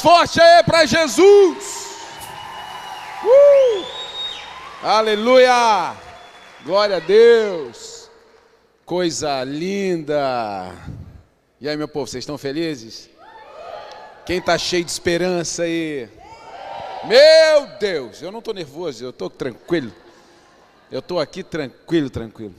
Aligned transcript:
Forte 0.00 0.40
aí 0.40 0.62
para 0.62 0.86
Jesus. 0.86 1.86
Uh! 3.24 3.84
Aleluia! 4.82 5.96
Glória 6.64 6.96
a 6.96 7.00
Deus. 7.00 8.10
Coisa 8.84 9.42
linda. 9.44 10.72
E 11.60 11.68
aí, 11.68 11.76
meu 11.76 11.88
povo, 11.88 12.06
vocês 12.06 12.22
estão 12.22 12.36
felizes? 12.36 13.10
Quem 14.24 14.38
está 14.38 14.58
cheio 14.58 14.84
de 14.84 14.90
esperança 14.90 15.62
aí? 15.62 16.08
Meu 17.04 17.66
Deus, 17.78 18.20
eu 18.20 18.32
não 18.32 18.40
estou 18.40 18.52
nervoso, 18.52 19.04
eu 19.04 19.10
estou 19.10 19.30
tranquilo. 19.30 19.92
Eu 20.90 20.98
estou 20.98 21.20
aqui 21.20 21.42
tranquilo, 21.42 22.10
tranquilo. 22.10 22.54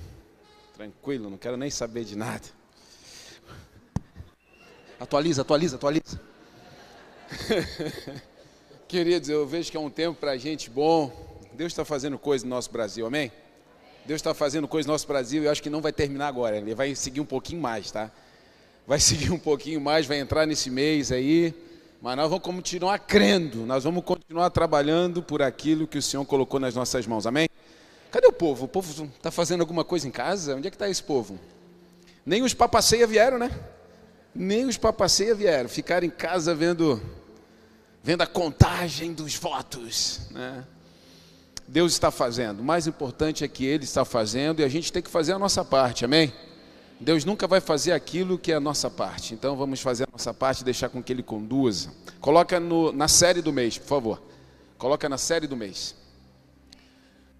Tranquilo, 0.75 1.29
não 1.29 1.37
quero 1.37 1.57
nem 1.57 1.69
saber 1.69 2.03
de 2.03 2.15
nada. 2.15 2.47
Atualiza, 4.99 5.41
atualiza, 5.41 5.75
atualiza. 5.75 6.26
Queridos, 8.87 9.29
eu 9.29 9.45
vejo 9.45 9.69
que 9.69 9.77
é 9.77 9.79
um 9.79 9.89
tempo 9.89 10.17
para 10.19 10.37
gente 10.37 10.69
bom. 10.69 11.11
Deus 11.53 11.71
está 11.71 11.83
fazendo 11.83 12.17
coisa 12.17 12.45
no 12.45 12.51
nosso 12.51 12.71
Brasil, 12.71 13.05
amém? 13.05 13.31
Deus 14.05 14.19
está 14.19 14.33
fazendo 14.33 14.67
coisa 14.67 14.87
no 14.87 14.93
nosso 14.93 15.07
Brasil 15.07 15.43
e 15.43 15.45
eu 15.45 15.51
acho 15.51 15.61
que 15.61 15.69
não 15.69 15.81
vai 15.81 15.91
terminar 15.91 16.27
agora. 16.27 16.57
Ele 16.57 16.73
vai 16.73 16.95
seguir 16.95 17.19
um 17.19 17.25
pouquinho 17.25 17.61
mais, 17.61 17.91
tá? 17.91 18.09
Vai 18.85 18.99
seguir 19.01 19.31
um 19.31 19.39
pouquinho 19.39 19.81
mais, 19.81 20.05
vai 20.05 20.19
entrar 20.19 20.45
nesse 20.45 20.69
mês 20.69 21.11
aí. 21.11 21.53
Mas 22.01 22.15
nós 22.15 22.29
vamos 22.29 22.45
continuar 22.45 22.99
crendo, 22.99 23.65
nós 23.65 23.83
vamos 23.83 24.03
continuar 24.03 24.49
trabalhando 24.51 25.21
por 25.23 25.41
aquilo 25.41 25.87
que 25.87 25.97
o 25.97 26.01
Senhor 26.01 26.23
colocou 26.25 26.59
nas 26.59 26.75
nossas 26.75 27.07
mãos, 27.07 27.25
amém? 27.25 27.49
Cadê 28.11 28.27
o 28.27 28.31
povo? 28.31 28.65
O 28.65 28.67
povo 28.67 29.05
está 29.17 29.31
fazendo 29.31 29.61
alguma 29.61 29.83
coisa 29.83 30.07
em 30.07 30.11
casa? 30.11 30.55
Onde 30.55 30.67
é 30.67 30.69
que 30.69 30.75
está 30.75 30.87
esse 30.87 31.03
povo? 31.03 31.39
Nem 32.25 32.43
os 32.43 32.53
papaceia 32.53 33.07
vieram, 33.07 33.39
né? 33.39 33.51
Nem 34.33 34.65
os 34.65 34.77
papaceia 34.77 35.33
vieram. 35.33 35.67
Ficaram 35.67 36.05
em 36.05 36.09
casa 36.09 36.53
vendo, 36.53 37.01
vendo 38.07 38.21
a 38.21 38.25
contagem 38.25 39.11
dos 39.11 39.35
votos, 39.35 40.21
né? 40.31 40.63
Deus 41.67 41.91
está 41.91 42.09
fazendo. 42.09 42.61
O 42.61 42.63
mais 42.63 42.87
importante 42.87 43.43
é 43.43 43.49
que 43.49 43.65
Ele 43.65 43.83
está 43.83 44.05
fazendo 44.05 44.61
e 44.61 44.63
a 44.63 44.69
gente 44.69 44.93
tem 44.93 45.01
que 45.01 45.09
fazer 45.09 45.33
a 45.33 45.37
nossa 45.37 45.65
parte, 45.65 46.05
amém? 46.05 46.31
Deus 47.01 47.25
nunca 47.25 47.45
vai 47.47 47.59
fazer 47.59 47.91
aquilo 47.91 48.39
que 48.39 48.53
é 48.53 48.55
a 48.55 48.61
nossa 48.61 48.89
parte. 48.89 49.33
Então 49.33 49.57
vamos 49.57 49.81
fazer 49.81 50.05
a 50.05 50.07
nossa 50.09 50.33
parte 50.33 50.61
e 50.61 50.63
deixar 50.63 50.87
com 50.87 51.03
que 51.03 51.11
Ele 51.11 51.21
conduza. 51.21 51.91
Coloca 52.21 52.61
no, 52.61 52.93
na 52.93 53.09
série 53.09 53.41
do 53.41 53.51
mês, 53.51 53.77
por 53.77 53.87
favor. 53.87 54.23
Coloca 54.77 55.09
na 55.09 55.17
série 55.17 55.45
do 55.45 55.57
mês. 55.57 55.93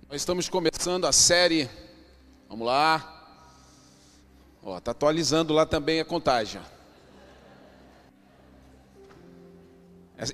Nós 0.09 0.20
estamos 0.20 0.50
começando 0.50 1.06
a 1.06 1.14
série. 1.14 1.70
Vamos 2.50 2.68
lá. 2.68 3.40
Ó, 4.62 4.78
tá 4.81 4.92
atualizando 4.92 5.54
lá 5.54 5.66
também 5.66 6.02
a 6.02 6.04
contagem. 6.04 6.59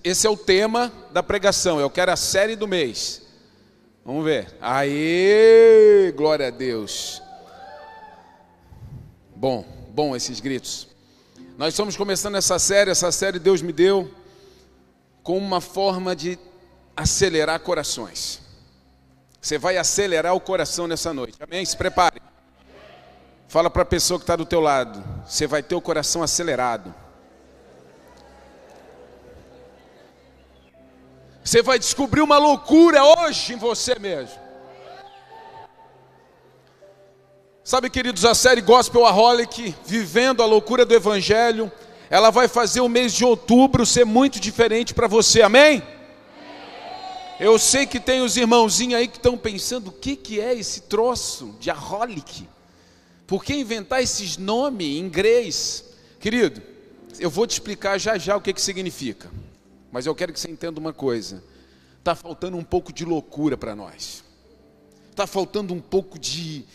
Esse 0.03 0.25
é 0.25 0.29
o 0.29 0.37
tema 0.37 0.91
da 1.11 1.21
pregação. 1.21 1.79
Eu 1.79 1.89
quero 1.89 2.11
a 2.11 2.15
série 2.15 2.55
do 2.55 2.67
mês. 2.67 3.21
Vamos 4.05 4.23
ver. 4.23 4.55
Aê, 4.61 6.13
glória 6.15 6.47
a 6.47 6.51
Deus. 6.51 7.21
Bom, 9.35 9.65
bom 9.89 10.15
esses 10.15 10.39
gritos. 10.39 10.87
Nós 11.57 11.73
estamos 11.73 11.97
começando 11.97 12.35
essa 12.35 12.57
série, 12.57 12.91
essa 12.91 13.11
série 13.11 13.39
Deus 13.39 13.61
me 13.61 13.73
deu 13.73 14.09
com 15.21 15.37
uma 15.37 15.59
forma 15.59 16.15
de 16.15 16.39
acelerar 16.95 17.59
corações. 17.59 18.41
Você 19.41 19.57
vai 19.57 19.77
acelerar 19.77 20.33
o 20.33 20.39
coração 20.39 20.87
nessa 20.87 21.13
noite. 21.13 21.37
Amém? 21.41 21.65
Se 21.65 21.75
prepare. 21.75 22.21
Fala 23.49 23.69
para 23.69 23.83
a 23.83 23.85
pessoa 23.85 24.17
que 24.17 24.23
está 24.23 24.37
do 24.37 24.45
teu 24.45 24.61
lado. 24.61 25.03
Você 25.27 25.45
vai 25.45 25.61
ter 25.61 25.75
o 25.75 25.81
coração 25.81 26.23
acelerado. 26.23 27.02
Você 31.43 31.61
vai 31.61 31.77
descobrir 31.77 32.21
uma 32.21 32.37
loucura 32.37 33.03
hoje 33.03 33.53
em 33.53 33.57
você 33.57 33.99
mesmo. 33.99 34.41
Sabe, 37.63 37.89
queridos, 37.89 38.23
a 38.25 38.33
série 38.33 38.61
Gospel 38.61 39.05
Aholic, 39.05 39.75
vivendo 39.85 40.41
a 40.41 40.45
loucura 40.45 40.85
do 40.85 40.93
Evangelho, 40.93 41.71
ela 42.09 42.29
vai 42.29 42.47
fazer 42.47 42.81
o 42.81 42.89
mês 42.89 43.13
de 43.13 43.25
outubro 43.25 43.85
ser 43.85 44.05
muito 44.05 44.39
diferente 44.39 44.93
para 44.93 45.07
você, 45.07 45.41
amém? 45.41 45.81
Eu 47.39 47.57
sei 47.59 47.85
que 47.85 47.99
tem 47.99 48.21
os 48.21 48.37
irmãozinhos 48.37 48.99
aí 48.99 49.07
que 49.07 49.17
estão 49.17 49.37
pensando: 49.37 49.87
o 49.87 49.91
que, 49.91 50.15
que 50.15 50.39
é 50.39 50.53
esse 50.53 50.81
troço 50.81 51.55
de 51.59 51.69
aholic? 51.69 52.47
Por 53.25 53.43
que 53.43 53.53
inventar 53.53 54.01
esses 54.01 54.37
nomes 54.37 54.87
em 54.87 54.99
inglês? 54.99 55.85
Querido, 56.19 56.61
eu 57.19 57.29
vou 57.29 57.47
te 57.47 57.51
explicar 57.51 57.97
já 57.97 58.17
já 58.17 58.37
o 58.37 58.41
que, 58.41 58.53
que 58.53 58.61
significa. 58.61 59.29
Mas 59.93 60.07
eu 60.07 60.15
quero 60.15 60.33
que 60.33 60.39
você 60.39 60.49
entenda 60.49 60.79
uma 60.79 60.91
coisa: 60.91 61.43
está 61.99 62.15
faltando 62.15 62.57
um 62.57 62.63
pouco 62.63 62.91
de 62.91 63.05
loucura 63.05 63.55
para 63.55 63.75
nós. 63.75 64.23
Está 65.11 65.27
faltando 65.27 65.71
um 65.71 65.79
pouco 65.79 66.17
de, 66.17 66.65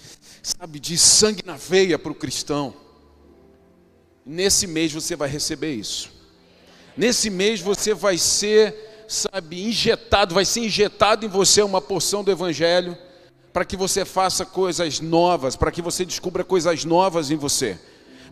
sabe, 0.41 0.79
de 0.79 0.97
sangue 0.97 1.43
na 1.45 1.56
veia 1.56 1.99
para 1.99 2.12
o 2.12 2.15
cristão. 2.15 2.73
Nesse 4.25 4.69
mês 4.69 4.93
você 4.93 5.17
vai 5.17 5.29
receber 5.29 5.75
isso. 5.75 6.12
Nesse 6.97 7.29
mês 7.29 7.61
você 7.61 7.93
vai 7.93 8.17
ser 8.17 9.05
sabe, 9.09 9.65
injetado, 9.65 10.35
vai 10.35 10.45
ser 10.45 10.61
injetado 10.61 11.27
em 11.27 11.29
você 11.29 11.61
uma 11.62 11.81
porção 11.81 12.23
do 12.23 12.31
Evangelho, 12.31 12.97
para 13.53 13.65
que 13.65 13.77
você 13.77 14.05
faça 14.05 14.47
coisas 14.47 15.00
novas, 15.00 15.56
para 15.56 15.73
que 15.73 15.83
você 15.83 16.05
descubra 16.05 16.45
coisas 16.45 16.85
novas 16.85 17.33
em 17.33 17.37
você, 17.37 17.81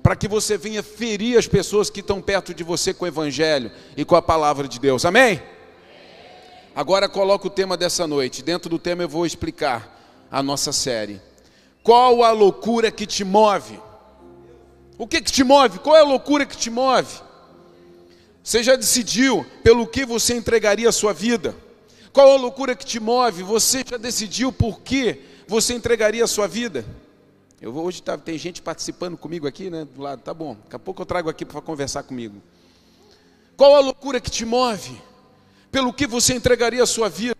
para 0.06 0.14
que 0.14 0.28
você 0.28 0.56
venha 0.56 0.84
ferir 0.84 1.36
as 1.36 1.48
pessoas 1.48 1.90
que 1.90 1.98
estão 1.98 2.22
perto 2.22 2.54
de 2.54 2.62
você 2.62 2.94
com 2.94 3.04
o 3.04 3.08
Evangelho 3.08 3.72
e 3.96 4.04
com 4.04 4.14
a 4.14 4.22
palavra 4.22 4.68
de 4.68 4.78
Deus, 4.78 5.04
amém? 5.04 5.42
Agora 6.76 7.08
coloca 7.08 7.48
o 7.48 7.50
tema 7.50 7.76
dessa 7.76 8.06
noite, 8.06 8.40
dentro 8.40 8.70
do 8.70 8.78
tema 8.78 9.02
eu 9.02 9.08
vou 9.08 9.26
explicar 9.26 10.24
a 10.30 10.44
nossa 10.44 10.70
série. 10.72 11.20
Qual 11.82 12.22
a 12.22 12.30
loucura 12.30 12.88
que 12.92 13.04
te 13.04 13.24
move? 13.24 13.80
O 14.96 15.08
que, 15.08 15.20
que 15.20 15.32
te 15.32 15.42
move? 15.42 15.80
Qual 15.80 15.96
é 15.96 16.02
a 16.02 16.04
loucura 16.04 16.46
que 16.46 16.56
te 16.56 16.70
move? 16.70 17.12
Você 18.44 18.62
já 18.62 18.76
decidiu 18.76 19.44
pelo 19.64 19.88
que 19.88 20.06
você 20.06 20.34
entregaria 20.34 20.88
a 20.88 20.92
sua 20.92 21.12
vida? 21.12 21.52
Qual 22.12 22.30
a 22.30 22.36
loucura 22.36 22.76
que 22.76 22.86
te 22.86 23.00
move? 23.00 23.42
Você 23.42 23.82
já 23.84 23.96
decidiu 23.96 24.52
por 24.52 24.82
que 24.82 25.20
você 25.48 25.74
entregaria 25.74 26.22
a 26.22 26.28
sua 26.28 26.46
vida? 26.46 26.86
Eu 27.66 27.72
vou, 27.72 27.84
hoje 27.84 28.00
tá, 28.00 28.16
tem 28.16 28.38
gente 28.38 28.62
participando 28.62 29.16
comigo 29.16 29.44
aqui, 29.44 29.68
né? 29.68 29.84
Do 29.84 30.00
lado, 30.00 30.22
tá 30.22 30.32
bom. 30.32 30.56
Daqui 30.62 30.76
a 30.76 30.78
pouco 30.78 31.02
eu 31.02 31.06
trago 31.06 31.28
aqui 31.28 31.44
para 31.44 31.60
conversar 31.60 32.04
comigo. 32.04 32.40
Qual 33.56 33.74
a 33.74 33.80
loucura 33.80 34.20
que 34.20 34.30
te 34.30 34.44
move? 34.44 34.96
Pelo 35.72 35.92
que 35.92 36.06
você 36.06 36.32
entregaria 36.32 36.80
a 36.80 36.86
sua 36.86 37.08
vida? 37.08 37.34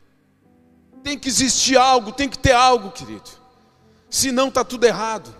Tem 1.05 1.17
que 1.17 1.29
existir 1.29 1.77
algo, 1.77 2.11
tem 2.11 2.29
que 2.29 2.37
ter 2.37 2.51
algo, 2.51 2.91
querido. 2.91 3.31
Senão 4.11 4.49
está 4.49 4.65
tudo 4.65 4.83
errado. 4.83 5.33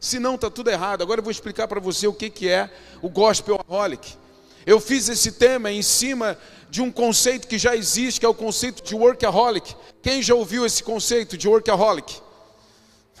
Senão 0.00 0.36
está 0.36 0.48
tudo 0.48 0.70
errado. 0.70 1.02
Agora 1.02 1.20
eu 1.20 1.24
vou 1.24 1.30
explicar 1.30 1.68
para 1.68 1.78
você 1.78 2.06
o 2.06 2.14
que, 2.14 2.30
que 2.30 2.48
é 2.48 2.72
o 3.02 3.10
gospel 3.10 3.60
aholic. 3.68 4.16
Eu 4.64 4.80
fiz 4.80 5.10
esse 5.10 5.32
tema 5.32 5.70
em 5.70 5.82
cima 5.82 6.38
de 6.70 6.80
um 6.80 6.90
conceito 6.90 7.46
que 7.46 7.58
já 7.58 7.76
existe, 7.76 8.18
que 8.18 8.24
é 8.24 8.28
o 8.30 8.32
conceito 8.32 8.82
de 8.82 8.94
workaholic. 8.94 9.76
Quem 10.00 10.22
já 10.22 10.34
ouviu 10.34 10.64
esse 10.64 10.82
conceito 10.82 11.36
de 11.36 11.46
workaholic? 11.46 12.22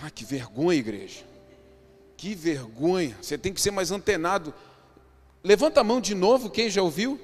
Ah, 0.02 0.10
que 0.10 0.24
vergonha, 0.24 0.78
igreja. 0.78 1.24
Que 2.16 2.34
vergonha. 2.34 3.16
Você 3.20 3.36
tem 3.36 3.52
que 3.52 3.60
ser 3.60 3.70
mais 3.70 3.90
antenado. 3.90 4.54
Levanta 5.44 5.80
a 5.80 5.84
mão 5.84 6.00
de 6.00 6.14
novo, 6.14 6.50
quem 6.50 6.70
já 6.70 6.82
ouviu? 6.82 7.20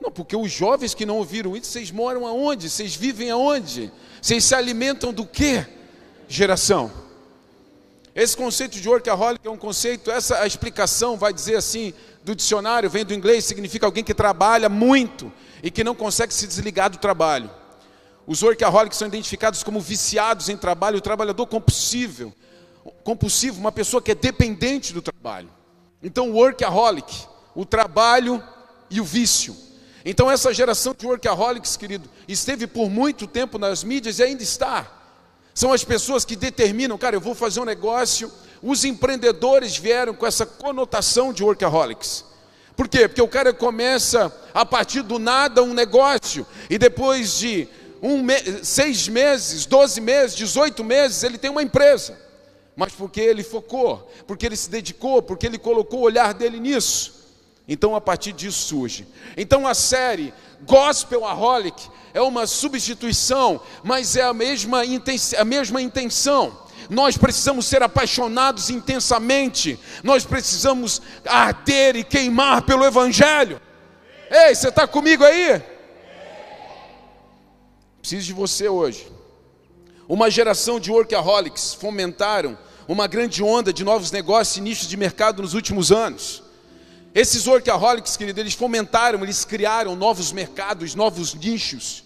Não, 0.00 0.10
porque 0.10 0.34
os 0.34 0.50
jovens 0.50 0.94
que 0.94 1.06
não 1.06 1.18
ouviram 1.18 1.56
isso, 1.56 1.70
vocês 1.70 1.90
moram 1.92 2.26
aonde? 2.26 2.68
Vocês 2.68 2.94
vivem 2.94 3.30
aonde? 3.30 3.92
Vocês 4.20 4.44
se 4.44 4.54
alimentam 4.54 5.12
do 5.12 5.24
que? 5.24 5.64
Geração. 6.28 6.90
Esse 8.14 8.36
conceito 8.36 8.78
de 8.80 8.88
workaholic 8.88 9.46
é 9.46 9.50
um 9.50 9.56
conceito, 9.56 10.10
essa 10.10 10.40
a 10.40 10.46
explicação 10.46 11.16
vai 11.16 11.32
dizer 11.32 11.56
assim, 11.56 11.94
do 12.22 12.34
dicionário, 12.34 12.90
vem 12.90 13.04
do 13.04 13.14
inglês, 13.14 13.44
significa 13.44 13.86
alguém 13.86 14.04
que 14.04 14.12
trabalha 14.12 14.68
muito 14.68 15.32
e 15.62 15.70
que 15.70 15.84
não 15.84 15.94
consegue 15.94 16.34
se 16.34 16.46
desligar 16.46 16.90
do 16.90 16.98
trabalho. 16.98 17.50
Os 18.26 18.42
workaholics 18.42 18.96
são 18.96 19.08
identificados 19.08 19.62
como 19.62 19.80
viciados 19.80 20.48
em 20.48 20.56
trabalho, 20.56 20.98
o 20.98 21.00
trabalhador 21.00 21.46
compulsivo, 21.46 22.32
compulsivo, 23.02 23.60
uma 23.60 23.72
pessoa 23.72 24.00
que 24.00 24.12
é 24.12 24.14
dependente 24.14 24.92
do 24.92 25.02
trabalho. 25.02 25.50
Então, 26.02 26.32
workaholic, 26.32 27.26
o 27.54 27.64
trabalho 27.64 28.42
e 28.90 29.00
o 29.00 29.04
vício. 29.04 29.56
Então, 30.04 30.30
essa 30.30 30.52
geração 30.52 30.94
de 30.96 31.06
workaholics, 31.06 31.76
querido, 31.76 32.08
esteve 32.26 32.66
por 32.66 32.90
muito 32.90 33.26
tempo 33.26 33.58
nas 33.58 33.84
mídias 33.84 34.18
e 34.18 34.22
ainda 34.22 34.42
está. 34.42 34.90
São 35.54 35.72
as 35.72 35.84
pessoas 35.84 36.24
que 36.24 36.34
determinam, 36.34 36.96
cara, 36.98 37.16
eu 37.16 37.20
vou 37.20 37.34
fazer 37.34 37.60
um 37.60 37.64
negócio, 37.64 38.32
os 38.62 38.84
empreendedores 38.84 39.76
vieram 39.76 40.14
com 40.14 40.26
essa 40.26 40.46
conotação 40.46 41.32
de 41.32 41.42
workaholics. 41.44 42.24
Por 42.74 42.88
quê? 42.88 43.06
Porque 43.06 43.22
o 43.22 43.28
cara 43.28 43.52
começa 43.52 44.34
a 44.54 44.64
partir 44.64 45.02
do 45.02 45.18
nada 45.18 45.62
um 45.62 45.74
negócio 45.74 46.46
e 46.70 46.78
depois 46.78 47.38
de 47.38 47.68
um 48.02 48.20
me 48.20 48.64
seis 48.64 49.06
meses, 49.06 49.64
doze 49.64 50.00
meses, 50.00 50.34
dezoito 50.34 50.82
meses, 50.82 51.22
ele 51.22 51.38
tem 51.38 51.50
uma 51.50 51.62
empresa. 51.62 52.18
Mas 52.74 52.92
porque 52.92 53.20
ele 53.20 53.44
focou, 53.44 54.10
porque 54.26 54.44
ele 54.44 54.56
se 54.56 54.68
dedicou, 54.68 55.22
porque 55.22 55.46
ele 55.46 55.58
colocou 55.58 56.00
o 56.00 56.02
olhar 56.02 56.34
dele 56.34 56.58
nisso. 56.58 57.22
Então 57.68 57.94
a 57.94 58.00
partir 58.00 58.32
disso 58.32 58.58
surge. 58.66 59.06
Então 59.36 59.66
a 59.68 59.74
série 59.74 60.34
Gospel 60.62 61.24
Aholic 61.24 61.88
é 62.12 62.20
uma 62.20 62.46
substituição, 62.46 63.60
mas 63.84 64.16
é 64.16 64.22
a 64.22 64.32
mesma, 64.32 64.82
a 65.38 65.44
mesma 65.44 65.80
intenção. 65.80 66.60
Nós 66.90 67.16
precisamos 67.16 67.66
ser 67.66 67.82
apaixonados 67.82 68.68
intensamente, 68.68 69.78
nós 70.02 70.24
precisamos 70.24 71.00
arder 71.24 71.94
e 71.94 72.02
queimar 72.02 72.62
pelo 72.62 72.84
Evangelho. 72.84 73.60
Ei, 74.28 74.54
você 74.54 74.68
está 74.68 74.86
comigo 74.86 75.24
aí? 75.24 75.62
Preciso 78.02 78.26
de 78.26 78.32
você 78.32 78.68
hoje. 78.68 79.06
Uma 80.08 80.28
geração 80.28 80.80
de 80.80 80.90
workaholics 80.90 81.72
fomentaram 81.72 82.58
uma 82.88 83.06
grande 83.06 83.44
onda 83.44 83.72
de 83.72 83.84
novos 83.84 84.10
negócios 84.10 84.56
e 84.56 84.60
nichos 84.60 84.88
de 84.88 84.96
mercado 84.96 85.40
nos 85.40 85.54
últimos 85.54 85.92
anos. 85.92 86.42
Esses 87.14 87.46
workaholics, 87.46 88.16
querido, 88.16 88.40
eles 88.40 88.54
fomentaram, 88.54 89.22
eles 89.22 89.44
criaram 89.44 89.94
novos 89.94 90.32
mercados, 90.32 90.96
novos 90.96 91.32
nichos. 91.32 92.02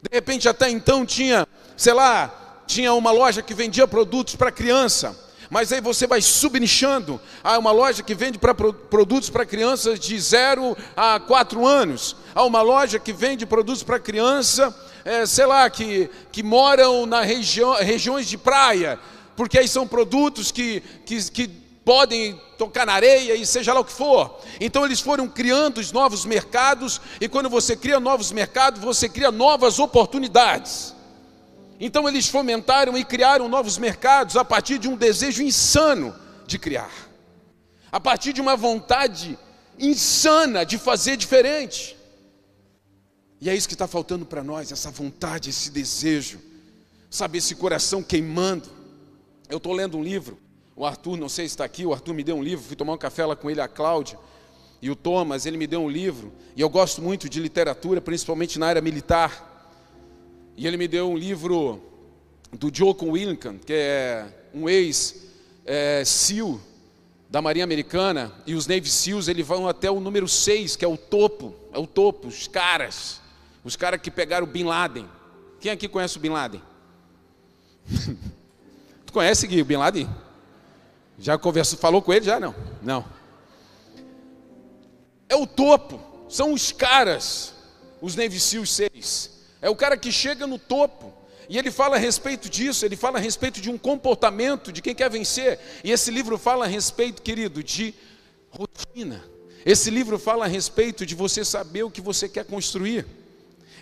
De 0.00 0.08
repente, 0.10 0.48
até 0.48 0.70
então 0.70 1.04
tinha, 1.04 1.46
sei 1.76 1.92
lá, 1.92 2.62
tinha 2.66 2.94
uma 2.94 3.10
loja 3.10 3.42
que 3.42 3.52
vendia 3.52 3.86
produtos 3.86 4.36
para 4.36 4.50
criança. 4.50 5.14
Mas 5.50 5.70
aí 5.70 5.82
você 5.82 6.06
vai 6.06 6.22
subnichando. 6.22 7.20
Há 7.44 7.58
uma 7.58 7.72
loja 7.72 8.02
que 8.02 8.14
vende 8.14 8.38
pra, 8.38 8.54
produtos 8.54 9.28
para 9.28 9.44
crianças 9.44 10.00
de 10.00 10.18
0 10.18 10.74
a 10.96 11.20
4 11.20 11.66
anos. 11.66 12.16
Há 12.34 12.42
uma 12.44 12.62
loja 12.62 12.98
que 12.98 13.12
vende 13.12 13.44
produtos 13.44 13.82
para 13.82 13.98
criança, 13.98 14.74
é, 15.04 15.26
sei 15.26 15.46
lá, 15.46 15.68
que, 15.68 16.10
que 16.32 16.42
moram 16.42 17.06
na 17.06 17.22
região, 17.22 17.74
regiões 17.74 18.26
de 18.26 18.38
praia. 18.38 18.98
Porque 19.36 19.58
aí 19.58 19.68
são 19.68 19.86
produtos 19.86 20.50
que, 20.52 20.82
que, 21.04 21.30
que 21.30 21.48
podem 21.84 22.40
tocar 22.58 22.86
na 22.86 22.92
areia 22.92 23.34
e 23.34 23.46
seja 23.46 23.72
lá 23.72 23.80
o 23.80 23.84
que 23.84 23.92
for. 23.92 24.38
Então 24.60 24.84
eles 24.84 25.00
foram 25.00 25.26
criando 25.26 25.78
os 25.78 25.92
novos 25.92 26.24
mercados, 26.24 27.00
e 27.20 27.28
quando 27.28 27.48
você 27.48 27.74
cria 27.74 27.98
novos 27.98 28.30
mercados, 28.32 28.80
você 28.80 29.08
cria 29.08 29.30
novas 29.30 29.78
oportunidades. 29.78 30.94
Então 31.80 32.06
eles 32.06 32.28
fomentaram 32.28 32.96
e 32.96 33.04
criaram 33.04 33.48
novos 33.48 33.78
mercados 33.78 34.36
a 34.36 34.44
partir 34.44 34.78
de 34.78 34.88
um 34.88 34.96
desejo 34.96 35.42
insano 35.42 36.14
de 36.46 36.58
criar, 36.58 36.92
a 37.90 37.98
partir 37.98 38.34
de 38.34 38.40
uma 38.40 38.56
vontade 38.56 39.38
insana 39.78 40.64
de 40.64 40.76
fazer 40.76 41.16
diferente. 41.16 41.96
E 43.40 43.48
é 43.48 43.54
isso 43.54 43.68
que 43.68 43.74
está 43.74 43.86
faltando 43.86 44.26
para 44.26 44.42
nós, 44.42 44.70
essa 44.70 44.90
vontade, 44.90 45.50
esse 45.50 45.70
desejo, 45.70 46.38
sabe, 47.08 47.38
esse 47.38 47.54
coração 47.54 48.02
queimando. 48.02 48.68
Eu 49.48 49.56
estou 49.56 49.72
lendo 49.72 49.96
um 49.96 50.02
livro 50.02 50.38
o 50.80 50.86
Arthur, 50.86 51.18
não 51.18 51.28
sei 51.28 51.46
se 51.46 51.52
está 51.52 51.64
aqui, 51.66 51.84
o 51.84 51.92
Arthur 51.92 52.14
me 52.14 52.24
deu 52.24 52.36
um 52.36 52.42
livro, 52.42 52.64
fui 52.64 52.74
tomar 52.74 52.94
um 52.94 52.98
café 52.98 53.26
lá 53.26 53.36
com 53.36 53.50
ele, 53.50 53.60
a 53.60 53.68
Cláudia, 53.68 54.18
e 54.80 54.90
o 54.90 54.96
Thomas, 54.96 55.44
ele 55.44 55.58
me 55.58 55.66
deu 55.66 55.82
um 55.82 55.90
livro, 55.90 56.32
e 56.56 56.62
eu 56.62 56.70
gosto 56.70 57.02
muito 57.02 57.28
de 57.28 57.38
literatura, 57.38 58.00
principalmente 58.00 58.58
na 58.58 58.66
área 58.66 58.80
militar. 58.80 59.76
E 60.56 60.66
ele 60.66 60.78
me 60.78 60.88
deu 60.88 61.10
um 61.10 61.18
livro 61.18 61.82
do 62.50 62.74
Jocko 62.74 63.04
Willingham, 63.10 63.58
que 63.58 63.74
é 63.74 64.26
um 64.54 64.70
ex-SEAL 64.70 66.54
é, 66.54 66.58
da 67.28 67.42
Marinha 67.42 67.64
Americana, 67.64 68.32
e 68.46 68.54
os 68.54 68.66
Navy 68.66 68.88
SEALs, 68.88 69.28
eles 69.28 69.46
vão 69.46 69.68
até 69.68 69.90
o 69.90 70.00
número 70.00 70.26
6, 70.26 70.76
que 70.76 70.84
é 70.86 70.88
o 70.88 70.96
topo, 70.96 71.54
é 71.74 71.78
o 71.78 71.86
topo, 71.86 72.28
os 72.28 72.48
caras, 72.48 73.19
os 73.64 73.76
caras 73.76 74.00
que 74.00 74.10
pegaram 74.10 74.46
o 74.46 74.50
Bin 74.50 74.64
Laden. 74.64 75.08
Quem 75.60 75.70
aqui 75.70 75.88
conhece 75.88 76.16
o 76.16 76.20
Bin 76.20 76.30
Laden? 76.30 76.62
tu 79.06 79.12
conhece, 79.12 79.46
Gui, 79.46 79.60
o 79.62 79.64
Bin 79.64 79.76
Laden? 79.76 80.08
Já 81.18 81.36
conversou, 81.36 81.78
falou 81.78 82.00
com 82.00 82.12
ele? 82.12 82.24
Já 82.24 82.40
não? 82.40 82.54
Não. 82.82 83.04
É 85.28 85.36
o 85.36 85.46
topo, 85.46 86.00
são 86.28 86.52
os 86.52 86.72
caras, 86.72 87.54
os 88.00 88.16
Navy 88.16 88.40
Seals 88.40 88.72
6. 88.72 89.30
É 89.60 89.68
o 89.68 89.76
cara 89.76 89.96
que 89.96 90.10
chega 90.10 90.46
no 90.46 90.58
topo. 90.58 91.12
E 91.48 91.58
ele 91.58 91.70
fala 91.70 91.96
a 91.96 91.98
respeito 91.98 92.48
disso, 92.48 92.86
ele 92.86 92.96
fala 92.96 93.18
a 93.18 93.20
respeito 93.20 93.60
de 93.60 93.68
um 93.68 93.76
comportamento 93.76 94.72
de 94.72 94.80
quem 94.80 94.94
quer 94.94 95.10
vencer. 95.10 95.58
E 95.82 95.90
esse 95.90 96.10
livro 96.10 96.38
fala 96.38 96.64
a 96.64 96.68
respeito, 96.68 97.20
querido, 97.20 97.62
de 97.62 97.92
rotina. 98.50 99.22
Esse 99.66 99.90
livro 99.90 100.18
fala 100.18 100.44
a 100.44 100.48
respeito 100.48 101.04
de 101.04 101.14
você 101.14 101.44
saber 101.44 101.82
o 101.82 101.90
que 101.90 102.00
você 102.00 102.28
quer 102.28 102.44
construir. 102.44 103.04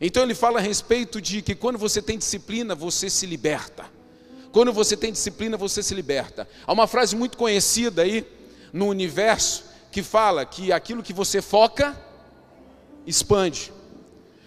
Então 0.00 0.22
ele 0.22 0.34
fala 0.34 0.58
a 0.58 0.62
respeito 0.62 1.20
de 1.20 1.42
que 1.42 1.54
quando 1.54 1.78
você 1.78 2.00
tem 2.00 2.18
disciplina, 2.18 2.74
você 2.74 3.10
se 3.10 3.26
liberta. 3.26 3.86
Quando 4.52 4.72
você 4.72 4.96
tem 4.96 5.12
disciplina, 5.12 5.56
você 5.56 5.82
se 5.82 5.94
liberta. 5.94 6.48
Há 6.66 6.72
uma 6.72 6.86
frase 6.86 7.16
muito 7.16 7.36
conhecida 7.36 8.02
aí 8.02 8.26
no 8.72 8.86
universo 8.86 9.64
que 9.90 10.02
fala 10.02 10.44
que 10.44 10.72
aquilo 10.72 11.02
que 11.02 11.12
você 11.12 11.42
foca 11.42 11.96
expande. 13.06 13.72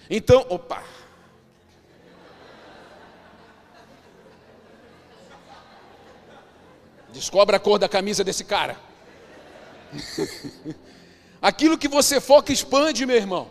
Então, 0.10 0.46
opa. 0.50 0.84
Descobre 7.14 7.56
a 7.56 7.60
cor 7.60 7.78
da 7.78 7.90
camisa 7.90 8.24
desse 8.24 8.44
cara. 8.44 8.78
Aquilo 11.42 11.78
que 11.78 11.88
você 11.88 12.22
foca 12.22 12.54
expande, 12.54 13.06
meu 13.06 13.18
irmão. 13.18 13.50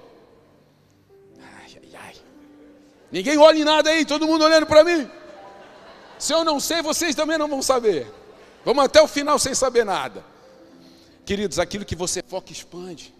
Ninguém 3.11 3.37
olha 3.39 3.59
em 3.59 3.65
nada 3.65 3.91
aí, 3.91 4.05
todo 4.05 4.27
mundo 4.27 4.45
olhando 4.45 4.67
para 4.67 4.85
mim. 4.85 5.11
Se 6.19 6.33
eu 6.33 6.45
não 6.45 6.61
sei, 6.61 6.83
vocês 6.83 7.15
também 7.15 7.39
não 7.39 7.49
vão 7.49 7.63
saber. 7.63 8.07
Vamos 8.65 8.85
até 8.85 9.01
o 9.03 9.09
final 9.09 9.39
sem 9.39 9.55
saber 9.55 9.85
nada. 9.85 10.25
Queridos, 11.25 11.59
aquilo 11.59 11.85
que 11.85 11.97
você 11.97 12.23
foca 12.23 12.53
expande. 12.53 13.15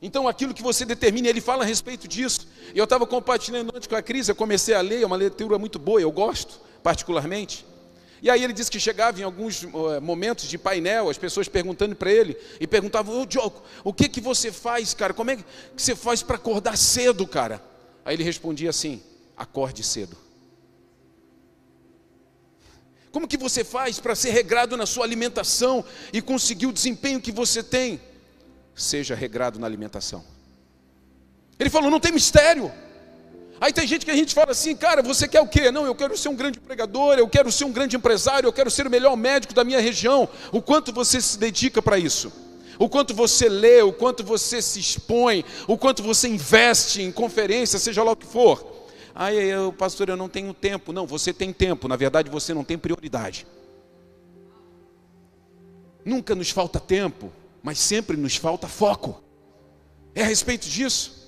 Então, 0.00 0.26
aquilo 0.26 0.52
que 0.52 0.62
você 0.62 0.84
determina, 0.84 1.28
ele 1.28 1.40
fala 1.40 1.62
a 1.62 1.66
respeito 1.66 2.08
disso. 2.08 2.48
Eu 2.74 2.84
estava 2.84 3.06
compartilhando 3.06 3.72
antes 3.74 3.86
com 3.86 3.94
a 3.94 4.02
Cris, 4.02 4.28
eu 4.28 4.34
comecei 4.34 4.74
a 4.74 4.80
ler, 4.80 5.02
é 5.02 5.06
uma 5.06 5.16
leitura 5.16 5.58
muito 5.58 5.78
boa, 5.78 6.00
eu 6.00 6.10
gosto, 6.10 6.60
particularmente. 6.82 7.64
E 8.20 8.28
aí 8.28 8.42
ele 8.42 8.52
disse 8.52 8.70
que 8.70 8.78
chegava 8.78 9.20
em 9.20 9.24
alguns 9.24 9.62
uh, 9.62 10.00
momentos 10.00 10.48
de 10.48 10.58
painel, 10.58 11.08
as 11.08 11.18
pessoas 11.18 11.48
perguntando 11.48 11.96
para 11.96 12.10
ele, 12.10 12.36
e 12.60 12.66
perguntavam, 12.66 13.20
ô 13.20 13.26
Diogo, 13.26 13.62
o 13.82 13.92
que 13.92 14.08
que 14.08 14.20
você 14.20 14.52
faz, 14.52 14.92
cara? 14.92 15.14
Como 15.14 15.30
é 15.30 15.36
que 15.36 15.44
você 15.76 15.96
faz 15.96 16.22
para 16.22 16.36
acordar 16.36 16.76
cedo, 16.76 17.26
cara? 17.26 17.62
Aí 18.04 18.14
ele 18.16 18.24
respondia 18.24 18.70
assim, 18.70 19.02
acorde 19.36 19.82
cedo. 19.82 20.16
Como 23.12 23.28
que 23.28 23.36
você 23.36 23.62
faz 23.62 24.00
para 24.00 24.14
ser 24.14 24.30
regrado 24.30 24.76
na 24.76 24.86
sua 24.86 25.04
alimentação 25.04 25.84
e 26.12 26.22
conseguir 26.22 26.66
o 26.66 26.72
desempenho 26.72 27.20
que 27.20 27.30
você 27.30 27.62
tem? 27.62 28.00
Seja 28.74 29.14
regrado 29.14 29.58
na 29.58 29.66
alimentação. 29.66 30.24
Ele 31.58 31.68
falou: 31.68 31.90
não 31.90 32.00
tem 32.00 32.10
mistério. 32.10 32.72
Aí 33.60 33.72
tem 33.72 33.86
gente 33.86 34.04
que 34.04 34.10
a 34.10 34.16
gente 34.16 34.34
fala 34.34 34.50
assim, 34.50 34.74
cara, 34.74 35.02
você 35.02 35.28
quer 35.28 35.40
o 35.40 35.46
quê? 35.46 35.70
Não, 35.70 35.86
eu 35.86 35.94
quero 35.94 36.18
ser 36.18 36.28
um 36.28 36.34
grande 36.34 36.58
pregador, 36.58 37.14
eu 37.16 37.28
quero 37.28 37.52
ser 37.52 37.64
um 37.64 37.70
grande 37.70 37.94
empresário, 37.94 38.48
eu 38.48 38.52
quero 38.52 38.68
ser 38.68 38.88
o 38.88 38.90
melhor 38.90 39.16
médico 39.16 39.54
da 39.54 39.62
minha 39.62 39.80
região. 39.80 40.28
O 40.50 40.60
quanto 40.60 40.92
você 40.92 41.20
se 41.20 41.38
dedica 41.38 41.80
para 41.80 41.96
isso? 41.96 42.32
O 42.82 42.88
quanto 42.88 43.14
você 43.14 43.48
lê, 43.48 43.80
o 43.80 43.92
quanto 43.92 44.24
você 44.24 44.60
se 44.60 44.80
expõe, 44.80 45.44
o 45.68 45.78
quanto 45.78 46.02
você 46.02 46.26
investe 46.26 47.00
em 47.00 47.12
conferências, 47.12 47.80
seja 47.80 48.02
lá 48.02 48.10
o 48.10 48.16
que 48.16 48.26
for. 48.26 48.88
Ah, 49.14 49.32
eu, 49.32 49.72
pastor, 49.72 50.08
eu 50.08 50.16
não 50.16 50.28
tenho 50.28 50.52
tempo. 50.52 50.92
Não, 50.92 51.06
você 51.06 51.32
tem 51.32 51.52
tempo, 51.52 51.86
na 51.86 51.94
verdade 51.94 52.28
você 52.28 52.52
não 52.52 52.64
tem 52.64 52.76
prioridade. 52.76 53.46
Nunca 56.04 56.34
nos 56.34 56.50
falta 56.50 56.80
tempo, 56.80 57.32
mas 57.62 57.78
sempre 57.78 58.16
nos 58.16 58.34
falta 58.34 58.66
foco. 58.66 59.22
É 60.12 60.24
a 60.24 60.26
respeito 60.26 60.68
disso. 60.68 61.22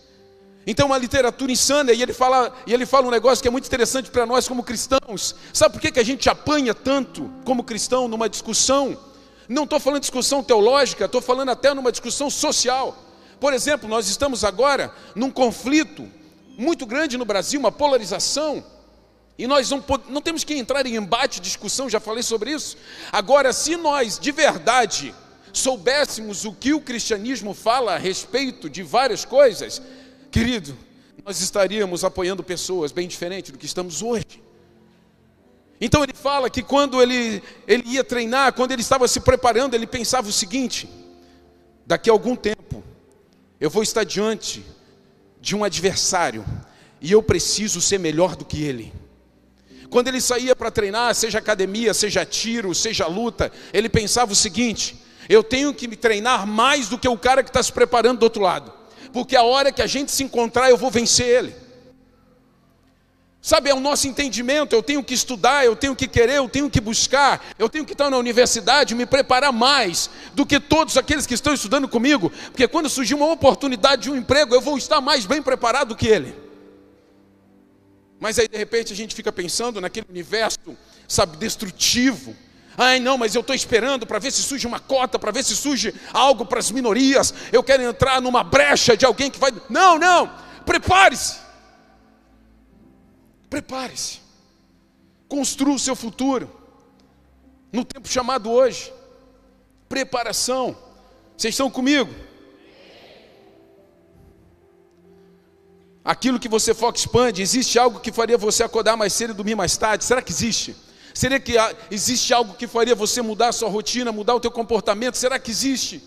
Então, 0.66 0.86
uma 0.86 0.98
literatura 0.98 1.52
insana, 1.52 1.92
e 1.92 2.02
ele 2.02 2.12
fala, 2.12 2.52
e 2.66 2.74
ele 2.74 2.84
fala 2.84 3.06
um 3.06 3.12
negócio 3.12 3.40
que 3.40 3.46
é 3.46 3.50
muito 3.52 3.66
interessante 3.68 4.10
para 4.10 4.26
nós 4.26 4.48
como 4.48 4.64
cristãos. 4.64 5.36
Sabe 5.52 5.74
por 5.74 5.80
que, 5.80 5.92
que 5.92 6.00
a 6.00 6.04
gente 6.04 6.28
apanha 6.28 6.74
tanto 6.74 7.30
como 7.44 7.62
cristão 7.62 8.08
numa 8.08 8.28
discussão? 8.28 9.13
Não 9.48 9.64
estou 9.64 9.78
falando 9.78 10.00
discussão 10.00 10.42
teológica, 10.42 11.04
estou 11.04 11.20
falando 11.20 11.50
até 11.50 11.72
numa 11.74 11.90
discussão 11.90 12.30
social. 12.30 12.96
Por 13.38 13.52
exemplo, 13.52 13.88
nós 13.88 14.08
estamos 14.08 14.44
agora 14.44 14.92
num 15.14 15.30
conflito 15.30 16.08
muito 16.56 16.86
grande 16.86 17.18
no 17.18 17.24
Brasil, 17.24 17.60
uma 17.60 17.72
polarização. 17.72 18.64
E 19.36 19.46
nós 19.46 19.68
não, 19.68 19.84
não 20.08 20.20
temos 20.20 20.44
que 20.44 20.54
entrar 20.54 20.86
em 20.86 20.96
embate, 20.96 21.40
discussão, 21.40 21.90
já 21.90 21.98
falei 21.98 22.22
sobre 22.22 22.52
isso. 22.52 22.76
Agora, 23.10 23.52
se 23.52 23.76
nós 23.76 24.18
de 24.18 24.30
verdade 24.30 25.14
soubéssemos 25.52 26.44
o 26.44 26.52
que 26.52 26.72
o 26.72 26.80
cristianismo 26.80 27.52
fala 27.54 27.94
a 27.94 27.98
respeito 27.98 28.70
de 28.70 28.82
várias 28.82 29.24
coisas, 29.24 29.82
querido, 30.30 30.76
nós 31.24 31.40
estaríamos 31.40 32.04
apoiando 32.04 32.42
pessoas 32.42 32.92
bem 32.92 33.08
diferentes 33.08 33.50
do 33.50 33.58
que 33.58 33.66
estamos 33.66 34.02
hoje. 34.02 34.43
Então 35.84 36.02
ele 36.02 36.14
fala 36.14 36.48
que 36.48 36.62
quando 36.62 37.02
ele, 37.02 37.42
ele 37.68 37.82
ia 37.86 38.02
treinar, 38.02 38.54
quando 38.54 38.72
ele 38.72 38.80
estava 38.80 39.06
se 39.06 39.20
preparando, 39.20 39.74
ele 39.74 39.86
pensava 39.86 40.26
o 40.26 40.32
seguinte: 40.32 40.88
daqui 41.84 42.08
a 42.08 42.12
algum 42.14 42.34
tempo 42.34 42.82
eu 43.60 43.68
vou 43.68 43.82
estar 43.82 44.02
diante 44.02 44.64
de 45.42 45.54
um 45.54 45.62
adversário 45.62 46.42
e 47.02 47.12
eu 47.12 47.22
preciso 47.22 47.82
ser 47.82 47.98
melhor 47.98 48.34
do 48.34 48.46
que 48.46 48.62
ele. 48.62 48.94
Quando 49.90 50.08
ele 50.08 50.22
saía 50.22 50.56
para 50.56 50.70
treinar, 50.70 51.14
seja 51.14 51.36
academia, 51.38 51.92
seja 51.92 52.24
tiro, 52.24 52.74
seja 52.74 53.06
luta, 53.06 53.52
ele 53.70 53.90
pensava 53.90 54.32
o 54.32 54.34
seguinte: 54.34 55.04
Eu 55.28 55.44
tenho 55.44 55.74
que 55.74 55.86
me 55.86 55.96
treinar 55.96 56.46
mais 56.46 56.88
do 56.88 56.96
que 56.96 57.06
o 57.06 57.18
cara 57.18 57.42
que 57.42 57.50
está 57.50 57.62
se 57.62 57.70
preparando 57.70 58.20
do 58.20 58.22
outro 58.22 58.40
lado. 58.40 58.72
Porque 59.12 59.36
a 59.36 59.42
hora 59.42 59.70
que 59.70 59.82
a 59.82 59.86
gente 59.86 60.10
se 60.10 60.24
encontrar, 60.24 60.70
eu 60.70 60.78
vou 60.78 60.90
vencer 60.90 61.26
ele. 61.26 61.63
Sabe, 63.46 63.68
é 63.68 63.74
o 63.74 63.78
nosso 63.78 64.08
entendimento. 64.08 64.74
Eu 64.74 64.82
tenho 64.82 65.04
que 65.04 65.12
estudar, 65.12 65.66
eu 65.66 65.76
tenho 65.76 65.94
que 65.94 66.08
querer, 66.08 66.36
eu 66.36 66.48
tenho 66.48 66.70
que 66.70 66.80
buscar, 66.80 67.44
eu 67.58 67.68
tenho 67.68 67.84
que 67.84 67.92
estar 67.92 68.08
na 68.08 68.16
universidade, 68.16 68.94
me 68.94 69.04
preparar 69.04 69.52
mais 69.52 70.08
do 70.32 70.46
que 70.46 70.58
todos 70.58 70.96
aqueles 70.96 71.26
que 71.26 71.34
estão 71.34 71.52
estudando 71.52 71.86
comigo. 71.86 72.32
Porque 72.46 72.66
quando 72.66 72.88
surgir 72.88 73.12
uma 73.12 73.30
oportunidade 73.30 74.04
de 74.04 74.10
um 74.10 74.16
emprego, 74.16 74.54
eu 74.54 74.62
vou 74.62 74.78
estar 74.78 74.98
mais 75.02 75.26
bem 75.26 75.42
preparado 75.42 75.88
do 75.88 75.94
que 75.94 76.06
ele. 76.06 76.34
Mas 78.18 78.38
aí 78.38 78.48
de 78.48 78.56
repente 78.56 78.94
a 78.94 78.96
gente 78.96 79.14
fica 79.14 79.30
pensando 79.30 79.78
naquele 79.78 80.06
universo, 80.08 80.58
sabe, 81.06 81.36
destrutivo 81.36 82.34
Ai, 82.78 82.98
não, 82.98 83.18
mas 83.18 83.34
eu 83.34 83.42
estou 83.42 83.54
esperando 83.54 84.06
para 84.06 84.18
ver 84.18 84.32
se 84.32 84.42
surge 84.42 84.66
uma 84.66 84.80
cota, 84.80 85.18
para 85.18 85.30
ver 85.30 85.44
se 85.44 85.54
surge 85.54 85.94
algo 86.12 86.44
para 86.44 86.58
as 86.58 86.70
minorias. 86.70 87.32
Eu 87.52 87.62
quero 87.62 87.82
entrar 87.82 88.20
numa 88.20 88.42
brecha 88.42 88.96
de 88.96 89.04
alguém 89.04 89.30
que 89.30 89.38
vai. 89.38 89.52
Não, 89.68 89.96
não, 89.96 90.28
prepare-se. 90.66 91.43
Prepare-se. 93.54 94.18
Construa 95.28 95.76
o 95.76 95.78
seu 95.78 95.94
futuro. 95.94 96.50
No 97.72 97.84
tempo 97.84 98.08
chamado 98.08 98.50
hoje. 98.50 98.92
Preparação. 99.88 100.76
Vocês 101.36 101.54
estão 101.54 101.70
comigo? 101.70 102.12
Aquilo 106.04 106.40
que 106.40 106.48
você 106.48 106.74
foca 106.74 106.98
expande, 106.98 107.42
existe 107.42 107.78
algo 107.78 108.00
que 108.00 108.10
faria 108.10 108.36
você 108.36 108.64
acordar 108.64 108.96
mais 108.96 109.12
cedo 109.12 109.30
e 109.30 109.34
dormir 109.34 109.54
mais 109.54 109.76
tarde? 109.76 110.04
Será 110.04 110.20
que 110.20 110.32
existe? 110.32 110.74
Será 111.14 111.38
que 111.38 111.54
existe 111.92 112.34
algo 112.34 112.54
que 112.54 112.66
faria 112.66 112.96
você 112.96 113.22
mudar 113.22 113.50
a 113.50 113.52
sua 113.52 113.68
rotina, 113.68 114.10
mudar 114.10 114.34
o 114.34 114.40
teu 114.40 114.50
comportamento? 114.50 115.14
Será 115.14 115.38
que 115.38 115.52
existe? 115.52 116.02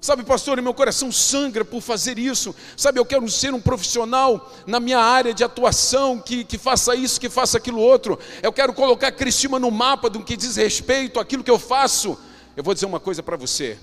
Sabe, 0.00 0.24
pastor, 0.24 0.60
meu 0.62 0.72
coração 0.72 1.12
sangra 1.12 1.62
por 1.62 1.82
fazer 1.82 2.18
isso. 2.18 2.54
Sabe, 2.74 2.98
eu 2.98 3.04
quero 3.04 3.28
ser 3.28 3.52
um 3.52 3.60
profissional 3.60 4.50
na 4.66 4.80
minha 4.80 4.98
área 4.98 5.34
de 5.34 5.44
atuação 5.44 6.18
que, 6.18 6.42
que 6.42 6.56
faça 6.56 6.94
isso, 6.94 7.20
que 7.20 7.28
faça 7.28 7.58
aquilo 7.58 7.78
outro. 7.78 8.18
Eu 8.42 8.52
quero 8.52 8.72
colocar 8.72 9.12
Cristina 9.12 9.58
no 9.58 9.70
mapa 9.70 10.08
do 10.08 10.24
que 10.24 10.38
diz 10.38 10.56
respeito 10.56 11.20
àquilo 11.20 11.44
que 11.44 11.50
eu 11.50 11.58
faço. 11.58 12.18
Eu 12.56 12.64
vou 12.64 12.72
dizer 12.72 12.86
uma 12.86 12.98
coisa 12.98 13.22
para 13.22 13.36
você: 13.36 13.78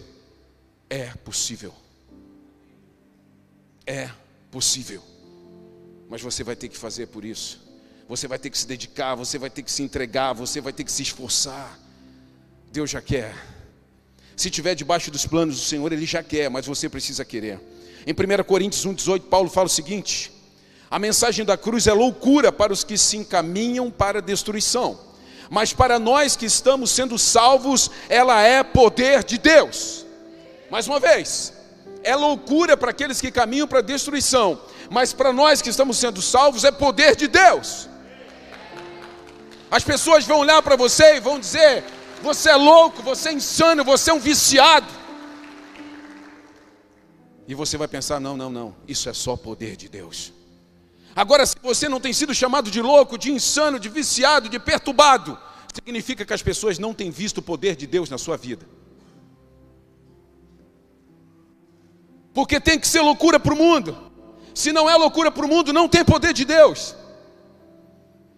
é 0.90 1.10
possível. 1.24 1.74
É 3.86 4.10
possível. 4.50 5.04
Mas 6.10 6.22
você 6.22 6.44
vai 6.44 6.56
ter 6.56 6.68
que 6.68 6.78
fazer 6.78 7.08
por 7.08 7.24
isso. 7.24 7.62
Você 8.10 8.28
vai 8.28 8.40
ter 8.40 8.50
que 8.50 8.58
se 8.58 8.66
dedicar, 8.66 9.14
você 9.14 9.38
vai 9.38 9.50
ter 9.52 9.62
que 9.62 9.72
se 9.72 9.84
entregar, 9.84 10.34
você 10.34 10.62
vai 10.62 10.74
ter 10.74 10.84
que 10.84 10.92
se 10.92 11.04
esforçar. 11.04 11.78
Deus 12.72 12.90
já 12.90 13.02
quer. 13.02 13.36
Se 14.38 14.52
tiver 14.52 14.76
debaixo 14.76 15.10
dos 15.10 15.26
planos 15.26 15.56
do 15.56 15.62
Senhor, 15.62 15.92
Ele 15.92 16.06
já 16.06 16.22
quer, 16.22 16.48
mas 16.48 16.68
você 16.68 16.88
precisa 16.88 17.26
querer. 17.26 17.60
Em 18.06 18.12
1 18.12 18.44
Coríntios 18.44 18.86
1,18, 18.86 19.24
Paulo 19.24 19.50
fala 19.50 19.66
o 19.66 19.70
seguinte: 19.70 20.32
a 20.92 21.00
mensagem 21.00 21.44
da 21.44 21.58
cruz 21.58 21.88
é 21.88 21.94
loucura 21.94 22.52
para 22.52 22.72
os 22.72 22.84
que 22.84 23.00
se 23.00 23.18
encaminham 23.18 23.90
para 23.90 24.20
a 24.20 24.22
destruição, 24.22 25.00
mas 25.50 25.74
para 25.74 25.98
nós 25.98 26.36
que 26.36 26.46
estamos 26.46 26.92
sendo 26.92 27.18
salvos, 27.18 27.90
ela 28.08 28.40
é 28.40 28.62
poder 28.62 29.24
de 29.24 29.40
Deus. 29.40 30.06
Mais 30.70 30.88
uma 30.88 31.00
vez, 31.00 31.52
é 32.04 32.16
loucura 32.16 32.78
para 32.78 32.92
aqueles 32.92 33.20
que 33.20 33.32
caminham 33.32 33.68
para 33.68 33.80
a 33.80 33.82
destruição, 33.82 34.62
mas 34.92 35.14
para 35.14 35.34
nós 35.34 35.64
que 35.64 35.70
estamos 35.72 35.98
sendo 35.98 36.22
salvos, 36.22 36.64
é 36.64 36.72
poder 36.72 37.16
de 37.16 37.28
Deus. 37.28 37.90
As 39.72 39.84
pessoas 39.84 40.26
vão 40.26 40.42
olhar 40.42 40.62
para 40.62 40.76
você 40.76 41.16
e 41.16 41.20
vão 41.20 41.40
dizer: 41.40 41.84
você 42.22 42.50
é 42.50 42.56
louco, 42.56 43.02
você 43.02 43.30
é 43.30 43.34
insano, 43.34 43.84
você 43.84 44.12
é 44.12 44.14
um 44.14 44.20
viciado. 44.20 44.88
E 47.48 47.56
você 47.56 47.78
vai 47.78 47.88
pensar: 47.88 48.20
não, 48.20 48.36
não, 48.36 48.50
não, 48.50 48.76
isso 48.88 49.10
é 49.10 49.14
só 49.14 49.36
poder 49.36 49.76
de 49.76 49.88
Deus. 49.88 50.34
Agora, 51.16 51.46
se 51.46 51.56
você 51.62 51.90
não 51.90 52.00
tem 52.00 52.14
sido 52.14 52.34
chamado 52.34 52.70
de 52.70 52.82
louco, 52.82 53.18
de 53.18 53.32
insano, 53.32 53.80
de 53.80 53.90
viciado, 53.90 54.50
de 54.50 54.60
perturbado, 54.60 55.38
significa 55.74 56.24
que 56.26 56.34
as 56.34 56.44
pessoas 56.44 56.78
não 56.78 56.94
têm 56.94 57.10
visto 57.10 57.40
o 57.40 57.42
poder 57.42 57.76
de 57.76 57.88
Deus 57.88 58.10
na 58.10 58.18
sua 58.18 58.38
vida. 58.38 58.68
Porque 62.34 62.60
tem 62.60 62.80
que 62.80 62.88
ser 62.88 63.02
loucura 63.02 63.40
para 63.40 63.54
o 63.54 63.58
mundo. 63.58 63.98
Se 64.54 64.72
não 64.72 64.88
é 64.88 64.96
loucura 64.96 65.32
para 65.32 65.46
o 65.46 65.50
mundo, 65.50 65.74
não 65.74 65.88
tem 65.88 66.06
poder 66.06 66.34
de 66.34 66.46
Deus. 66.46 66.96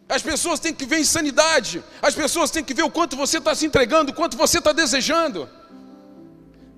As 0.10 0.24
pessoas 0.24 0.60
têm 0.60 0.74
que 0.74 0.88
ver 0.88 1.00
insanidade. 1.00 1.84
As 2.01 2.16
pessoas 2.16 2.50
têm 2.50 2.63
que 2.63 2.74
ver 2.74 2.82
o 2.82 2.89
quanto 2.89 3.16
você 3.16 3.38
está 3.38 3.54
se 3.54 3.68
entregando, 3.68 4.12
o 4.12 4.16
quanto 4.16 4.36
você 4.36 4.58
está 4.58 4.72
desejando. 4.72 5.48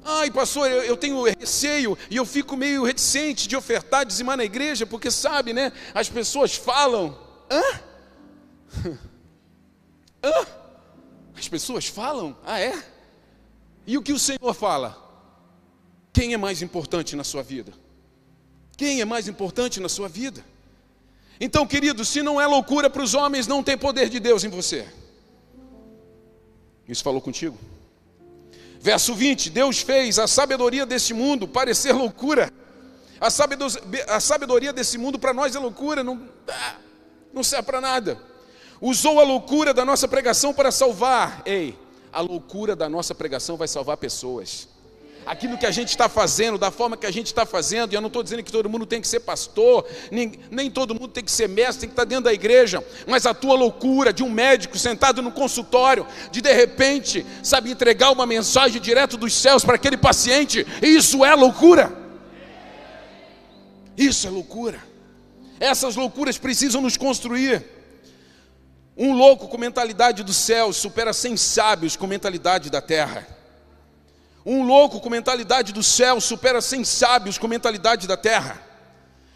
Ai, 0.03 0.29
pastor, 0.29 0.69
eu, 0.69 0.83
eu, 0.83 0.97
tenho 0.97 1.23
receio 1.23 1.97
e 2.09 2.17
eu 2.17 2.25
fico 2.25 2.57
meio 2.57 2.83
reticente 2.83 3.47
de 3.47 3.55
ofertar, 3.55 4.05
dizimar 4.05 4.35
na 4.35 4.43
igreja, 4.43 4.85
porque 4.85 5.09
sabe, 5.09 5.53
né? 5.53 5.71
As 5.93 6.09
pessoas 6.09 6.55
falam. 6.55 7.17
Hã? 7.49 7.61
Hã? 10.23 10.47
As 11.37 11.47
pessoas 11.47 11.87
falam? 11.87 12.35
Ah, 12.43 12.59
é? 12.59 12.83
E 13.87 13.97
o 13.97 14.01
que 14.01 14.11
o 14.11 14.19
Senhor 14.19 14.53
fala? 14.53 14.97
Quem 16.11 16.33
é 16.33 16.37
mais 16.37 16.61
importante 16.61 17.15
na 17.15 17.23
sua 17.23 17.41
vida? 17.41 17.71
Quem 18.75 18.99
é 18.99 19.05
mais 19.05 19.27
importante 19.27 19.79
na 19.79 19.87
sua 19.87 20.09
vida? 20.09 20.43
Então, 21.43 21.65
querido, 21.65 22.05
se 22.05 22.21
não 22.21 22.39
é 22.39 22.45
loucura 22.45 22.87
para 22.87 23.01
os 23.01 23.15
homens, 23.15 23.47
não 23.47 23.63
tem 23.63 23.75
poder 23.75 24.09
de 24.09 24.19
Deus 24.19 24.43
em 24.43 24.49
você. 24.49 24.87
Isso 26.87 27.03
falou 27.03 27.19
contigo? 27.19 27.57
Verso 28.79 29.15
20: 29.15 29.49
Deus 29.49 29.81
fez 29.81 30.19
a 30.19 30.27
sabedoria 30.27 30.85
desse 30.85 31.15
mundo 31.15 31.47
parecer 31.47 31.93
loucura. 31.93 32.53
A 33.19 33.31
sabedoria, 33.31 33.81
a 34.07 34.19
sabedoria 34.19 34.71
desse 34.71 34.99
mundo 34.99 35.17
para 35.17 35.33
nós 35.33 35.55
é 35.55 35.59
loucura, 35.59 36.03
não, 36.03 36.29
ah, 36.47 36.75
não 37.33 37.43
serve 37.43 37.65
para 37.65 37.81
nada. 37.81 38.21
Usou 38.79 39.19
a 39.19 39.23
loucura 39.23 39.73
da 39.73 39.83
nossa 39.83 40.07
pregação 40.07 40.53
para 40.53 40.71
salvar. 40.71 41.41
Ei, 41.43 41.75
a 42.13 42.21
loucura 42.21 42.75
da 42.75 42.87
nossa 42.87 43.15
pregação 43.15 43.57
vai 43.57 43.67
salvar 43.67 43.97
pessoas 43.97 44.67
aquilo 45.25 45.57
que 45.57 45.65
a 45.65 45.71
gente 45.71 45.89
está 45.89 46.09
fazendo, 46.09 46.57
da 46.57 46.71
forma 46.71 46.97
que 46.97 47.05
a 47.05 47.11
gente 47.11 47.27
está 47.27 47.45
fazendo, 47.45 47.93
e 47.93 47.95
eu 47.95 48.01
não 48.01 48.07
estou 48.07 48.23
dizendo 48.23 48.43
que 48.43 48.51
todo 48.51 48.69
mundo 48.69 48.85
tem 48.85 49.01
que 49.01 49.07
ser 49.07 49.19
pastor, 49.21 49.87
nem, 50.11 50.33
nem 50.49 50.69
todo 50.69 50.93
mundo 50.93 51.09
tem 51.09 51.23
que 51.23 51.31
ser 51.31 51.47
mestre, 51.47 51.81
tem 51.81 51.89
que 51.89 51.93
estar 51.93 52.05
dentro 52.05 52.25
da 52.25 52.33
igreja, 52.33 52.83
mas 53.07 53.25
a 53.25 53.33
tua 53.33 53.55
loucura 53.55 54.11
de 54.11 54.23
um 54.23 54.29
médico 54.29 54.77
sentado 54.77 55.21
no 55.21 55.31
consultório, 55.31 56.05
de 56.31 56.41
de 56.41 56.53
repente, 56.53 57.25
sabe, 57.43 57.71
entregar 57.71 58.11
uma 58.11 58.25
mensagem 58.25 58.81
direto 58.81 59.17
dos 59.17 59.33
céus 59.33 59.63
para 59.63 59.75
aquele 59.75 59.97
paciente, 59.97 60.65
isso 60.81 61.23
é 61.23 61.33
loucura. 61.35 62.01
Isso 63.97 64.25
é 64.25 64.29
loucura. 64.29 64.81
Essas 65.59 65.95
loucuras 65.95 66.37
precisam 66.37 66.81
nos 66.81 66.97
construir. 66.97 67.63
Um 68.97 69.13
louco 69.13 69.47
com 69.47 69.57
mentalidade 69.57 70.23
do 70.23 70.33
céu 70.33 70.73
supera 70.73 71.13
cem 71.13 71.37
sábios 71.37 71.95
com 71.95 72.07
mentalidade 72.07 72.69
da 72.69 72.81
terra. 72.81 73.40
Um 74.45 74.63
louco 74.63 74.99
com 74.99 75.09
mentalidade 75.09 75.71
do 75.71 75.83
céu 75.83 76.19
supera 76.19 76.61
cem 76.61 76.83
sábios 76.83 77.37
com 77.37 77.47
mentalidade 77.47 78.07
da 78.07 78.17
terra. 78.17 78.61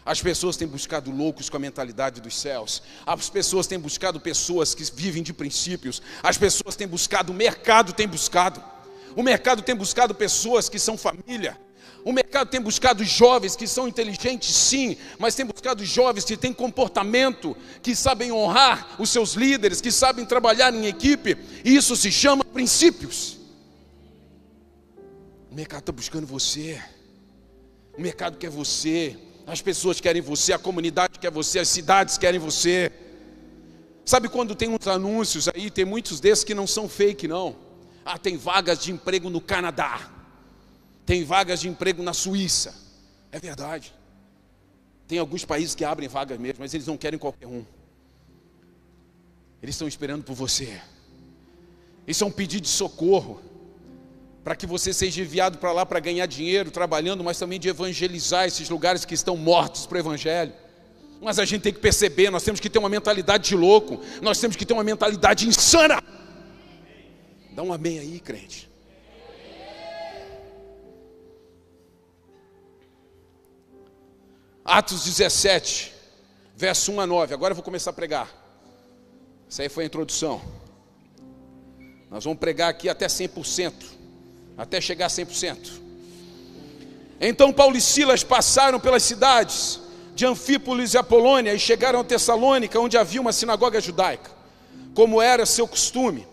As 0.04 0.20
pessoas 0.20 0.56
têm 0.56 0.68
buscado 0.68 1.10
loucos 1.10 1.50
com 1.50 1.56
a 1.56 1.60
mentalidade 1.60 2.20
dos 2.20 2.36
céus. 2.36 2.82
As 3.04 3.28
pessoas 3.28 3.66
têm 3.66 3.78
buscado 3.78 4.20
pessoas 4.20 4.74
que 4.74 4.84
vivem 4.94 5.22
de 5.22 5.32
princípios. 5.32 6.00
As 6.22 6.38
pessoas 6.38 6.76
têm 6.76 6.86
buscado, 6.86 7.32
o 7.32 7.34
mercado 7.34 7.92
tem 7.92 8.06
buscado. 8.06 8.62
O 9.16 9.22
mercado 9.22 9.62
tem 9.62 9.74
buscado 9.74 10.14
pessoas 10.14 10.68
que 10.68 10.78
são 10.78 10.96
família. 10.96 11.58
O 12.04 12.12
mercado 12.12 12.48
tem 12.48 12.60
buscado 12.60 13.02
jovens 13.02 13.56
que 13.56 13.66
são 13.66 13.88
inteligentes, 13.88 14.54
sim, 14.54 14.96
mas 15.18 15.34
tem 15.34 15.44
buscado 15.44 15.84
jovens 15.84 16.24
que 16.24 16.36
têm 16.36 16.52
comportamento, 16.52 17.56
que 17.82 17.96
sabem 17.96 18.30
honrar 18.30 18.94
os 19.00 19.10
seus 19.10 19.34
líderes, 19.34 19.80
que 19.80 19.90
sabem 19.90 20.24
trabalhar 20.24 20.72
em 20.72 20.86
equipe. 20.86 21.36
E 21.64 21.74
isso 21.74 21.96
se 21.96 22.12
chama 22.12 22.44
princípios. 22.44 23.38
O 25.56 25.58
mercado 25.58 25.80
está 25.80 25.92
buscando 25.92 26.26
você. 26.26 26.78
O 27.96 28.02
mercado 28.02 28.36
quer 28.36 28.50
você. 28.50 29.18
As 29.46 29.62
pessoas 29.62 29.98
querem 30.02 30.20
você. 30.20 30.52
A 30.52 30.58
comunidade 30.58 31.18
quer 31.18 31.30
você. 31.30 31.58
As 31.58 31.68
cidades 31.68 32.18
querem 32.18 32.38
você. 32.38 32.92
Sabe 34.04 34.28
quando 34.28 34.54
tem 34.54 34.68
uns 34.68 34.86
anúncios 34.86 35.48
aí? 35.48 35.70
Tem 35.70 35.86
muitos 35.86 36.20
desses 36.20 36.44
que 36.44 36.52
não 36.52 36.66
são 36.66 36.90
fake, 36.90 37.26
não. 37.26 37.56
Ah, 38.04 38.18
tem 38.18 38.36
vagas 38.36 38.80
de 38.80 38.92
emprego 38.92 39.30
no 39.30 39.40
Canadá. 39.40 40.12
Tem 41.06 41.24
vagas 41.24 41.60
de 41.60 41.70
emprego 41.70 42.02
na 42.02 42.12
Suíça. 42.12 42.74
É 43.32 43.40
verdade. 43.40 43.94
Tem 45.08 45.18
alguns 45.18 45.42
países 45.42 45.74
que 45.74 45.86
abrem 45.86 46.06
vagas 46.06 46.38
mesmo, 46.38 46.58
mas 46.60 46.74
eles 46.74 46.86
não 46.86 46.98
querem 46.98 47.18
qualquer 47.18 47.46
um. 47.46 47.64
Eles 49.62 49.74
estão 49.74 49.88
esperando 49.88 50.22
por 50.22 50.34
você. 50.34 50.78
Isso 52.06 52.24
é 52.24 52.26
um 52.26 52.30
pedido 52.30 52.64
de 52.64 52.68
socorro 52.68 53.45
para 54.46 54.54
que 54.54 54.64
você 54.64 54.92
seja 54.92 55.22
enviado 55.22 55.58
para 55.58 55.72
lá 55.72 55.84
para 55.84 55.98
ganhar 55.98 56.24
dinheiro 56.24 56.70
trabalhando, 56.70 57.24
mas 57.24 57.36
também 57.36 57.58
de 57.58 57.68
evangelizar 57.68 58.46
esses 58.46 58.70
lugares 58.70 59.04
que 59.04 59.12
estão 59.12 59.36
mortos 59.36 59.86
para 59.86 59.96
o 59.96 59.98
evangelho. 59.98 60.52
Mas 61.20 61.40
a 61.40 61.44
gente 61.44 61.62
tem 61.62 61.72
que 61.72 61.80
perceber, 61.80 62.30
nós 62.30 62.44
temos 62.44 62.60
que 62.60 62.70
ter 62.70 62.78
uma 62.78 62.88
mentalidade 62.88 63.48
de 63.48 63.56
louco, 63.56 64.00
nós 64.22 64.38
temos 64.38 64.54
que 64.54 64.64
ter 64.64 64.72
uma 64.72 64.84
mentalidade 64.84 65.48
insana. 65.48 66.00
Dá 67.50 67.64
um 67.64 67.72
amém 67.72 67.98
aí, 67.98 68.20
crente. 68.20 68.70
Atos 74.64 75.06
17, 75.06 75.92
verso 76.54 76.92
1 76.92 77.00
a 77.00 77.06
9. 77.08 77.34
Agora 77.34 77.50
eu 77.50 77.56
vou 77.56 77.64
começar 77.64 77.90
a 77.90 77.94
pregar. 77.94 78.32
Essa 79.50 79.62
aí 79.62 79.68
foi 79.68 79.82
a 79.82 79.86
introdução. 79.88 80.40
Nós 82.08 82.22
vamos 82.22 82.38
pregar 82.38 82.70
aqui 82.70 82.88
até 82.88 83.08
100% 83.08 83.95
até 84.56 84.80
chegar 84.80 85.06
a 85.06 85.10
100%. 85.10 85.72
Então 87.20 87.52
Paulo 87.52 87.76
e 87.76 87.80
Silas 87.80 88.22
passaram 88.22 88.78
pelas 88.78 89.02
cidades 89.02 89.80
de 90.14 90.24
Anfípolis 90.24 90.94
e 90.94 90.98
Apolônia 90.98 91.54
e 91.54 91.58
chegaram 91.58 92.00
a 92.00 92.04
Tessalônica, 92.04 92.78
onde 92.80 92.96
havia 92.96 93.20
uma 93.20 93.32
sinagoga 93.32 93.80
judaica. 93.80 94.30
Como 94.94 95.20
era 95.20 95.44
seu 95.44 95.68
costume, 95.68 96.26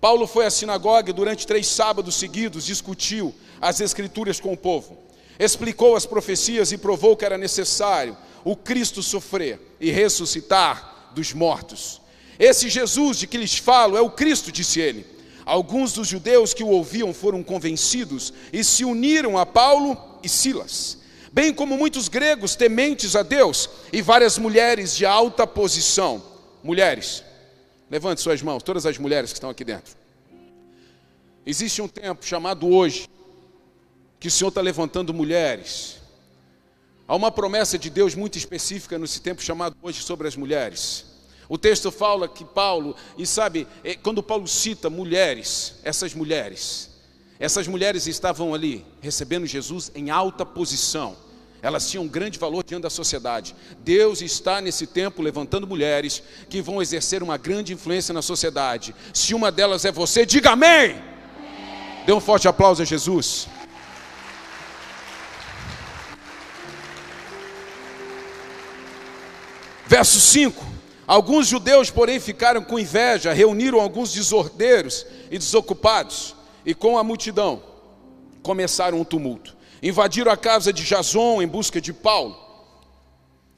Paulo 0.00 0.26
foi 0.26 0.46
à 0.46 0.50
sinagoga 0.50 1.10
e 1.10 1.14
durante 1.14 1.46
três 1.46 1.66
sábados 1.66 2.16
seguidos 2.16 2.64
discutiu 2.64 3.34
as 3.60 3.80
escrituras 3.80 4.40
com 4.40 4.52
o 4.52 4.56
povo. 4.56 4.98
Explicou 5.38 5.96
as 5.96 6.06
profecias 6.06 6.72
e 6.72 6.78
provou 6.78 7.16
que 7.16 7.24
era 7.24 7.38
necessário 7.38 8.16
o 8.44 8.56
Cristo 8.56 9.02
sofrer 9.02 9.58
e 9.80 9.90
ressuscitar 9.90 11.10
dos 11.14 11.32
mortos. 11.32 12.00
Esse 12.38 12.68
Jesus 12.70 13.18
de 13.18 13.26
que 13.26 13.36
lhes 13.36 13.56
falo 13.58 13.96
é 13.96 14.00
o 14.00 14.10
Cristo, 14.10 14.50
disse 14.50 14.80
ele. 14.80 15.06
Alguns 15.50 15.92
dos 15.92 16.06
judeus 16.06 16.54
que 16.54 16.62
o 16.62 16.68
ouviam 16.68 17.12
foram 17.12 17.42
convencidos 17.42 18.32
e 18.52 18.62
se 18.62 18.84
uniram 18.84 19.36
a 19.36 19.44
Paulo 19.44 19.98
e 20.22 20.28
Silas, 20.28 20.98
bem 21.32 21.52
como 21.52 21.76
muitos 21.76 22.06
gregos 22.06 22.54
tementes 22.54 23.16
a 23.16 23.24
Deus 23.24 23.68
e 23.92 24.00
várias 24.00 24.38
mulheres 24.38 24.94
de 24.94 25.04
alta 25.04 25.48
posição. 25.48 26.22
Mulheres, 26.62 27.24
levante 27.90 28.20
suas 28.20 28.40
mãos, 28.40 28.62
todas 28.62 28.86
as 28.86 28.96
mulheres 28.96 29.32
que 29.32 29.38
estão 29.38 29.50
aqui 29.50 29.64
dentro. 29.64 29.96
Existe 31.44 31.82
um 31.82 31.88
tempo 31.88 32.24
chamado 32.24 32.68
hoje, 32.68 33.10
que 34.20 34.28
o 34.28 34.30
Senhor 34.30 34.50
está 34.50 34.60
levantando 34.60 35.12
mulheres. 35.12 35.96
Há 37.08 37.16
uma 37.16 37.32
promessa 37.32 37.76
de 37.76 37.90
Deus 37.90 38.14
muito 38.14 38.38
específica 38.38 38.96
nesse 39.00 39.20
tempo 39.20 39.42
chamado 39.42 39.76
hoje 39.82 40.00
sobre 40.00 40.28
as 40.28 40.36
mulheres. 40.36 41.09
O 41.50 41.58
texto 41.58 41.90
fala 41.90 42.28
que 42.28 42.44
Paulo, 42.44 42.94
e 43.18 43.26
sabe, 43.26 43.66
é, 43.82 43.96
quando 43.96 44.22
Paulo 44.22 44.46
cita 44.46 44.88
mulheres, 44.88 45.74
essas 45.82 46.14
mulheres, 46.14 46.88
essas 47.40 47.66
mulheres 47.66 48.06
estavam 48.06 48.54
ali 48.54 48.86
recebendo 49.00 49.44
Jesus 49.46 49.90
em 49.92 50.10
alta 50.10 50.46
posição. 50.46 51.16
Elas 51.60 51.90
tinham 51.90 52.04
um 52.04 52.08
grande 52.08 52.38
valor 52.38 52.62
diante 52.62 52.84
da 52.84 52.90
sociedade. 52.90 53.56
Deus 53.80 54.22
está 54.22 54.60
nesse 54.60 54.86
tempo 54.86 55.20
levantando 55.20 55.66
mulheres 55.66 56.22
que 56.48 56.62
vão 56.62 56.80
exercer 56.80 57.20
uma 57.20 57.36
grande 57.36 57.72
influência 57.72 58.14
na 58.14 58.22
sociedade. 58.22 58.94
Se 59.12 59.34
uma 59.34 59.50
delas 59.50 59.84
é 59.84 59.90
você, 59.90 60.24
diga 60.24 60.52
amém. 60.52 60.92
amém. 60.92 62.04
Dê 62.06 62.12
um 62.12 62.20
forte 62.20 62.46
aplauso 62.46 62.80
a 62.80 62.84
Jesus. 62.84 63.48
Verso 69.88 70.20
5: 70.20 70.69
Alguns 71.10 71.48
judeus, 71.48 71.90
porém, 71.90 72.20
ficaram 72.20 72.62
com 72.62 72.78
inveja, 72.78 73.32
reuniram 73.32 73.80
alguns 73.80 74.12
desordeiros 74.12 75.04
e 75.28 75.38
desocupados, 75.38 76.36
e 76.64 76.72
com 76.72 76.96
a 76.96 77.02
multidão 77.02 77.60
começaram 78.44 79.00
um 79.00 79.04
tumulto. 79.04 79.56
Invadiram 79.82 80.30
a 80.30 80.36
casa 80.36 80.72
de 80.72 80.84
Jason 80.84 81.42
em 81.42 81.48
busca 81.48 81.80
de 81.80 81.92
Paulo 81.92 82.38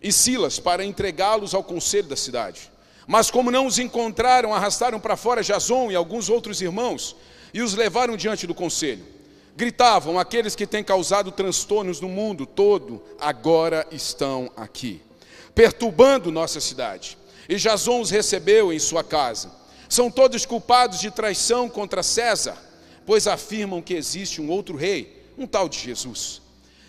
e 0.00 0.11
Silas 0.11 0.59
para 0.59 0.82
entregá-los 0.82 1.54
ao 1.54 1.62
conselho 1.62 2.09
da 2.09 2.16
cidade. 2.16 2.73
Mas 3.06 3.30
como 3.30 3.50
não 3.50 3.66
os 3.66 3.78
encontraram, 3.78 4.54
arrastaram 4.54 4.99
para 4.99 5.14
fora 5.14 5.42
Jason 5.42 5.90
e 5.90 5.94
alguns 5.94 6.31
outros 6.31 6.62
irmãos 6.62 7.14
e 7.53 7.61
os 7.61 7.74
levaram 7.74 8.16
diante 8.16 8.46
do 8.46 8.55
conselho. 8.55 9.05
Gritavam: 9.55 10.18
Aqueles 10.18 10.57
que 10.57 10.66
têm 10.66 10.83
causado 10.83 11.31
transtornos 11.31 12.00
no 12.00 12.09
mundo 12.09 12.46
todo 12.46 13.03
agora 13.20 13.87
estão 13.90 14.50
aqui 14.57 15.03
perturbando 15.55 16.33
nossa 16.33 16.61
cidade. 16.61 17.18
E 17.48 17.57
Jason 17.57 18.00
os 18.00 18.11
recebeu 18.11 18.72
em 18.72 18.78
sua 18.78 19.02
casa. 19.02 19.50
São 19.88 20.11
todos 20.11 20.46
culpados 20.46 21.00
de 21.00 21.11
traição 21.11 21.68
contra 21.68 22.02
César, 22.02 22.57
pois 23.05 23.26
afirmam 23.26 23.83
que 23.83 23.94
existe 23.94 24.40
um 24.40 24.50
outro 24.50 24.76
rei, 24.76 25.26
um 25.37 25.46
tal 25.46 25.68
de 25.68 25.78
Jesus. 25.78 26.40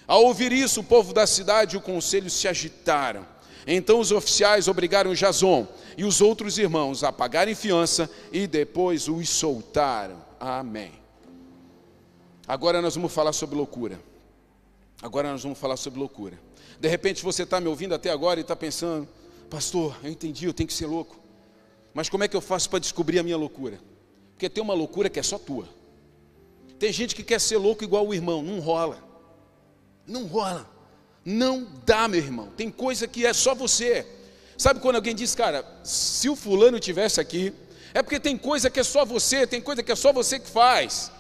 Ao 0.08 0.24
ouvir 0.24 0.52
isso, 0.52 0.82
o 0.82 0.84
povo 0.84 1.14
da 1.14 1.26
cidade 1.26 1.76
e 1.76 1.78
o 1.78 1.82
conselho 1.82 2.30
se 2.30 2.48
agitaram. 2.48 3.26
Então 3.66 4.00
os 4.00 4.12
oficiais 4.12 4.68
obrigaram 4.68 5.14
Jason 5.14 5.68
e 5.98 6.04
os 6.04 6.22
outros 6.22 6.58
irmãos 6.58 7.04
a 7.04 7.12
pagarem 7.12 7.56
fiança 7.56 8.10
e 8.32 8.46
depois 8.46 9.08
os 9.08 9.30
soltaram. 9.30 10.24
Amém. 10.40 10.92
Agora 12.46 12.82
nós 12.82 12.96
vamos 12.96 13.14
falar 13.14 13.32
sobre 13.32 13.56
loucura. 13.56 14.00
Agora 15.02 15.32
nós 15.32 15.44
vamos 15.44 15.58
falar 15.58 15.78
sobre 15.78 16.00
loucura. 16.00 16.38
De 16.80 16.88
repente 16.90 17.24
você 17.24 17.44
está 17.44 17.62
me 17.62 17.68
ouvindo 17.68 17.96
até 17.96 18.10
agora 18.10 18.40
e 18.40 18.42
está 18.42 18.56
pensando, 18.56 19.08
pastor, 19.54 19.96
eu 20.04 20.10
entendi, 20.10 20.48
eu 20.48 20.54
tenho 20.54 20.66
que 20.66 20.74
ser 20.74 20.88
louco. 20.88 21.16
Mas 21.94 22.10
como 22.10 22.24
é 22.24 22.28
que 22.28 22.36
eu 22.36 22.42
faço 22.42 22.68
para 22.72 22.80
descobrir 22.80 23.20
a 23.20 23.24
minha 23.24 23.38
loucura? 23.38 23.80
Porque 24.32 24.50
tem 24.50 24.64
uma 24.64 24.74
loucura 24.74 25.12
que 25.12 25.20
é 25.20 25.24
só 25.24 25.38
tua. 25.38 25.70
Tem 26.80 26.92
gente 26.92 27.14
que 27.14 27.22
quer 27.22 27.40
ser 27.40 27.58
louco 27.58 27.84
igual 27.84 28.08
o 28.08 28.16
irmão, 28.16 28.42
não 28.42 28.60
rola. 28.60 28.98
Não 30.08 30.26
rola. 30.26 30.68
Não 31.24 31.68
dá, 31.86 32.08
meu 32.08 32.20
irmão. 32.20 32.48
Tem 32.58 32.72
coisa 32.72 33.08
que 33.08 33.28
é 33.28 33.32
só 33.32 33.54
você. 33.54 34.08
Sabe 34.58 34.80
quando 34.80 34.96
alguém 34.96 35.14
diz, 35.14 35.36
cara, 35.36 35.64
se 35.84 36.28
o 36.28 36.36
fulano 36.36 36.80
tivesse 36.80 37.22
aqui, 37.22 37.54
é 37.94 38.02
porque 38.02 38.20
tem 38.20 38.36
coisa 38.36 38.72
que 38.72 38.80
é 38.80 38.84
só 38.84 39.06
você, 39.06 39.46
tem 39.46 39.62
coisa 39.62 39.84
que 39.84 39.92
é 39.92 39.96
só 39.96 40.12
você 40.12 40.40
que 40.40 40.50
faz. 40.50 41.12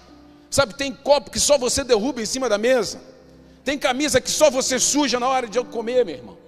Sabe, 0.49 0.73
tem 0.73 0.91
copo 0.91 1.29
que 1.29 1.39
só 1.39 1.55
você 1.55 1.83
derruba 1.83 2.19
em 2.19 2.25
cima 2.25 2.49
da 2.49 2.57
mesa. 2.57 2.99
Tem 3.63 3.77
camisa 3.77 4.19
que 4.19 4.31
só 4.31 4.49
você 4.49 4.79
suja 4.79 5.19
na 5.19 5.29
hora 5.29 5.47
de 5.47 5.59
eu 5.59 5.65
comer, 5.65 6.03
meu 6.03 6.15
irmão. 6.15 6.42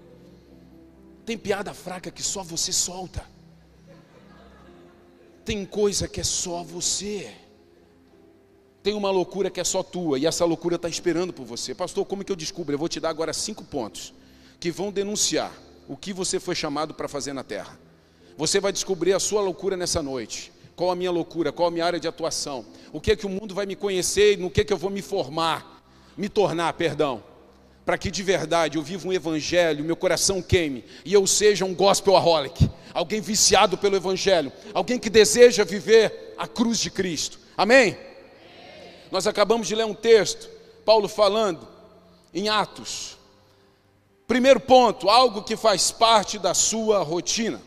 Tem 1.25 1.37
piada 1.37 1.73
fraca 1.73 2.11
que 2.11 2.21
só 2.21 2.43
você 2.43 2.71
solta. 2.71 3.25
Tem 5.43 5.65
coisa 5.65 6.07
que 6.07 6.21
é 6.21 6.23
só 6.23 6.63
você. 6.63 7.33
Tem 8.83 8.93
uma 8.93 9.09
loucura 9.09 9.49
que 9.49 9.59
é 9.59 9.63
só 9.63 9.81
tua 9.81 10.19
e 10.19 10.25
essa 10.25 10.45
loucura 10.45 10.75
está 10.75 10.87
esperando 10.87 11.33
por 11.33 11.45
você. 11.45 11.73
Pastor, 11.73 12.05
como 12.05 12.23
que 12.23 12.31
eu 12.31 12.35
descubro? 12.35 12.73
Eu 12.73 12.79
vou 12.79 12.87
te 12.87 12.99
dar 12.99 13.09
agora 13.09 13.33
cinco 13.33 13.63
pontos 13.63 14.13
que 14.59 14.71
vão 14.71 14.91
denunciar 14.91 15.51
o 15.87 15.97
que 15.97 16.13
você 16.13 16.39
foi 16.39 16.55
chamado 16.55 16.93
para 16.93 17.07
fazer 17.07 17.33
na 17.33 17.43
terra. 17.43 17.79
Você 18.37 18.59
vai 18.59 18.71
descobrir 18.71 19.13
a 19.13 19.19
sua 19.19 19.41
loucura 19.41 19.75
nessa 19.75 20.03
noite. 20.03 20.51
Qual 20.75 20.91
a 20.91 20.95
minha 20.95 21.11
loucura? 21.11 21.51
Qual 21.51 21.67
a 21.67 21.71
minha 21.71 21.85
área 21.85 21.99
de 21.99 22.07
atuação? 22.07 22.65
O 22.91 23.01
que 23.01 23.11
é 23.11 23.15
que 23.15 23.25
o 23.25 23.29
mundo 23.29 23.55
vai 23.55 23.65
me 23.65 23.75
conhecer 23.75 24.33
e 24.33 24.37
no 24.37 24.51
que 24.51 24.61
é 24.61 24.63
que 24.63 24.73
eu 24.73 24.77
vou 24.77 24.89
me 24.89 25.01
formar? 25.01 25.75
me 26.17 26.29
tornar, 26.29 26.71
perdão, 26.73 27.23
para 27.85 27.97
que 27.97 28.09
de 28.09 28.23
verdade 28.23 28.77
eu 28.77 28.81
viva 28.81 29.07
um 29.07 29.13
evangelho, 29.13 29.85
meu 29.85 29.95
coração 29.95 30.41
queime 30.41 30.83
e 31.05 31.13
eu 31.13 31.25
seja 31.27 31.63
um 31.63 31.75
gospel 31.75 32.17
aholic, 32.17 32.69
alguém 32.93 33.21
viciado 33.21 33.77
pelo 33.77 33.95
evangelho, 33.95 34.51
alguém 34.73 34.97
que 34.97 35.09
deseja 35.09 35.63
viver 35.63 36.33
a 36.37 36.47
cruz 36.47 36.79
de 36.79 36.89
Cristo. 36.89 37.39
Amém? 37.55 37.89
Amém? 37.89 37.97
Nós 39.11 39.27
acabamos 39.27 39.67
de 39.67 39.75
ler 39.75 39.85
um 39.85 39.93
texto, 39.93 40.49
Paulo 40.83 41.07
falando 41.07 41.67
em 42.33 42.49
Atos. 42.49 43.17
Primeiro 44.27 44.59
ponto, 44.59 45.07
algo 45.07 45.43
que 45.43 45.55
faz 45.55 45.91
parte 45.91 46.39
da 46.39 46.55
sua 46.55 47.03
rotina. 47.03 47.61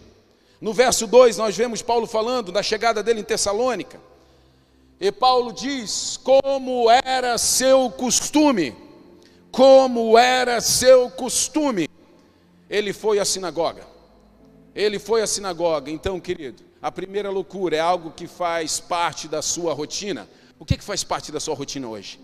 No 0.60 0.72
verso 0.72 1.06
2, 1.06 1.36
nós 1.36 1.56
vemos 1.56 1.82
Paulo 1.82 2.06
falando 2.06 2.50
da 2.50 2.64
chegada 2.64 3.00
dele 3.00 3.20
em 3.20 3.24
Tessalônica. 3.24 4.00
E 5.00 5.12
Paulo 5.12 5.52
diz: 5.52 6.18
como 6.24 6.90
era 6.90 7.38
seu 7.38 7.88
costume, 7.90 8.74
como 9.50 10.16
era 10.18 10.60
seu 10.60 11.10
costume, 11.10 11.88
ele 12.68 12.92
foi 12.92 13.18
à 13.18 13.24
sinagoga. 13.24 13.86
Ele 14.74 14.98
foi 14.98 15.22
à 15.22 15.26
sinagoga. 15.26 15.90
Então, 15.90 16.20
querido, 16.20 16.62
a 16.80 16.92
primeira 16.92 17.30
loucura 17.30 17.76
é 17.76 17.80
algo 17.80 18.10
que 18.10 18.26
faz 18.26 18.78
parte 18.78 19.26
da 19.26 19.42
sua 19.42 19.72
rotina. 19.72 20.28
O 20.58 20.64
que, 20.64 20.76
que 20.76 20.84
faz 20.84 21.02
parte 21.02 21.32
da 21.32 21.40
sua 21.40 21.54
rotina 21.54 21.88
hoje? 21.88 22.20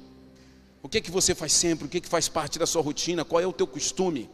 O 0.82 0.88
que, 0.88 1.00
que 1.00 1.10
você 1.10 1.34
faz 1.34 1.52
sempre? 1.52 1.86
O 1.86 1.88
que, 1.88 2.00
que 2.00 2.08
faz 2.08 2.28
parte 2.28 2.58
da 2.58 2.66
sua 2.66 2.82
rotina? 2.82 3.24
Qual 3.24 3.40
é 3.40 3.46
o 3.46 3.52
teu 3.52 3.66
costume? 3.66 4.30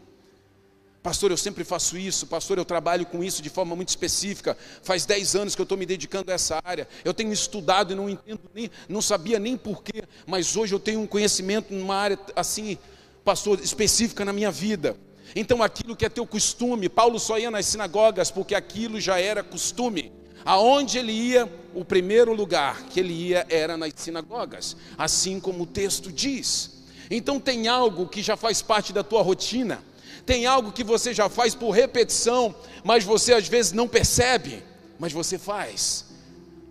Pastor, 1.02 1.30
eu 1.30 1.36
sempre 1.36 1.64
faço 1.64 1.96
isso. 1.96 2.26
Pastor, 2.26 2.58
eu 2.58 2.64
trabalho 2.64 3.06
com 3.06 3.24
isso 3.24 3.40
de 3.40 3.48
forma 3.48 3.74
muito 3.74 3.88
específica. 3.88 4.56
Faz 4.82 5.06
10 5.06 5.34
anos 5.34 5.54
que 5.54 5.60
eu 5.60 5.64
estou 5.64 5.78
me 5.78 5.86
dedicando 5.86 6.30
a 6.30 6.34
essa 6.34 6.60
área. 6.62 6.86
Eu 7.02 7.14
tenho 7.14 7.32
estudado 7.32 7.92
e 7.92 7.96
não 7.96 8.08
entendo 8.08 8.40
nem, 8.54 8.70
não 8.86 9.00
sabia 9.00 9.38
nem 9.38 9.56
porquê, 9.56 10.02
mas 10.26 10.56
hoje 10.56 10.74
eu 10.74 10.80
tenho 10.80 11.00
um 11.00 11.06
conhecimento 11.06 11.72
numa 11.72 11.96
área 11.96 12.18
assim, 12.36 12.76
pastor, 13.24 13.60
específica 13.60 14.26
na 14.26 14.32
minha 14.32 14.50
vida. 14.50 14.94
Então 15.34 15.62
aquilo 15.62 15.96
que 15.96 16.04
é 16.04 16.08
teu 16.08 16.26
costume, 16.26 16.88
Paulo 16.88 17.18
só 17.18 17.38
ia 17.38 17.50
nas 17.50 17.64
sinagogas 17.64 18.30
porque 18.30 18.54
aquilo 18.54 19.00
já 19.00 19.18
era 19.18 19.42
costume. 19.42 20.12
Aonde 20.44 20.98
ele 20.98 21.12
ia, 21.12 21.50
o 21.74 21.84
primeiro 21.84 22.34
lugar 22.34 22.84
que 22.84 23.00
ele 23.00 23.12
ia 23.12 23.46
era 23.48 23.76
nas 23.76 23.92
sinagogas, 23.96 24.76
assim 24.98 25.40
como 25.40 25.62
o 25.62 25.66
texto 25.66 26.12
diz. 26.12 26.78
Então 27.10 27.40
tem 27.40 27.68
algo 27.68 28.06
que 28.06 28.22
já 28.22 28.36
faz 28.36 28.60
parte 28.60 28.92
da 28.92 29.02
tua 29.02 29.22
rotina 29.22 29.82
tem 30.30 30.46
algo 30.46 30.70
que 30.70 30.84
você 30.84 31.12
já 31.12 31.28
faz 31.28 31.56
por 31.56 31.72
repetição, 31.72 32.54
mas 32.84 33.02
você 33.02 33.34
às 33.34 33.48
vezes 33.48 33.72
não 33.72 33.88
percebe, 33.88 34.62
mas 34.96 35.12
você 35.12 35.36
faz. 35.36 36.04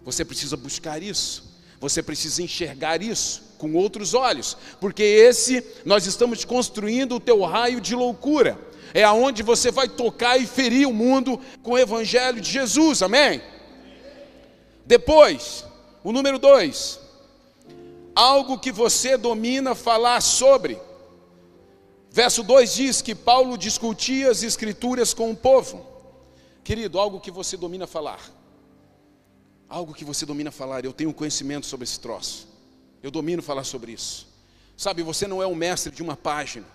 Você 0.06 0.24
precisa 0.24 0.56
buscar 0.56 1.04
isso, 1.04 1.44
você 1.78 2.02
precisa 2.02 2.42
enxergar 2.42 3.02
isso 3.02 3.42
com 3.58 3.74
outros 3.74 4.14
olhos, 4.14 4.56
porque 4.80 5.04
esse 5.04 5.62
nós 5.84 6.06
estamos 6.06 6.46
construindo 6.46 7.16
o 7.16 7.20
teu 7.20 7.42
raio 7.42 7.82
de 7.82 7.94
loucura. 7.96 8.58
é 8.94 9.04
aonde 9.04 9.44
você 9.44 9.70
vai 9.70 9.90
tocar 9.90 10.38
e 10.38 10.48
ferir 10.48 10.88
o 10.88 10.94
mundo 10.94 11.38
com 11.62 11.72
o 11.72 11.78
evangelho 11.78 12.40
de 12.40 12.50
Jesus. 12.50 13.04
Amém? 13.04 13.42
Depois, 14.86 15.66
o 16.02 16.14
número 16.14 16.40
dois, 16.40 16.98
algo 18.16 18.58
que 18.58 18.72
você 18.72 19.18
domina 19.18 19.76
falar 19.76 20.22
sobre. 20.22 20.80
Verso 22.12 22.42
2 22.44 22.74
diz 22.74 23.02
que 23.02 23.14
Paulo 23.14 23.58
discutia 23.58 24.32
as 24.32 24.42
escrituras 24.42 25.14
com 25.14 25.32
o 25.32 25.36
povo. 25.36 25.86
Querido, 26.64 27.00
algo 27.00 27.20
que 27.20 27.30
você 27.30 27.56
domina 27.56 27.86
falar. 27.86 28.20
Algo 29.68 29.94
que 29.94 30.04
você 30.04 30.26
domina 30.26 30.52
falar. 30.52 30.84
Eu 30.84 30.94
tenho 30.94 31.14
conhecimento 31.14 31.68
sobre 31.68 31.84
esse 31.84 32.00
troço. 32.00 32.48
Eu 33.04 33.12
domino 33.12 33.42
falar 33.42 33.64
sobre 33.64 33.92
isso. 33.92 34.28
Sabe, 34.76 35.04
você 35.04 35.28
não 35.28 35.42
é 35.42 35.48
um 35.48 35.56
mestre 35.56 35.94
de 35.94 36.02
uma 36.02 36.18
página. 36.18 36.66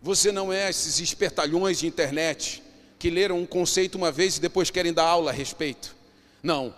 Você 0.00 0.32
não 0.32 0.52
é 0.52 0.70
esses 0.70 0.98
espertalhões 0.98 1.78
de 1.78 1.86
internet 1.86 2.62
que 2.98 3.10
leram 3.10 3.38
um 3.38 3.46
conceito 3.46 3.96
uma 3.96 4.10
vez 4.10 4.36
e 4.38 4.40
depois 4.40 4.70
querem 4.70 4.92
dar 4.92 5.04
aula 5.04 5.30
a 5.30 5.34
respeito. 5.34 5.94
Não. 6.42 6.74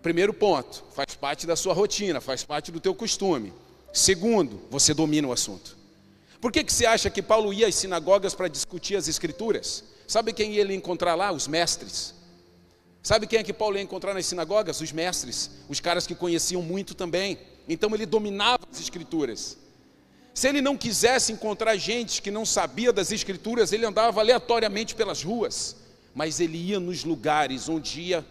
Primeiro 0.00 0.32
ponto, 0.32 0.84
faz 0.94 1.14
parte 1.14 1.46
da 1.46 1.56
sua 1.56 1.74
rotina, 1.74 2.20
faz 2.20 2.44
parte 2.44 2.70
do 2.70 2.78
teu 2.78 2.94
costume. 2.94 3.52
Segundo, 3.92 4.62
você 4.70 4.94
domina 4.94 5.26
o 5.26 5.32
assunto. 5.32 5.75
Por 6.46 6.52
que, 6.52 6.62
que 6.62 6.72
você 6.72 6.86
acha 6.86 7.10
que 7.10 7.20
Paulo 7.20 7.52
ia 7.52 7.66
às 7.66 7.74
sinagogas 7.74 8.32
para 8.32 8.46
discutir 8.46 8.94
as 8.94 9.08
escrituras? 9.08 9.82
Sabe 10.06 10.32
quem 10.32 10.54
ele 10.54 10.76
encontrar 10.76 11.16
lá? 11.16 11.32
Os 11.32 11.48
mestres. 11.48 12.14
Sabe 13.02 13.26
quem 13.26 13.40
é 13.40 13.42
que 13.42 13.52
Paulo 13.52 13.76
ia 13.76 13.82
encontrar 13.82 14.14
nas 14.14 14.26
sinagogas? 14.26 14.80
Os 14.80 14.92
mestres, 14.92 15.50
os 15.68 15.80
caras 15.80 16.06
que 16.06 16.14
conheciam 16.14 16.62
muito 16.62 16.94
também. 16.94 17.36
Então 17.68 17.92
ele 17.92 18.06
dominava 18.06 18.60
as 18.70 18.78
escrituras. 18.78 19.58
Se 20.32 20.46
ele 20.46 20.62
não 20.62 20.76
quisesse 20.76 21.32
encontrar 21.32 21.76
gente 21.78 22.22
que 22.22 22.30
não 22.30 22.46
sabia 22.46 22.92
das 22.92 23.10
escrituras, 23.10 23.72
ele 23.72 23.84
andava 23.84 24.20
aleatoriamente 24.20 24.94
pelas 24.94 25.24
ruas, 25.24 25.74
mas 26.14 26.38
ele 26.38 26.58
ia 26.58 26.78
nos 26.78 27.02
lugares 27.02 27.68
onde 27.68 28.00
ia 28.02 28.24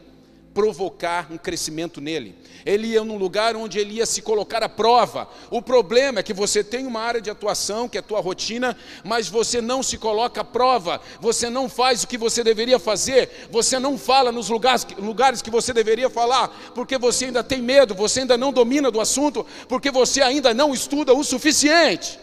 provocar 0.55 1.27
um 1.29 1.37
crescimento 1.37 1.99
nele. 1.99 2.33
Ele 2.65 2.87
ia 2.87 3.03
num 3.03 3.17
lugar 3.17 3.57
onde 3.57 3.77
ele 3.77 3.95
ia 3.95 4.05
se 4.05 4.21
colocar 4.21 4.63
à 4.63 4.69
prova. 4.69 5.29
O 5.51 5.61
problema 5.61 6.21
é 6.21 6.23
que 6.23 6.33
você 6.33 6.63
tem 6.63 6.87
uma 6.87 7.01
área 7.01 7.19
de 7.19 7.29
atuação, 7.29 7.89
que 7.89 7.97
é 7.97 7.99
a 7.99 8.03
tua 8.03 8.21
rotina, 8.21 8.75
mas 9.03 9.27
você 9.27 9.59
não 9.59 9.83
se 9.83 9.97
coloca 9.97 10.39
à 10.39 10.43
prova, 10.45 11.01
você 11.19 11.49
não 11.49 11.67
faz 11.67 12.03
o 12.03 12.07
que 12.07 12.17
você 12.17 12.41
deveria 12.41 12.79
fazer, 12.79 13.49
você 13.51 13.77
não 13.77 13.97
fala 13.97 14.31
nos 14.31 14.47
lugares, 14.47 14.87
lugares 14.97 15.41
que 15.41 15.49
você 15.51 15.73
deveria 15.73 16.09
falar, 16.09 16.47
porque 16.73 16.97
você 16.97 17.25
ainda 17.25 17.43
tem 17.43 17.61
medo, 17.61 17.93
você 17.93 18.21
ainda 18.21 18.37
não 18.37 18.53
domina 18.53 18.89
do 18.89 19.01
assunto, 19.01 19.45
porque 19.67 19.91
você 19.91 20.21
ainda 20.21 20.53
não 20.53 20.73
estuda 20.73 21.13
o 21.13 21.21
suficiente. 21.21 22.17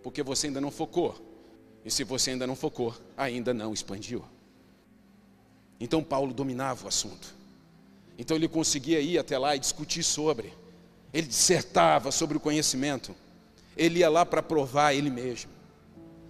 Porque 0.00 0.22
você 0.22 0.46
ainda 0.46 0.60
não 0.60 0.70
focou. 0.70 1.16
E 1.84 1.90
se 1.90 2.04
você 2.04 2.30
ainda 2.30 2.46
não 2.46 2.54
focou, 2.54 2.94
ainda 3.16 3.52
não 3.52 3.72
expandiu. 3.74 4.24
Então 5.82 6.00
Paulo 6.00 6.32
dominava 6.32 6.84
o 6.84 6.88
assunto. 6.88 7.34
Então 8.16 8.36
ele 8.36 8.46
conseguia 8.46 9.00
ir 9.00 9.18
até 9.18 9.36
lá 9.36 9.56
e 9.56 9.58
discutir 9.58 10.04
sobre. 10.04 10.52
Ele 11.12 11.26
dissertava 11.26 12.12
sobre 12.12 12.36
o 12.36 12.40
conhecimento. 12.40 13.12
Ele 13.76 13.98
ia 13.98 14.08
lá 14.08 14.24
para 14.24 14.40
provar 14.40 14.94
ele 14.94 15.10
mesmo. 15.10 15.50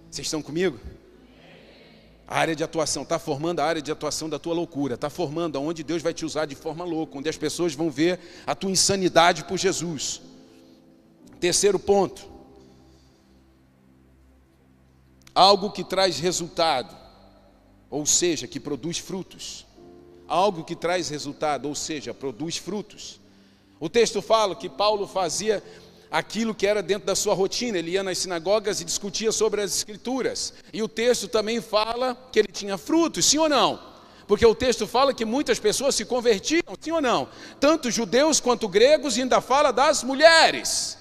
Vocês 0.09 0.25
estão 0.25 0.41
comigo? 0.41 0.79
A 2.27 2.39
área 2.39 2.55
de 2.55 2.63
atuação, 2.63 3.03
está 3.03 3.19
formando 3.19 3.59
a 3.59 3.65
área 3.65 3.79
de 3.79 3.91
atuação 3.91 4.27
da 4.27 4.39
tua 4.39 4.55
loucura, 4.55 4.95
está 4.95 5.07
formando 5.07 5.61
onde 5.61 5.83
Deus 5.83 6.01
vai 6.01 6.15
te 6.15 6.25
usar 6.25 6.45
de 6.45 6.55
forma 6.55 6.83
louca, 6.83 7.19
onde 7.19 7.29
as 7.29 7.37
pessoas 7.37 7.75
vão 7.75 7.91
ver 7.91 8.19
a 8.47 8.55
tua 8.55 8.71
insanidade 8.71 9.43
por 9.43 9.59
Jesus. 9.59 10.19
Terceiro 11.39 11.77
ponto, 11.77 12.25
algo 15.35 15.69
que 15.69 15.83
traz 15.83 16.17
resultado 16.17 17.02
ou 17.93 18.07
seja, 18.07 18.47
que 18.47 18.59
produz 18.59 18.97
frutos. 18.97 19.67
Algo 20.27 20.63
que 20.63 20.75
traz 20.75 21.09
resultado, 21.09 21.67
ou 21.67 21.75
seja, 21.75 22.11
produz 22.11 22.57
frutos. 22.57 23.21
O 23.79 23.87
texto 23.87 24.19
fala 24.19 24.55
que 24.55 24.67
Paulo 24.67 25.05
fazia 25.05 25.63
aquilo 26.09 26.55
que 26.55 26.65
era 26.65 26.81
dentro 26.81 27.05
da 27.05 27.13
sua 27.13 27.35
rotina, 27.35 27.77
ele 27.77 27.91
ia 27.91 28.01
nas 28.01 28.17
sinagogas 28.17 28.81
e 28.81 28.83
discutia 28.83 29.31
sobre 29.31 29.61
as 29.61 29.75
escrituras. 29.75 30.55
E 30.73 30.81
o 30.81 30.87
texto 30.87 31.27
também 31.27 31.61
fala 31.61 32.17
que 32.31 32.39
ele 32.39 32.51
tinha 32.51 32.79
frutos, 32.79 33.27
sim 33.27 33.37
ou 33.37 33.47
não? 33.47 33.79
Porque 34.27 34.45
o 34.45 34.55
texto 34.55 34.87
fala 34.87 35.13
que 35.13 35.23
muitas 35.23 35.59
pessoas 35.59 35.93
se 35.93 36.03
convertiam, 36.03 36.63
sim 36.81 36.91
ou 36.91 37.01
não? 37.01 37.29
Tanto 37.59 37.91
judeus 37.91 38.39
quanto 38.39 38.67
gregos, 38.67 39.17
e 39.17 39.21
ainda 39.21 39.39
fala 39.39 39.71
das 39.71 40.03
mulheres. 40.03 40.97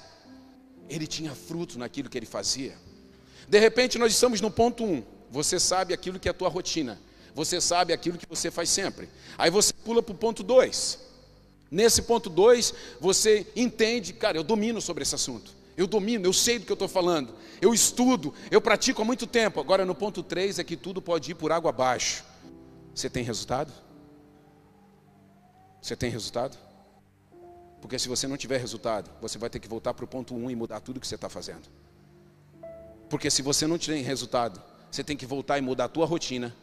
Ele 0.91 1.07
tinha 1.07 1.35
fruto 1.35 1.79
naquilo 1.79 2.11
que 2.11 2.19
ele 2.19 2.27
fazia. 2.27 2.77
De 3.49 3.59
repente, 3.59 3.99
nós 3.99 4.13
estamos 4.13 4.43
no 4.43 4.51
ponto 4.51 4.85
1. 4.85 4.93
Um. 4.93 5.12
Você 5.33 5.59
sabe 5.59 5.95
aquilo 5.95 6.21
que 6.21 6.29
é 6.29 6.31
a 6.31 6.35
tua 6.35 6.51
rotina. 6.51 7.01
Você 7.35 7.59
sabe 7.59 7.95
aquilo 7.95 8.19
que 8.19 8.29
você 8.29 8.51
faz 8.51 8.69
sempre. 8.69 9.09
Aí 9.39 9.51
você 9.51 9.73
pula 9.73 10.03
para 10.03 10.13
o 10.13 10.17
ponto 10.17 10.43
2. 10.43 10.99
Nesse 11.71 12.03
ponto 12.03 12.29
2, 12.29 12.75
você 13.01 13.47
entende, 13.57 14.13
cara, 14.13 14.37
eu 14.37 14.45
domino 14.45 14.79
sobre 14.79 15.03
esse 15.03 15.15
assunto. 15.15 15.51
Eu 15.75 15.87
domino, 15.87 16.27
eu 16.27 16.35
sei 16.35 16.59
do 16.59 16.67
que 16.67 16.71
eu 16.71 16.75
estou 16.75 16.87
falando. 16.87 17.35
Eu 17.63 17.73
estudo, 17.73 18.35
eu 18.51 18.61
pratico 18.61 19.01
há 19.01 19.05
muito 19.07 19.27
tempo. 19.27 19.59
Agora 19.59 19.87
no 19.87 19.95
ponto 19.95 20.23
3 20.23 20.59
é 20.59 20.65
que 20.65 20.77
tudo 20.77 21.01
pode 21.01 21.31
ir 21.31 21.35
por 21.35 21.51
água 21.51 21.71
abaixo. 21.71 22.25
Você 22.95 23.09
tem 23.09 23.25
resultado? 23.25 23.73
Você 25.81 25.97
tem 25.97 26.11
resultado? 26.11 26.59
Porque 27.81 27.99
se 27.99 28.07
você 28.07 28.29
não 28.29 28.37
tiver 28.37 28.59
resultado, 28.59 29.11
você 29.19 29.39
vai 29.39 29.49
ter 29.49 29.59
que 29.59 29.67
voltar 29.67 29.95
para 29.95 30.05
o 30.05 30.09
ponto 30.09 30.35
1 30.35 30.45
um 30.45 30.51
e 30.51 30.55
mudar 30.55 30.81
tudo 30.81 31.01
que 31.01 31.07
você 31.07 31.15
está 31.15 31.31
fazendo. 31.31 31.63
Porque 33.09 33.31
se 33.31 33.41
você 33.41 33.67
não 33.67 33.79
tem 33.79 34.03
resultado, 34.03 34.63
você 34.93 35.03
tem 35.03 35.17
que 35.17 35.25
voltar 35.25 35.57
e 35.57 35.63
mudar 35.63 35.87
a 35.87 35.89
tua 35.89 36.05
rotina, 36.05 36.55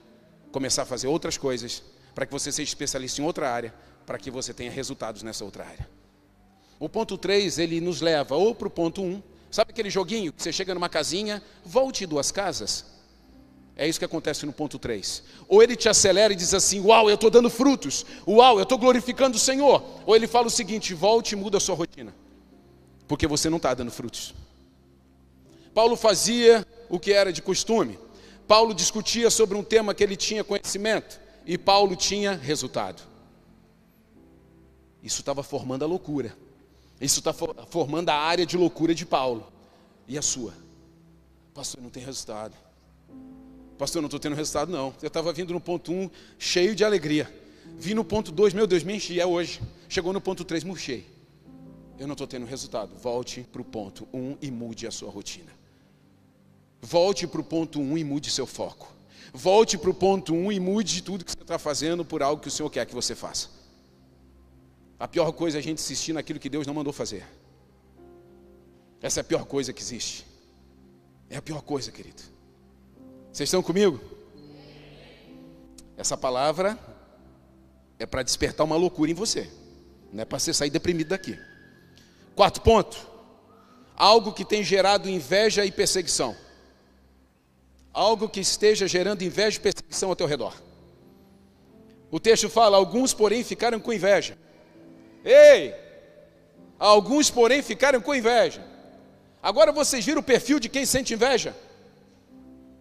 começar 0.51 0.83
a 0.83 0.85
fazer 0.85 1.07
outras 1.07 1.35
coisas, 1.35 1.81
para 2.13 2.27
que 2.27 2.31
você 2.31 2.51
seja 2.51 2.69
especialista 2.69 3.19
em 3.19 3.25
outra 3.25 3.49
área, 3.49 3.73
para 4.05 4.19
que 4.19 4.29
você 4.29 4.53
tenha 4.53 4.69
resultados 4.69 5.23
nessa 5.23 5.43
outra 5.43 5.65
área. 5.65 5.89
O 6.79 6.87
ponto 6.87 7.17
3, 7.17 7.57
ele 7.57 7.81
nos 7.81 8.01
leva 8.01 8.35
ou 8.35 8.53
para 8.53 8.67
o 8.67 8.71
ponto 8.71 9.01
1, 9.01 9.05
um, 9.05 9.23
sabe 9.49 9.71
aquele 9.71 9.89
joguinho 9.89 10.31
que 10.31 10.43
você 10.43 10.53
chega 10.53 10.75
numa 10.75 10.87
casinha, 10.87 11.41
volte 11.65 12.05
duas 12.05 12.31
casas? 12.31 12.85
É 13.75 13.87
isso 13.87 13.97
que 13.97 14.05
acontece 14.05 14.45
no 14.45 14.53
ponto 14.53 14.77
3. 14.77 15.23
Ou 15.47 15.63
ele 15.63 15.75
te 15.75 15.89
acelera 15.89 16.31
e 16.33 16.35
diz 16.35 16.53
assim: 16.53 16.81
Uau, 16.81 17.09
eu 17.09 17.15
estou 17.15 17.29
dando 17.29 17.49
frutos. 17.49 18.05
Uau, 18.27 18.57
eu 18.57 18.63
estou 18.63 18.77
glorificando 18.77 19.37
o 19.37 19.39
Senhor. 19.39 19.81
Ou 20.05 20.13
ele 20.13 20.27
fala 20.27 20.47
o 20.47 20.49
seguinte: 20.49 20.93
Volte 20.93 21.31
e 21.31 21.35
muda 21.37 21.59
a 21.59 21.61
sua 21.61 21.75
rotina. 21.75 22.13
Porque 23.07 23.25
você 23.25 23.49
não 23.49 23.55
está 23.55 23.73
dando 23.73 23.89
frutos. 23.89 24.35
Paulo 25.73 25.95
fazia 25.95 26.67
o 26.89 26.99
que 26.99 27.13
era 27.13 27.31
de 27.31 27.41
costume. 27.41 27.97
Paulo 28.49 28.73
discutia 28.73 29.29
sobre 29.29 29.55
um 29.55 29.61
tema 29.63 29.93
que 29.93 30.03
ele 30.03 30.15
tinha 30.15 30.43
conhecimento 30.43 31.21
e 31.45 31.55
Paulo 31.55 31.95
tinha 31.95 32.33
resultado. 32.33 33.03
Isso 35.03 35.19
estava 35.19 35.43
formando 35.43 35.85
a 35.85 35.87
loucura. 35.87 36.35
Isso 36.99 37.19
está 37.19 37.31
formando 37.31 38.09
a 38.09 38.15
área 38.15 38.47
de 38.47 38.57
loucura 38.57 38.95
de 38.95 39.05
Paulo. 39.05 39.45
E 40.07 40.17
a 40.17 40.23
sua? 40.23 40.55
Pastor, 41.53 41.79
não 41.79 41.91
tem 41.91 42.03
resultado. 42.03 42.55
Pastor, 43.77 44.01
não 44.01 44.07
estou 44.07 44.19
tendo 44.19 44.35
resultado, 44.35 44.71
não. 44.71 44.95
Eu 44.99 45.09
estava 45.09 45.31
vindo 45.31 45.53
no 45.53 45.61
ponto 45.61 45.91
1 45.91 45.95
um, 45.95 46.09
cheio 46.39 46.73
de 46.73 46.83
alegria. 46.83 47.31
Vim 47.77 47.93
no 47.93 48.03
ponto 48.03 48.31
2, 48.31 48.55
meu 48.55 48.65
Deus, 48.65 48.81
me 48.81 48.95
enchi, 48.95 49.19
é 49.19 49.27
hoje. 49.27 49.61
Chegou 49.87 50.11
no 50.11 50.19
ponto 50.19 50.43
3, 50.43 50.63
murchei. 50.63 51.05
Eu 51.99 52.07
não 52.07 52.13
estou 52.13 52.25
tendo 52.25 52.47
resultado. 52.47 52.97
Volte 52.97 53.45
para 53.51 53.61
o 53.61 53.65
ponto 53.65 54.07
1 54.11 54.17
um 54.17 54.37
e 54.41 54.49
mude 54.49 54.87
a 54.87 54.91
sua 54.91 55.11
rotina. 55.11 55.58
Volte 56.89 57.27
para 57.27 57.39
o 57.39 57.43
ponto 57.43 57.79
1 57.79 57.83
um 57.83 57.97
e 57.99 58.03
mude 58.03 58.31
seu 58.31 58.47
foco. 58.47 58.91
Volte 59.31 59.77
para 59.77 59.91
o 59.91 59.93
ponto 59.93 60.33
1 60.33 60.45
um 60.45 60.51
e 60.51 60.59
mude 60.59 61.03
tudo 61.03 61.23
que 61.23 61.29
você 61.29 61.39
está 61.39 61.59
fazendo 61.59 62.03
por 62.03 62.23
algo 62.23 62.41
que 62.41 62.47
o 62.47 62.51
Senhor 62.51 62.67
quer 62.67 62.83
que 62.83 62.95
você 62.95 63.13
faça. 63.13 63.47
A 64.99 65.07
pior 65.07 65.31
coisa 65.31 65.55
é 65.55 65.59
a 65.59 65.61
gente 65.61 65.77
insistir 65.77 66.13
naquilo 66.13 66.39
que 66.39 66.49
Deus 66.49 66.65
não 66.65 66.73
mandou 66.73 66.91
fazer. 66.91 67.27
Essa 68.99 69.19
é 69.19 69.21
a 69.21 69.23
pior 69.23 69.45
coisa 69.45 69.71
que 69.71 69.83
existe. 69.83 70.25
É 71.29 71.37
a 71.37 71.43
pior 71.43 71.61
coisa, 71.61 71.91
querido. 71.91 72.23
Vocês 73.31 73.45
estão 73.45 73.61
comigo? 73.61 74.01
Essa 75.95 76.17
palavra 76.17 76.75
é 77.99 78.05
para 78.07 78.23
despertar 78.23 78.65
uma 78.65 78.75
loucura 78.75 79.11
em 79.11 79.13
você. 79.13 79.47
Não 80.11 80.23
é 80.23 80.25
para 80.25 80.39
você 80.39 80.51
sair 80.55 80.71
deprimido 80.71 81.09
daqui. 81.09 81.37
Quarto 82.35 82.63
ponto. 82.63 82.97
Algo 83.95 84.33
que 84.33 84.43
tem 84.43 84.63
gerado 84.63 85.07
inveja 85.07 85.63
e 85.63 85.71
perseguição 85.71 86.35
algo 87.93 88.29
que 88.29 88.39
esteja 88.39 88.87
gerando 88.87 89.23
inveja 89.23 89.57
e 89.57 89.61
perseguição 89.61 90.09
ao 90.09 90.15
teu 90.15 90.27
redor. 90.27 90.53
O 92.11 92.19
texto 92.19 92.49
fala: 92.49 92.77
alguns, 92.77 93.13
porém, 93.13 93.43
ficaram 93.43 93.79
com 93.79 93.93
inveja. 93.93 94.37
Ei! 95.23 95.73
Alguns, 96.77 97.29
porém, 97.29 97.61
ficaram 97.61 97.99
com 98.01 98.15
inveja. 98.15 98.63
Agora 99.41 99.71
vocês 99.71 100.05
viram 100.05 100.21
o 100.21 100.23
perfil 100.23 100.59
de 100.59 100.69
quem 100.69 100.85
sente 100.85 101.13
inveja? 101.13 101.55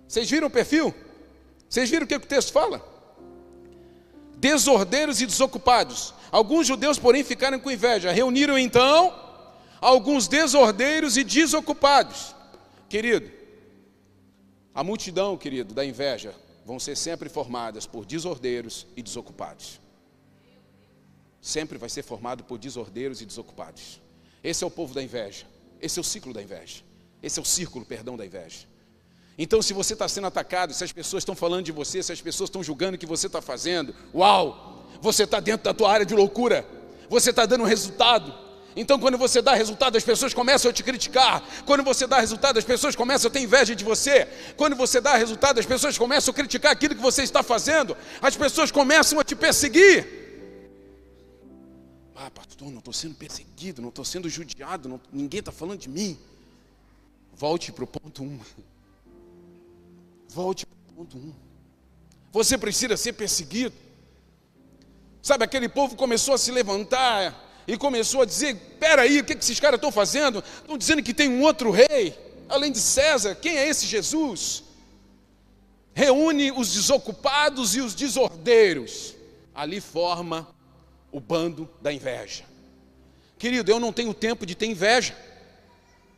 Vocês 0.07 0.31
viram 0.31 0.47
o 0.47 0.51
perfil? 0.51 0.95
Vocês 1.69 1.91
viram 1.91 2.05
o 2.05 2.09
que 2.09 2.15
o 2.15 2.21
texto 2.21 2.53
fala? 2.53 2.83
Desordeiros 4.37 5.21
e 5.21 5.27
desocupados. 5.27 6.15
Alguns 6.31 6.67
judeus, 6.67 6.99
porém, 6.99 7.25
ficaram 7.25 7.59
com 7.59 7.71
inveja. 7.71 8.13
Reuniram 8.13 8.59
então 8.59 9.15
alguns 9.81 10.29
desordeiros 10.29 11.17
e 11.17 11.25
desocupados. 11.25 12.35
Querido, 12.89 13.31
A 14.79 14.85
multidão, 14.85 15.37
querido, 15.37 15.75
da 15.75 15.85
inveja 15.85 16.33
vão 16.65 16.79
ser 16.79 16.97
sempre 16.97 17.29
formadas 17.29 17.85
por 17.85 18.07
desordeiros 18.07 18.87
e 18.97 19.03
desocupados. 19.03 19.81
Sempre 21.43 21.77
vai 21.77 21.89
ser 21.89 22.05
formado 22.05 22.45
por 22.45 22.59
desordeiros 22.59 23.21
e 23.21 23.27
desocupados. 23.27 24.01
Esse 24.41 24.63
é 24.63 24.67
o 24.69 24.71
povo 24.71 24.95
da 24.95 25.03
inveja. 25.03 25.47
Esse 25.83 25.99
é 25.99 26.01
o 26.01 26.05
ciclo 26.05 26.33
da 26.33 26.41
inveja. 26.41 26.85
Esse 27.21 27.41
é 27.41 27.43
o 27.43 27.45
círculo, 27.45 27.85
perdão, 27.85 28.17
da 28.17 28.25
inveja. 28.25 28.69
Então, 29.37 29.61
se 29.61 29.73
você 29.73 29.95
está 29.95 30.07
sendo 30.07 30.29
atacado, 30.29 30.73
se 30.73 30.85
as 30.85 30.93
pessoas 30.93 31.23
estão 31.23 31.35
falando 31.35 31.65
de 31.65 31.73
você, 31.73 32.01
se 32.01 32.13
as 32.13 32.21
pessoas 32.21 32.47
estão 32.47 32.63
julgando 32.63 32.95
o 32.95 32.99
que 32.99 33.05
você 33.05 33.27
está 33.27 33.43
fazendo, 33.43 33.93
uau, 34.15 34.87
você 35.01 35.25
está 35.25 35.41
dentro 35.41 35.65
da 35.65 35.75
tua 35.75 35.91
área 35.91 36.07
de 36.07 36.15
loucura, 36.15 36.65
você 37.11 37.31
está 37.31 37.47
dando 37.47 37.65
resultado. 37.65 38.33
Então, 38.81 38.97
quando 38.97 39.19
você 39.19 39.43
dá 39.43 39.55
resultado, 39.55 39.97
as 39.97 40.05
pessoas 40.05 40.33
começam 40.33 40.71
a 40.71 40.73
te 40.73 40.85
criticar. 40.85 41.43
Quando 41.67 41.83
você 41.83 42.07
dá 42.07 42.21
resultado, 42.21 42.59
as 42.61 42.65
pessoas 42.65 42.95
começam 42.95 43.29
a 43.29 43.33
ter 43.33 43.41
inveja 43.41 43.75
de 43.75 43.83
você. 43.83 44.25
Quando 44.57 44.77
você 44.77 45.01
dá 45.01 45.17
resultado, 45.17 45.59
as 45.59 45.67
pessoas 45.67 45.99
começam 45.99 46.31
a 46.31 46.35
criticar 46.35 46.71
aquilo 46.71 46.95
que 46.95 47.03
você 47.03 47.25
está 47.25 47.43
fazendo. 47.43 47.97
As 48.23 48.37
pessoas 48.37 48.71
começam 48.71 49.19
a 49.19 49.25
te 49.25 49.35
perseguir. 49.35 50.07
Ah, 52.15 52.31
pastor, 52.31 52.71
não 52.71 52.79
estou 52.79 52.95
sendo 52.95 53.17
perseguido, 53.17 53.83
não 53.83 53.89
estou 53.89 54.05
sendo 54.05 54.29
judiado, 54.29 54.89
não, 54.89 55.01
ninguém 55.13 55.41
está 55.41 55.51
falando 55.51 55.81
de 55.81 55.89
mim. 55.89 56.17
Volte 57.35 57.73
para 57.73 57.83
o 57.83 57.87
ponto 57.87 58.23
1. 58.23 58.27
Um. 58.27 58.41
Volte 60.29 60.65
para 60.65 60.79
o 60.79 60.95
ponto 60.95 61.19
1. 61.19 61.21
Um. 61.21 61.35
Você 62.31 62.57
precisa 62.57 62.97
ser 62.97 63.15
perseguido. 63.15 63.75
Sabe, 65.21 65.43
aquele 65.43 65.69
povo 65.69 65.97
começou 65.97 66.35
a 66.35 66.39
se 66.39 66.53
levantar 66.53 67.48
e 67.69 67.77
começou 67.77 68.23
a 68.23 68.25
dizer: 68.25 68.57
peraí, 68.81 69.21
o 69.21 69.25
que, 69.25 69.35
que 69.35 69.45
esses 69.45 69.61
caras 69.61 69.77
estão 69.77 69.93
fazendo? 69.93 70.43
Estão 70.57 70.79
dizendo 70.79 71.03
que 71.03 71.13
tem 71.13 71.29
um 71.29 71.43
outro 71.43 71.71
rei, 71.71 72.19
além 72.49 72.73
de 72.73 72.81
César. 72.81 73.35
Quem 73.35 73.59
é 73.59 73.69
esse 73.69 73.87
Jesus? 73.87 74.65
Reúne 75.93 76.51
os 76.51 76.73
desocupados 76.73 77.77
e 77.77 77.83
os 77.83 77.95
desordeiros. 77.95 79.15
Ali 79.55 79.81
forma 79.81 80.49
o 81.13 81.21
bando 81.21 81.69
da 81.83 81.93
inveja. 81.93 82.45
Querido, 83.39 83.71
eu 83.71 83.79
não 83.79 83.93
tenho 83.93 84.15
tempo 84.15 84.47
de 84.47 84.55
ter 84.55 84.67
inveja, 84.67 85.17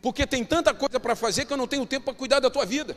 porque 0.01 0.27
tem 0.27 0.45
tanta 0.45 0.73
coisa 0.73 1.01
para 1.01 1.17
fazer 1.17 1.47
que 1.47 1.53
eu 1.53 1.57
não 1.57 1.67
tenho 1.67 1.85
tempo 1.85 2.05
para 2.05 2.15
cuidar 2.15 2.39
da 2.39 2.49
tua 2.49 2.65
vida. 2.65 2.97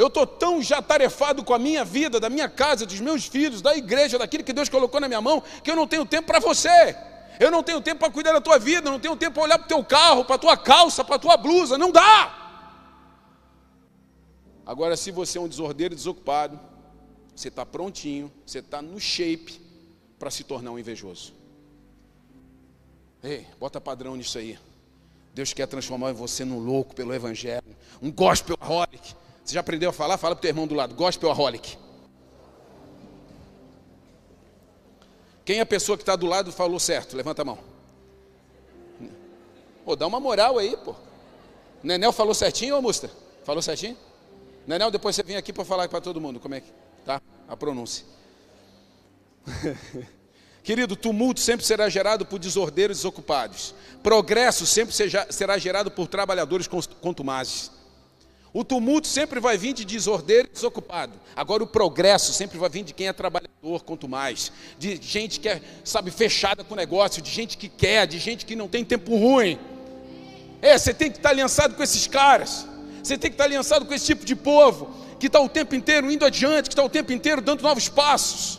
Eu 0.00 0.06
estou 0.06 0.26
tão 0.26 0.62
já 0.62 0.80
tarefado 0.80 1.44
com 1.44 1.52
a 1.52 1.58
minha 1.58 1.84
vida, 1.84 2.18
da 2.18 2.30
minha 2.30 2.48
casa, 2.48 2.86
dos 2.86 2.98
meus 3.00 3.26
filhos, 3.26 3.60
da 3.60 3.76
igreja, 3.76 4.18
daquilo 4.18 4.42
que 4.42 4.54
Deus 4.54 4.66
colocou 4.66 4.98
na 4.98 5.06
minha 5.06 5.20
mão, 5.20 5.42
que 5.62 5.70
eu 5.70 5.76
não 5.76 5.86
tenho 5.86 6.06
tempo 6.06 6.26
para 6.26 6.40
você. 6.40 6.96
Eu 7.38 7.50
não 7.50 7.62
tenho 7.62 7.82
tempo 7.82 8.00
para 8.00 8.10
cuidar 8.10 8.32
da 8.32 8.40
tua 8.40 8.58
vida, 8.58 8.88
eu 8.88 8.92
não 8.92 8.98
tenho 8.98 9.14
tempo 9.14 9.34
para 9.34 9.42
olhar 9.42 9.58
para 9.58 9.66
o 9.66 9.68
teu 9.68 9.84
carro, 9.84 10.24
para 10.24 10.36
a 10.36 10.38
tua 10.38 10.56
calça, 10.56 11.04
para 11.04 11.16
a 11.16 11.18
tua 11.18 11.36
blusa. 11.36 11.76
Não 11.76 11.92
dá! 11.92 12.34
Agora, 14.64 14.96
se 14.96 15.10
você 15.10 15.36
é 15.36 15.40
um 15.42 15.48
desordeiro 15.48 15.94
desocupado, 15.94 16.58
você 17.36 17.48
está 17.48 17.66
prontinho, 17.66 18.32
você 18.46 18.60
está 18.60 18.80
no 18.80 18.98
shape 18.98 19.60
para 20.18 20.30
se 20.30 20.44
tornar 20.44 20.70
um 20.70 20.78
invejoso. 20.78 21.34
Ei, 23.22 23.46
bota 23.58 23.78
padrão 23.78 24.16
nisso 24.16 24.38
aí. 24.38 24.58
Deus 25.34 25.52
quer 25.52 25.66
transformar 25.66 26.14
você 26.14 26.42
num 26.42 26.58
louco 26.58 26.94
pelo 26.94 27.12
Evangelho, 27.12 27.76
um 28.00 28.10
gospel 28.10 28.56
holic, 28.66 29.14
você 29.44 29.54
já 29.54 29.60
aprendeu 29.60 29.90
a 29.90 29.92
falar? 29.92 30.18
Fala 30.18 30.34
para 30.34 30.40
o 30.40 30.42
teu 30.42 30.50
irmão 30.50 30.66
do 30.66 30.74
lado. 30.74 30.94
Gospel 30.94 31.30
aholic. 31.30 31.76
Quem 35.44 35.58
é 35.58 35.62
a 35.62 35.66
pessoa 35.66 35.96
que 35.96 36.02
está 36.02 36.14
do 36.14 36.26
lado 36.26 36.52
falou 36.52 36.78
certo? 36.78 37.16
Levanta 37.16 37.42
a 37.42 37.44
mão. 37.44 37.58
Pô, 39.84 39.96
dá 39.96 40.06
uma 40.06 40.20
moral 40.20 40.58
aí, 40.58 40.76
pô. 40.76 40.94
Nenel 41.82 42.12
falou 42.12 42.34
certinho, 42.34 42.76
ô 42.76 42.82
Musta? 42.82 43.10
Falou 43.44 43.62
certinho? 43.62 43.96
Nenel, 44.66 44.90
depois 44.90 45.16
você 45.16 45.22
vem 45.22 45.36
aqui 45.36 45.52
para 45.52 45.64
falar 45.64 45.88
para 45.88 46.00
todo 46.00 46.20
mundo 46.20 46.38
como 46.38 46.54
é 46.54 46.60
que 46.60 46.70
tá 47.04 47.20
a 47.48 47.56
pronúncia. 47.56 48.04
Querido, 50.62 50.94
tumulto 50.94 51.40
sempre 51.40 51.64
será 51.64 51.88
gerado 51.88 52.26
por 52.26 52.38
desordeiros 52.38 52.98
desocupados. 52.98 53.74
Progresso 54.02 54.66
sempre 54.66 54.94
será 55.30 55.58
gerado 55.58 55.90
por 55.90 56.06
trabalhadores 56.06 56.68
contumazes. 57.00 57.72
O 58.52 58.64
tumulto 58.64 59.06
sempre 59.06 59.38
vai 59.38 59.56
vir 59.56 59.72
de 59.72 59.84
desordeiro 59.84 60.48
e 60.48 60.52
desocupado. 60.52 61.12
Agora 61.36 61.62
o 61.62 61.66
progresso 61.66 62.32
sempre 62.32 62.58
vai 62.58 62.68
vir 62.68 62.82
de 62.82 62.92
quem 62.92 63.06
é 63.06 63.12
trabalhador, 63.12 63.84
quanto 63.84 64.08
mais. 64.08 64.50
De 64.76 64.98
gente 65.00 65.38
que 65.38 65.48
é, 65.48 65.62
sabe, 65.84 66.10
fechada 66.10 66.64
com 66.64 66.74
o 66.74 66.76
negócio, 66.76 67.22
de 67.22 67.30
gente 67.30 67.56
que 67.56 67.68
quer, 67.68 68.06
de 68.08 68.18
gente 68.18 68.44
que 68.44 68.56
não 68.56 68.66
tem 68.66 68.84
tempo 68.84 69.16
ruim. 69.16 69.56
É, 70.60 70.76
você 70.76 70.92
tem 70.92 71.10
que 71.10 71.18
estar 71.18 71.30
aliançado 71.30 71.74
com 71.74 71.82
esses 71.82 72.08
caras. 72.08 72.66
Você 73.02 73.16
tem 73.16 73.30
que 73.30 73.34
estar 73.34 73.44
aliançado 73.44 73.86
com 73.86 73.94
esse 73.94 74.06
tipo 74.06 74.24
de 74.24 74.34
povo 74.34 74.90
que 75.20 75.26
está 75.26 75.40
o 75.40 75.48
tempo 75.48 75.74
inteiro 75.74 76.10
indo 76.10 76.24
adiante, 76.24 76.68
que 76.68 76.72
está 76.72 76.82
o 76.82 76.88
tempo 76.88 77.12
inteiro 77.12 77.40
dando 77.40 77.62
novos 77.62 77.88
passos. 77.88 78.58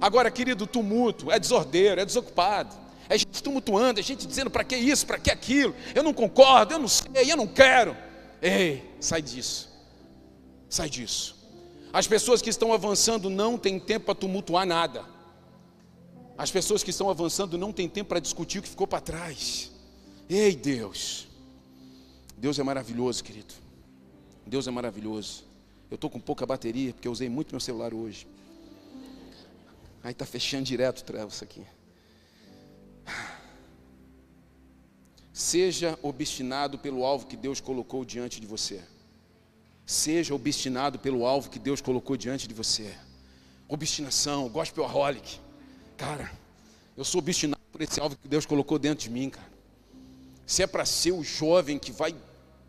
Agora, 0.00 0.30
querido, 0.30 0.66
tumulto 0.66 1.32
é 1.32 1.38
desordeiro, 1.38 2.00
é 2.00 2.04
desocupado. 2.04 2.74
É 3.08 3.18
gente 3.18 3.42
tumultuando, 3.42 3.98
é 3.98 4.02
gente 4.02 4.26
dizendo 4.26 4.50
para 4.50 4.62
que 4.62 4.76
isso, 4.76 5.04
para 5.04 5.18
que 5.18 5.30
aquilo. 5.30 5.74
Eu 5.94 6.02
não 6.02 6.14
concordo, 6.14 6.74
eu 6.74 6.78
não 6.78 6.88
sei, 6.88 7.30
eu 7.30 7.36
não 7.36 7.46
quero. 7.46 7.96
Ei, 8.42 8.82
sai 8.98 9.22
disso. 9.22 9.70
Sai 10.68 10.90
disso. 10.90 11.36
As 11.92 12.08
pessoas 12.08 12.42
que 12.42 12.50
estão 12.50 12.72
avançando 12.72 13.30
não 13.30 13.56
têm 13.56 13.78
tempo 13.78 14.06
para 14.06 14.14
tumultuar 14.16 14.66
nada. 14.66 15.04
As 16.36 16.50
pessoas 16.50 16.82
que 16.82 16.90
estão 16.90 17.08
avançando 17.08 17.56
não 17.56 17.72
têm 17.72 17.88
tempo 17.88 18.08
para 18.08 18.18
discutir 18.18 18.58
o 18.58 18.62
que 18.62 18.68
ficou 18.68 18.86
para 18.86 19.00
trás. 19.00 19.70
Ei, 20.28 20.56
Deus. 20.56 21.28
Deus 22.36 22.58
é 22.58 22.62
maravilhoso, 22.64 23.22
querido. 23.22 23.54
Deus 24.44 24.66
é 24.66 24.70
maravilhoso. 24.70 25.44
Eu 25.88 25.94
estou 25.94 26.10
com 26.10 26.18
pouca 26.18 26.44
bateria, 26.44 26.92
porque 26.92 27.06
eu 27.06 27.12
usei 27.12 27.28
muito 27.28 27.52
meu 27.52 27.60
celular 27.60 27.94
hoje. 27.94 28.26
Aí 30.02 30.10
está 30.10 30.26
fechando 30.26 30.64
direto 30.64 31.00
o 31.00 31.04
aqui. 31.44 31.64
Seja 35.32 35.98
obstinado 36.02 36.78
pelo 36.78 37.04
alvo 37.04 37.26
que 37.26 37.36
Deus 37.36 37.60
colocou 37.60 38.04
diante 38.04 38.40
de 38.40 38.46
você. 38.46 38.82
Seja 39.86 40.34
obstinado 40.34 40.98
pelo 40.98 41.24
alvo 41.26 41.48
que 41.48 41.58
Deus 41.58 41.80
colocou 41.80 42.16
diante 42.16 42.46
de 42.46 42.54
você. 42.54 42.94
Obstinação, 43.66 44.48
gospelaholic. 44.48 45.40
Cara, 45.96 46.30
eu 46.96 47.04
sou 47.04 47.20
obstinado 47.20 47.62
por 47.70 47.80
esse 47.80 47.98
alvo 47.98 48.16
que 48.16 48.28
Deus 48.28 48.44
colocou 48.44 48.78
dentro 48.78 49.04
de 49.04 49.10
mim, 49.10 49.30
cara. 49.30 49.50
Se 50.46 50.62
é 50.62 50.66
para 50.66 50.84
ser 50.84 51.12
o 51.12 51.22
jovem 51.22 51.78
que 51.78 51.90
vai 51.90 52.14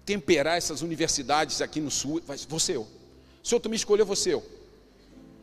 temperar 0.05 0.57
essas 0.57 0.81
universidades 0.81 1.61
aqui 1.61 1.81
no 1.81 1.91
sul, 1.91 2.21
vai, 2.25 2.37
vou 2.47 2.59
eu. 2.69 2.87
Se 3.43 3.53
outro 3.53 3.69
me 3.69 3.75
escolher, 3.75 4.05
vou 4.05 4.15
eu. 4.25 4.43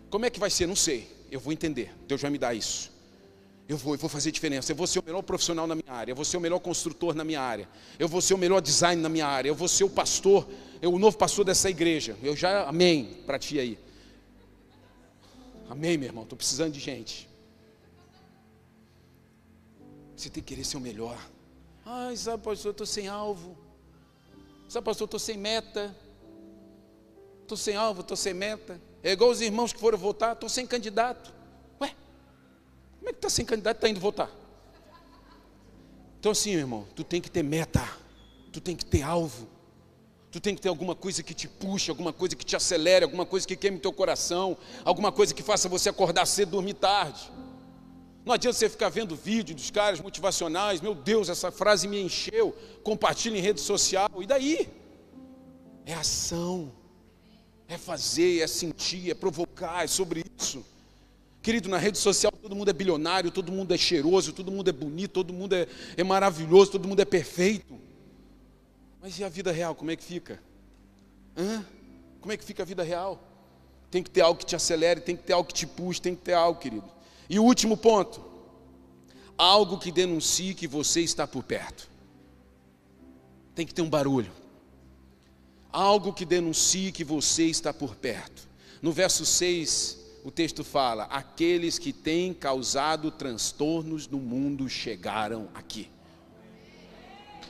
Como 0.08 0.24
é 0.24 0.30
que 0.30 0.40
vai 0.40 0.50
ser? 0.50 0.66
Não 0.66 0.76
sei. 0.76 1.08
Eu 1.30 1.38
vou 1.38 1.52
entender. 1.52 1.94
Deus 2.08 2.20
vai 2.20 2.30
me 2.30 2.38
dar 2.38 2.54
isso. 2.54 2.90
Eu 3.70 3.76
vou, 3.76 3.94
eu 3.94 3.98
vou 3.98 4.10
fazer 4.10 4.32
diferença. 4.32 4.72
Eu 4.72 4.76
vou 4.76 4.84
ser 4.84 4.98
o 4.98 5.02
melhor 5.06 5.22
profissional 5.22 5.64
na 5.64 5.76
minha 5.76 5.92
área. 5.92 6.10
Eu 6.10 6.16
vou 6.16 6.24
ser 6.24 6.36
o 6.36 6.40
melhor 6.40 6.58
construtor 6.58 7.14
na 7.14 7.22
minha 7.22 7.40
área. 7.40 7.68
Eu 8.00 8.08
vou 8.08 8.20
ser 8.20 8.34
o 8.34 8.36
melhor 8.36 8.60
design 8.60 9.00
na 9.00 9.08
minha 9.08 9.28
área. 9.28 9.48
Eu 9.48 9.54
vou 9.54 9.68
ser 9.68 9.84
o 9.84 9.88
pastor, 9.88 10.44
eu, 10.82 10.92
o 10.92 10.98
novo 10.98 11.16
pastor 11.16 11.44
dessa 11.44 11.70
igreja. 11.70 12.18
Eu 12.20 12.34
já, 12.34 12.68
amém, 12.68 13.22
para 13.24 13.38
ti 13.38 13.60
aí. 13.60 13.78
Amém, 15.68 15.96
meu 15.96 16.08
irmão. 16.08 16.24
Estou 16.24 16.36
precisando 16.36 16.72
de 16.72 16.80
gente. 16.80 17.28
Você 20.16 20.28
tem 20.28 20.42
que 20.42 20.52
querer 20.52 20.64
ser 20.64 20.76
o 20.76 20.80
melhor. 20.80 21.16
Ai, 21.86 22.16
sabe, 22.16 22.42
pastor, 22.42 22.70
eu 22.70 22.72
estou 22.72 22.86
sem 22.88 23.06
alvo. 23.06 23.56
Sabe, 24.68 24.84
pastor, 24.84 25.04
eu 25.04 25.06
estou 25.06 25.20
sem 25.20 25.38
meta. 25.38 25.94
Estou 27.42 27.56
sem 27.56 27.76
alvo, 27.76 28.00
estou 28.00 28.16
sem 28.16 28.34
meta. 28.34 28.80
É 29.00 29.12
igual 29.12 29.30
os 29.30 29.40
irmãos 29.40 29.72
que 29.72 29.78
foram 29.78 29.96
votar, 29.96 30.32
estou 30.32 30.48
sem 30.48 30.66
candidato. 30.66 31.38
Como 33.00 33.08
é 33.08 33.12
que 33.12 33.18
está 33.18 33.30
sem 33.30 33.46
candidato 33.46 33.76
e 33.76 33.78
está 33.78 33.88
indo 33.88 33.98
votar? 33.98 34.30
Então, 36.20 36.32
assim, 36.32 36.50
meu 36.50 36.60
irmão, 36.60 36.86
tu 36.94 37.02
tem 37.02 37.18
que 37.18 37.30
ter 37.30 37.42
meta, 37.42 37.82
tu 38.52 38.60
tem 38.60 38.76
que 38.76 38.84
ter 38.84 39.00
alvo, 39.00 39.48
tu 40.30 40.38
tem 40.38 40.54
que 40.54 40.60
ter 40.60 40.68
alguma 40.68 40.94
coisa 40.94 41.22
que 41.22 41.32
te 41.32 41.48
puxe, 41.48 41.90
alguma 41.90 42.12
coisa 42.12 42.36
que 42.36 42.44
te 42.44 42.54
acelere, 42.54 43.04
alguma 43.04 43.24
coisa 43.24 43.48
que 43.48 43.56
queime 43.56 43.78
teu 43.78 43.90
coração, 43.90 44.54
alguma 44.84 45.10
coisa 45.10 45.32
que 45.32 45.42
faça 45.42 45.66
você 45.66 45.88
acordar 45.88 46.26
cedo 46.26 46.48
e 46.48 46.52
dormir 46.52 46.74
tarde. 46.74 47.32
Não 48.22 48.34
adianta 48.34 48.58
você 48.58 48.68
ficar 48.68 48.90
vendo 48.90 49.16
vídeo 49.16 49.54
dos 49.54 49.70
caras 49.70 49.98
motivacionais, 49.98 50.82
meu 50.82 50.94
Deus, 50.94 51.30
essa 51.30 51.50
frase 51.50 51.88
me 51.88 51.98
encheu, 51.98 52.54
compartilha 52.84 53.38
em 53.38 53.40
rede 53.40 53.62
social, 53.62 54.10
e 54.20 54.26
daí? 54.26 54.68
É 55.86 55.94
ação, 55.94 56.70
é 57.66 57.78
fazer, 57.78 58.42
é 58.42 58.46
sentir, 58.46 59.10
é 59.10 59.14
provocar, 59.14 59.84
é 59.84 59.86
sobre 59.86 60.22
isso. 60.38 60.62
Querido, 61.42 61.68
na 61.68 61.78
rede 61.78 61.96
social 61.96 62.32
todo 62.32 62.54
mundo 62.54 62.68
é 62.70 62.72
bilionário, 62.72 63.30
todo 63.30 63.50
mundo 63.50 63.72
é 63.72 63.78
cheiroso, 63.78 64.32
todo 64.32 64.52
mundo 64.52 64.68
é 64.68 64.72
bonito, 64.72 65.12
todo 65.12 65.32
mundo 65.32 65.54
é, 65.54 65.66
é 65.96 66.04
maravilhoso, 66.04 66.72
todo 66.72 66.86
mundo 66.86 67.00
é 67.00 67.04
perfeito. 67.04 67.80
Mas 69.00 69.18
e 69.18 69.24
a 69.24 69.28
vida 69.28 69.50
real, 69.50 69.74
como 69.74 69.90
é 69.90 69.96
que 69.96 70.04
fica? 70.04 70.38
Hã? 71.36 71.64
Como 72.20 72.30
é 72.32 72.36
que 72.36 72.44
fica 72.44 72.62
a 72.62 72.66
vida 72.66 72.82
real? 72.82 73.22
Tem 73.90 74.02
que 74.02 74.10
ter 74.10 74.20
algo 74.20 74.38
que 74.38 74.46
te 74.46 74.54
acelere, 74.54 75.00
tem 75.00 75.16
que 75.16 75.22
ter 75.22 75.32
algo 75.32 75.48
que 75.48 75.54
te 75.54 75.66
puxe, 75.66 76.00
tem 76.00 76.14
que 76.14 76.22
ter 76.22 76.34
algo, 76.34 76.60
querido. 76.60 76.84
E 77.28 77.38
o 77.38 77.44
último 77.44 77.76
ponto: 77.76 78.22
algo 79.38 79.78
que 79.78 79.90
denuncie 79.90 80.52
que 80.54 80.66
você 80.66 81.00
está 81.00 81.26
por 81.26 81.42
perto. 81.42 81.88
Tem 83.54 83.66
que 83.66 83.72
ter 83.72 83.82
um 83.82 83.88
barulho. 83.88 84.32
algo 85.72 86.12
que 86.12 86.24
denuncie 86.24 86.92
que 86.92 87.04
você 87.04 87.44
está 87.44 87.72
por 87.72 87.94
perto. 87.94 88.48
No 88.82 88.92
verso 88.92 89.24
6, 89.24 89.98
o 90.24 90.30
texto 90.30 90.62
fala: 90.62 91.04
Aqueles 91.04 91.78
que 91.78 91.92
têm 91.92 92.32
causado 92.34 93.10
transtornos 93.10 94.06
no 94.06 94.18
mundo 94.18 94.68
chegaram 94.68 95.48
aqui. 95.54 95.88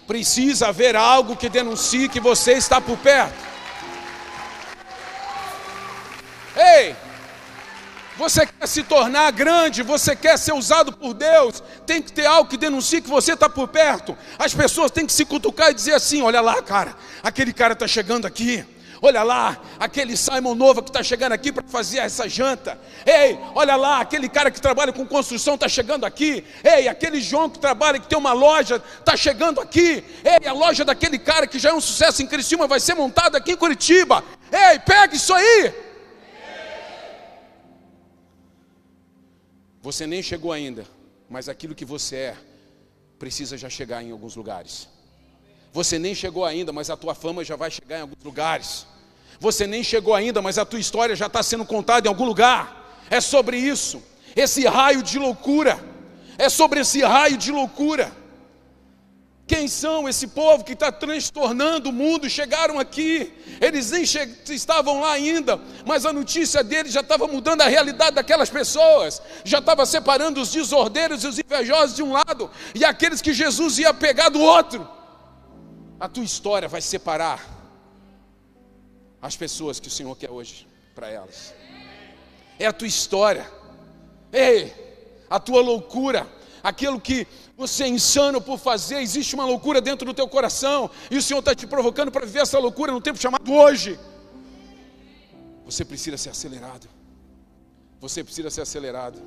Precisa 0.07 0.69
haver 0.69 0.97
algo 0.97 1.37
que 1.37 1.49
denuncie 1.49 2.09
que 2.09 2.21
você 2.21 2.53
está 2.53 2.81
por 2.81 2.99
perto. 2.99 3.51
Ei, 6.57 6.97
você 8.17 8.45
quer 8.45 8.67
se 8.67 8.83
tornar 8.83 9.31
grande, 9.33 9.83
você 9.83 10.15
quer 10.15 10.39
ser 10.39 10.53
usado 10.53 10.93
por 10.93 11.15
Deus, 11.15 11.63
tem 11.87 12.03
que 12.03 12.13
ter 12.13 12.27
algo 12.27 12.51
que 12.51 12.57
denuncie 12.57 13.01
que 13.01 13.09
você 13.09 13.33
está 13.33 13.49
por 13.49 13.69
perto. 13.69 14.17
As 14.39 14.53
pessoas 14.53 14.91
têm 14.91 15.07
que 15.07 15.13
se 15.13 15.25
cutucar 15.25 15.71
e 15.71 15.75
dizer 15.75 15.95
assim: 15.95 16.23
olha 16.23 16.41
lá, 16.41 16.61
cara, 16.63 16.95
aquele 17.23 17.53
cara 17.53 17.73
está 17.73 17.89
chegando 17.89 18.27
aqui. 18.27 18.65
Olha 19.03 19.23
lá, 19.23 19.63
aquele 19.79 20.15
Simon 20.15 20.55
Nova 20.55 20.83
que 20.83 20.91
está 20.91 21.03
chegando 21.03 21.33
aqui 21.33 21.51
para 21.51 21.67
fazer 21.67 21.99
essa 21.99 22.29
janta. 22.29 22.79
Ei, 23.07 23.39
olha 23.55 23.75
lá, 23.75 24.01
aquele 24.01 24.29
cara 24.29 24.51
que 24.51 24.61
trabalha 24.61 24.93
com 24.93 25.07
construção 25.07 25.55
está 25.55 25.69
chegando 25.69 26.05
aqui. 26.05 26.45
Ei, 26.63 26.87
aquele 26.87 27.19
João 27.21 27.49
que 27.49 27.59
trabalha, 27.59 27.99
que 27.99 28.07
tem 28.07 28.19
uma 28.19 28.35
loja, 28.35 28.77
está 28.99 29.17
chegando 29.17 29.59
aqui. 29.59 30.05
Ei, 30.23 30.47
a 30.47 30.53
loja 30.53 30.85
daquele 30.85 31.19
cara 31.19 31.47
que 31.47 31.59
já 31.59 31.71
é 31.71 31.73
um 31.73 31.81
sucesso 31.81 32.23
em 32.23 32.27
Criciúma 32.27 32.67
vai 32.67 32.79
ser 32.79 32.95
montada 32.95 33.39
aqui 33.39 33.53
em 33.53 33.57
Curitiba. 33.57 34.23
Ei, 34.53 34.79
pega 34.79 35.17
isso 35.17 35.33
aí. 35.33 35.73
Você 39.81 40.07
nem 40.07 40.23
chegou 40.23 40.53
ainda, 40.53 40.85
mas 41.29 41.49
aquilo 41.49 41.75
que 41.75 41.87
você 41.87 42.17
é 42.17 42.37
precisa 43.19 43.57
já 43.57 43.71
chegar 43.71 44.03
em 44.03 44.11
alguns 44.11 44.37
lugares. 44.37 44.89
Você 45.73 45.99
nem 45.99 46.15
chegou 46.15 46.45
ainda, 46.45 46.73
mas 46.73 46.91
a 46.91 46.97
tua 46.97 47.15
fama 47.15 47.45
já 47.45 47.57
vai 47.57 47.71
chegar 47.71 47.99
em 47.99 48.03
alguns 48.03 48.23
lugares. 48.25 48.87
Você 49.39 49.67
nem 49.67 49.83
chegou 49.83 50.15
ainda, 50.15 50.43
mas 50.43 50.59
a 50.59 50.65
tua 50.65 50.81
história 50.81 51.15
já 51.17 51.27
está 51.27 51.43
sendo 51.43 51.65
contada 51.65 52.07
em 52.07 52.11
algum 52.11 52.25
lugar. 52.25 53.05
É 53.09 53.21
sobre 53.21 53.57
isso. 53.57 54.03
Esse 54.35 54.67
raio 54.67 55.03
de 55.03 55.19
loucura. 55.19 55.83
É 56.37 56.49
sobre 56.49 56.81
esse 56.81 57.03
raio 57.03 57.37
de 57.37 57.53
loucura. 57.53 58.21
Quem 59.51 59.67
são 59.67 60.09
esse 60.09 60.29
povo 60.29 60.63
que 60.63 60.75
está 60.75 60.93
transtornando 60.93 61.91
o 61.91 61.93
mundo? 61.93 62.31
Chegaram 62.31 62.79
aqui, 62.79 63.33
eles 63.61 63.91
nem 63.91 64.05
estavam 64.05 65.01
lá 65.01 65.11
ainda, 65.11 65.61
mas 65.85 66.07
a 66.07 66.13
notícia 66.13 66.63
deles 66.63 66.93
já 66.93 67.01
estava 67.01 67.27
mudando 67.27 67.63
a 67.63 67.67
realidade 67.67 68.15
daquelas 68.15 68.49
pessoas, 68.49 69.21
já 69.45 69.59
estava 69.59 69.85
separando 69.85 70.41
os 70.41 70.53
desordeiros 70.53 71.25
e 71.25 71.27
os 71.27 71.37
invejosos 71.37 71.97
de 71.97 72.03
um 72.03 72.13
lado 72.13 72.49
e 72.77 72.85
aqueles 72.85 73.21
que 73.21 73.33
Jesus 73.33 73.81
ia 73.81 73.93
pegar 73.93 74.29
do 74.29 74.41
outro. 74.41 74.89
A 76.01 76.09
tua 76.09 76.25
história 76.25 76.67
vai 76.67 76.81
separar 76.81 77.47
as 79.21 79.37
pessoas 79.37 79.79
que 79.79 79.89
o 79.89 79.91
Senhor 79.91 80.17
quer 80.17 80.31
hoje 80.31 80.67
para 80.95 81.11
elas. 81.11 81.53
É 82.59 82.65
a 82.65 82.73
tua 82.73 82.89
história, 82.89 83.47
ei, 84.33 84.73
a 85.29 85.39
tua 85.39 85.61
loucura, 85.61 86.27
aquilo 86.63 86.99
que 86.99 87.27
você 87.55 87.85
é 87.85 87.89
insano 87.89 88.41
por 88.41 88.59
fazer, 88.59 89.01
existe 89.03 89.35
uma 89.35 89.45
loucura 89.45 89.79
dentro 89.79 90.07
do 90.07 90.15
teu 90.15 90.27
coração, 90.27 90.91
e 91.11 91.19
o 91.19 91.23
Senhor 91.23 91.41
está 91.41 91.55
te 91.55 91.67
provocando 91.67 92.11
para 92.11 92.25
viver 92.25 92.41
essa 92.41 92.59
loucura 92.59 92.93
no 92.93 93.01
tempo 93.03 93.19
chamado 93.19 93.53
hoje. 93.53 94.01
Você 95.67 95.85
precisa 95.85 96.17
ser 96.17 96.31
acelerado. 96.31 96.89
Você 98.01 98.25
precisa 98.25 98.49
ser 98.49 98.63
acelerado. 98.63 99.21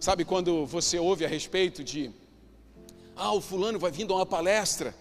Sabe 0.00 0.24
quando 0.24 0.66
você 0.66 0.98
ouve 0.98 1.24
a 1.24 1.28
respeito 1.28 1.84
de, 1.84 2.10
ah, 3.14 3.32
o 3.32 3.40
fulano 3.40 3.78
vai 3.78 3.92
vindo 3.92 4.12
a 4.12 4.16
uma 4.16 4.26
palestra 4.26 4.92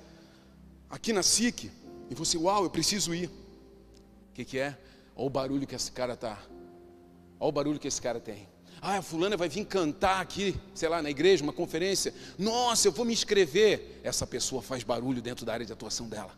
aqui 0.93 1.11
na 1.11 1.23
SIC, 1.23 1.71
e 2.07 2.13
você, 2.13 2.37
uau, 2.37 2.63
eu 2.63 2.69
preciso 2.69 3.15
ir. 3.15 3.25
O 3.25 4.33
que, 4.35 4.45
que 4.45 4.59
é? 4.59 4.77
Olha 5.15 5.25
o 5.25 5.29
barulho 5.29 5.65
que 5.65 5.73
esse 5.73 5.91
cara 5.91 6.15
tá. 6.15 6.37
Olha 7.39 7.49
o 7.49 7.51
barulho 7.51 7.79
que 7.79 7.87
esse 7.87 7.99
cara 7.99 8.19
tem. 8.19 8.47
Ah, 8.79 8.97
a 8.97 9.01
fulana 9.01 9.35
vai 9.35 9.49
vir 9.49 9.65
cantar 9.65 10.21
aqui, 10.21 10.55
sei 10.75 10.87
lá, 10.87 11.01
na 11.01 11.09
igreja, 11.09 11.41
uma 11.43 11.51
conferência. 11.51 12.13
Nossa, 12.37 12.87
eu 12.87 12.91
vou 12.91 13.05
me 13.05 13.13
inscrever. 13.13 14.01
Essa 14.03 14.27
pessoa 14.27 14.61
faz 14.61 14.83
barulho 14.83 15.19
dentro 15.19 15.43
da 15.43 15.53
área 15.53 15.65
de 15.65 15.73
atuação 15.73 16.07
dela. 16.07 16.37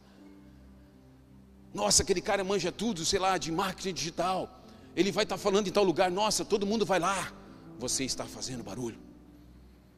Nossa, 1.74 2.04
aquele 2.04 2.22
cara 2.22 2.42
manja 2.42 2.72
tudo, 2.72 3.04
sei 3.04 3.20
lá, 3.20 3.38
de 3.38 3.52
marketing 3.52 3.94
digital. 3.94 4.64
Ele 4.96 5.12
vai 5.12 5.26
estar 5.26 5.38
falando 5.38 5.68
em 5.68 5.72
tal 5.72 5.84
lugar. 5.84 6.10
Nossa, 6.10 6.46
todo 6.46 6.66
mundo 6.66 6.86
vai 6.86 7.00
lá. 7.00 7.34
Você 7.78 8.06
está 8.06 8.24
fazendo 8.24 8.64
barulho. 8.64 9.05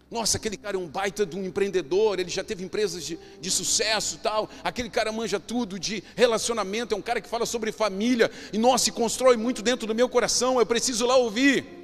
Nossa, 0.10 0.38
aquele 0.38 0.56
cara 0.56 0.78
é 0.78 0.80
um 0.80 0.88
baita 0.88 1.26
de 1.26 1.36
um 1.36 1.44
empreendedor, 1.44 2.20
ele 2.20 2.30
já 2.30 2.44
teve 2.44 2.64
empresas 2.64 3.04
de, 3.04 3.20
de 3.42 3.52
sucesso 3.52 4.16
e 4.16 4.20
tal. 4.20 4.50
Aquele 4.64 4.90
cara 4.90 5.12
manja 5.12 5.40
tudo 5.40 5.78
de 5.78 6.04
relacionamento, 6.16 6.96
é 6.96 6.98
um 6.98 7.02
cara 7.02 7.20
que 7.20 7.28
fala 7.28 7.46
sobre 7.46 7.72
família. 7.72 8.32
E 8.54 8.58
nossa, 8.58 8.86
se 8.86 8.92
constrói 8.92 9.36
muito 9.36 9.62
dentro 9.62 9.86
do 9.86 9.94
meu 9.94 10.08
coração, 10.08 10.60
eu 10.60 10.66
preciso 10.66 11.06
lá 11.06 11.18
ouvir 11.18 11.78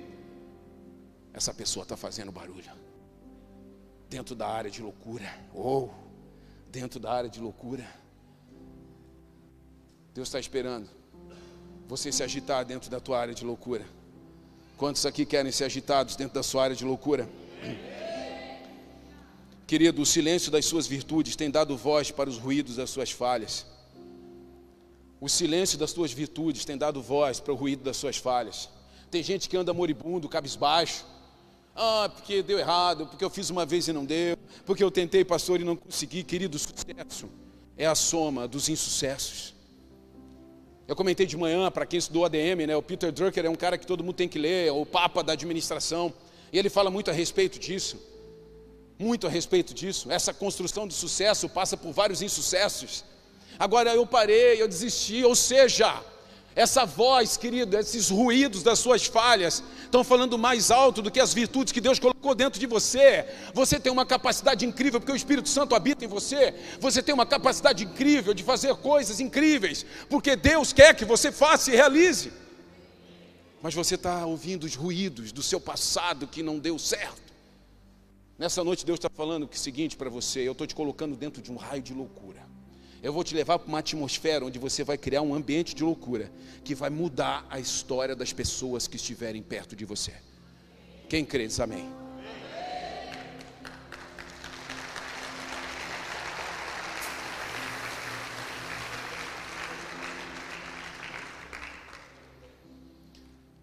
essa 1.34 1.54
pessoa 1.54 1.84
está 1.84 1.98
fazendo 1.98 2.32
barulho. 2.32 2.72
Dentro 4.08 4.36
da 4.36 4.48
área 4.48 4.70
de 4.70 4.82
loucura. 4.82 5.28
Ou 5.54 5.86
oh, 5.86 6.70
dentro 6.70 7.00
da 7.00 7.12
área 7.12 7.30
de 7.30 7.42
loucura. 7.42 7.86
Deus 10.14 10.28
está 10.28 10.40
esperando 10.40 10.88
você 11.88 12.12
se 12.12 12.24
agitar 12.24 12.64
dentro 12.64 12.90
da 12.90 13.00
tua 13.00 13.20
área 13.20 13.34
de 13.34 13.44
loucura. 13.44 13.84
Quantos 14.78 15.06
aqui 15.06 15.26
querem 15.26 15.52
ser 15.52 15.66
agitados 15.66 16.16
dentro 16.16 16.36
da 16.36 16.44
sua 16.44 16.64
área 16.66 16.76
de 16.76 16.86
loucura? 16.86 17.28
Querido, 19.74 20.04
o 20.04 20.06
silêncio 20.06 20.52
das 20.52 20.66
suas 20.66 20.86
virtudes 20.86 21.36
tem 21.36 21.50
dado 21.50 21.76
voz 21.76 22.12
para 22.12 22.30
os 22.30 22.38
ruídos 22.38 22.76
das 22.76 22.92
suas 22.92 23.10
falhas. 23.10 23.66
O 25.20 25.28
silêncio 25.28 25.80
das 25.80 25.90
suas 25.90 26.14
virtudes 26.14 26.64
tem 26.64 26.78
dado 26.78 27.02
voz 27.02 27.40
para 27.40 27.52
o 27.52 27.56
ruído 27.56 27.84
das 27.84 27.98
suas 27.98 28.18
falhas. 28.18 28.70
Tem 29.10 29.24
gente 29.24 29.50
que 29.50 29.58
anda 29.58 29.74
moribundo, 29.74 30.30
cabisbaixo, 30.30 31.04
ah, 31.76 32.08
porque 32.14 32.44
deu 32.44 32.60
errado, 32.60 33.08
porque 33.08 33.26
eu 33.26 33.32
fiz 33.32 33.50
uma 33.50 33.66
vez 33.66 33.88
e 33.88 33.94
não 33.94 34.06
deu, 34.06 34.38
porque 34.64 34.84
eu 34.84 34.92
tentei, 34.92 35.26
pastor, 35.26 35.60
e 35.60 35.64
não 35.64 35.76
consegui. 35.76 36.22
Querido, 36.22 36.60
sucesso 36.60 37.28
é 37.76 37.88
a 37.88 37.96
soma 37.96 38.48
dos 38.48 38.70
insucessos. 38.70 39.56
Eu 40.88 40.96
comentei 40.96 41.26
de 41.26 41.36
manhã, 41.36 41.72
para 41.72 41.88
quem 41.88 41.98
estudou 41.98 42.26
ADM, 42.26 42.68
né, 42.68 42.78
o 42.78 42.84
Peter 42.84 43.12
Drucker 43.12 43.44
é 43.44 43.50
um 43.50 43.56
cara 43.56 43.76
que 43.80 43.88
todo 43.88 44.04
mundo 44.04 44.18
tem 44.18 44.30
que 44.30 44.38
ler, 44.38 44.68
é 44.68 44.72
o 44.72 44.86
papa 44.86 45.24
da 45.24 45.34
administração, 45.34 46.14
e 46.52 46.60
ele 46.60 46.70
fala 46.70 46.92
muito 46.92 47.10
a 47.10 47.12
respeito 47.12 47.58
disso. 47.58 48.13
Muito 48.98 49.28
a 49.28 49.30
respeito 49.30 49.74
disso. 49.74 50.12
Essa 50.12 50.34
construção 50.34 50.88
de 50.88 50.94
sucesso 50.94 51.50
passa 51.50 51.76
por 51.76 51.92
vários 51.92 52.22
insucessos. 52.22 53.04
Agora 53.58 53.94
eu 53.94 54.06
parei, 54.06 54.62
eu 54.62 54.68
desisti, 54.68 55.24
ou 55.24 55.36
seja, 55.36 56.02
essa 56.56 56.86
voz, 56.86 57.36
querido, 57.36 57.78
esses 57.78 58.10
ruídos 58.10 58.62
das 58.62 58.78
suas 58.78 59.06
falhas 59.06 59.64
estão 59.84 60.04
falando 60.04 60.38
mais 60.38 60.70
alto 60.70 61.02
do 61.02 61.10
que 61.10 61.20
as 61.20 61.34
virtudes 61.34 61.74
que 61.74 61.82
Deus 61.82 61.98
colocou 61.98 62.36
dentro 62.36 62.60
de 62.60 62.68
você. 62.68 63.26
Você 63.54 63.80
tem 63.80 63.92
uma 63.92 64.06
capacidade 64.06 64.64
incrível, 64.66 65.00
porque 65.00 65.12
o 65.12 65.16
Espírito 65.16 65.50
Santo 65.50 65.74
habita 65.74 66.06
em 66.06 66.08
você. 66.08 66.54
Você 66.80 67.02
tem 67.02 67.14
uma 67.14 67.26
capacidade 67.26 67.84
incrível 67.84 68.34
de 68.34 68.44
fazer 68.44 68.76
coisas 68.76 69.20
incríveis, 69.20 69.84
porque 70.10 70.36
Deus 70.36 70.72
quer 70.72 70.96
que 70.96 71.06
você 71.06 71.32
faça 71.32 71.72
e 71.72 71.76
realize. 71.76 72.32
Mas 73.62 73.74
você 73.74 73.96
está 73.96 74.26
ouvindo 74.26 74.66
os 74.66 74.76
ruídos 74.76 75.32
do 75.32 75.42
seu 75.42 75.60
passado 75.60 76.28
que 76.28 76.44
não 76.44 76.60
deu 76.60 76.78
certo. 76.78 77.23
Nessa 78.44 78.62
noite, 78.62 78.86
Deus 78.86 78.98
está 78.98 79.10
falando 79.10 79.50
o 79.50 79.58
seguinte 79.58 79.96
para 79.96 80.10
você: 80.10 80.42
eu 80.42 80.52
estou 80.52 80.68
te 80.68 80.76
colocando 80.76 81.16
dentro 81.16 81.42
de 81.42 81.50
um 81.50 81.56
raio 81.56 81.82
de 81.82 81.94
loucura. 81.94 82.46
Eu 83.02 83.14
vou 83.14 83.24
te 83.24 83.34
levar 83.34 83.58
para 83.58 83.70
uma 83.70 83.80
atmosfera 83.80 84.46
onde 84.46 84.60
você 84.60 84.84
vai 84.84 84.98
criar 84.98 85.22
um 85.22 85.34
ambiente 85.34 85.74
de 85.74 85.82
loucura 85.82 86.30
que 86.62 86.76
vai 86.76 86.90
mudar 86.90 87.48
a 87.50 87.58
história 87.58 88.14
das 88.14 88.34
pessoas 88.34 88.86
que 88.86 88.98
estiverem 88.98 89.42
perto 89.42 89.78
de 89.78 89.86
você. 89.86 90.14
Quem 91.08 91.24
crê 91.24 91.48
diz 91.48 91.58
amém. 91.62 91.90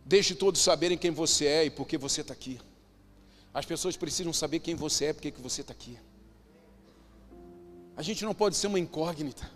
Deixe 0.07 0.35
todos 0.35 0.62
saberem 0.62 0.97
quem 0.97 1.11
você 1.11 1.45
é 1.45 1.64
e 1.66 1.70
por 1.70 1.87
que 1.87 1.99
você 1.99 2.22
está 2.22 2.33
aqui. 2.33 2.59
As 3.53 3.66
pessoas 3.66 3.96
precisam 3.96 4.32
saber 4.32 4.61
quem 4.61 4.74
você 4.74 5.07
é 5.07 5.11
e 5.11 5.14
por 5.14 5.22
que 5.22 5.40
você 5.40 5.61
está 5.61 5.72
aqui. 5.72 5.98
A 7.96 8.03
gente 8.03 8.24
não 8.24 8.34
pode 8.34 8.57
ser 8.57 8.68
uma 8.68 8.78
incógnita. 8.78 9.51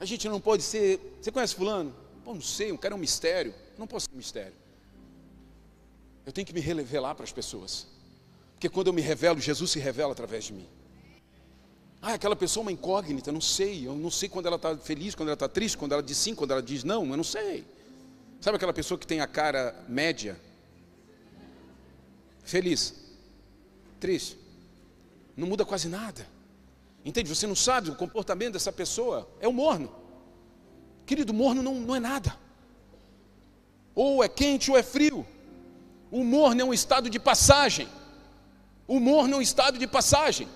A 0.00 0.04
gente 0.04 0.28
não 0.28 0.40
pode 0.40 0.62
ser. 0.62 1.18
Você 1.20 1.30
conhece 1.30 1.54
Fulano? 1.54 1.94
Pô, 2.24 2.34
não 2.34 2.40
sei, 2.40 2.72
um 2.72 2.76
cara 2.76 2.94
é 2.94 2.96
um 2.96 3.00
mistério. 3.00 3.54
Não 3.78 3.86
posso 3.86 4.06
ser 4.06 4.14
um 4.14 4.16
mistério. 4.16 4.54
Eu 6.24 6.32
tenho 6.32 6.46
que 6.46 6.52
me 6.52 6.60
revelar 6.60 7.14
para 7.14 7.24
as 7.24 7.32
pessoas. 7.32 7.86
Porque 8.54 8.68
quando 8.68 8.86
eu 8.86 8.92
me 8.92 9.02
revelo, 9.02 9.40
Jesus 9.40 9.70
se 9.70 9.78
revela 9.78 10.12
através 10.12 10.44
de 10.44 10.52
mim. 10.52 10.66
Ah, 12.00 12.14
aquela 12.14 12.34
pessoa 12.34 12.62
é 12.62 12.64
uma 12.64 12.72
incógnita, 12.72 13.30
não 13.30 13.40
sei. 13.40 13.86
Eu 13.86 13.94
não 13.94 14.10
sei 14.10 14.28
quando 14.28 14.46
ela 14.46 14.56
está 14.56 14.76
feliz, 14.76 15.14
quando 15.14 15.28
ela 15.28 15.34
está 15.34 15.48
triste, 15.48 15.76
quando 15.76 15.92
ela 15.92 16.02
diz 16.02 16.16
sim, 16.16 16.34
quando 16.34 16.50
ela 16.50 16.62
diz 16.62 16.82
não, 16.82 17.08
eu 17.08 17.16
não 17.16 17.24
sei. 17.24 17.64
Sabe 18.40 18.56
aquela 18.56 18.72
pessoa 18.72 18.98
que 18.98 19.06
tem 19.06 19.20
a 19.20 19.26
cara 19.26 19.84
média? 19.88 20.36
Feliz, 22.42 22.94
triste, 24.00 24.38
não 25.36 25.46
muda 25.46 25.64
quase 25.64 25.88
nada. 25.88 26.26
Entende? 27.04 27.28
Você 27.28 27.46
não 27.46 27.56
sabe 27.56 27.90
o 27.90 27.96
comportamento 27.96 28.52
dessa 28.52 28.70
pessoa. 28.70 29.28
É 29.40 29.48
o 29.48 29.52
morno. 29.52 29.92
Querido, 31.04 31.34
morno 31.34 31.62
não, 31.62 31.74
não 31.74 31.96
é 31.96 32.00
nada. 32.00 32.36
Ou 33.94 34.22
é 34.22 34.28
quente 34.28 34.70
ou 34.70 34.76
é 34.76 34.82
frio. 34.82 35.26
O 36.10 36.22
morno 36.22 36.60
é 36.60 36.64
um 36.64 36.72
estado 36.72 37.10
de 37.10 37.18
passagem. 37.18 37.88
O 38.86 39.00
morno 39.00 39.34
é 39.34 39.38
um 39.38 39.42
estado 39.42 39.78
de 39.78 39.86
passagem. 39.86 40.48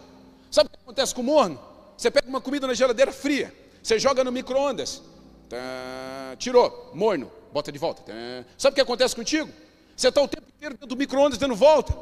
Sabe 0.51 0.69
o 0.69 0.71
que 0.71 0.79
acontece 0.83 1.15
com 1.15 1.21
o 1.21 1.25
morno? 1.25 1.59
Você 1.97 2.11
pega 2.11 2.29
uma 2.29 2.41
comida 2.41 2.67
na 2.67 2.75
geladeira 2.75 3.11
fria, 3.11 3.55
você 3.83 3.99
joga 3.99 4.23
no 4.23 4.31
micro-ondas, 4.31 5.03
tá, 5.49 6.37
tirou, 6.39 6.91
morno, 6.95 7.33
bota 7.53 7.73
de 7.73 7.79
volta. 7.79 8.03
Tá. 8.03 8.13
Sabe 8.59 8.73
o 8.73 8.75
que 8.75 8.81
acontece 8.83 9.17
contigo? 9.17 9.51
Você 9.97 10.09
está 10.09 10.21
o 10.21 10.29
tempo 10.29 10.47
dentro 10.71 10.87
do 10.87 10.97
micro-ondas 10.97 11.39
dando 11.39 11.55
volta, 11.55 11.93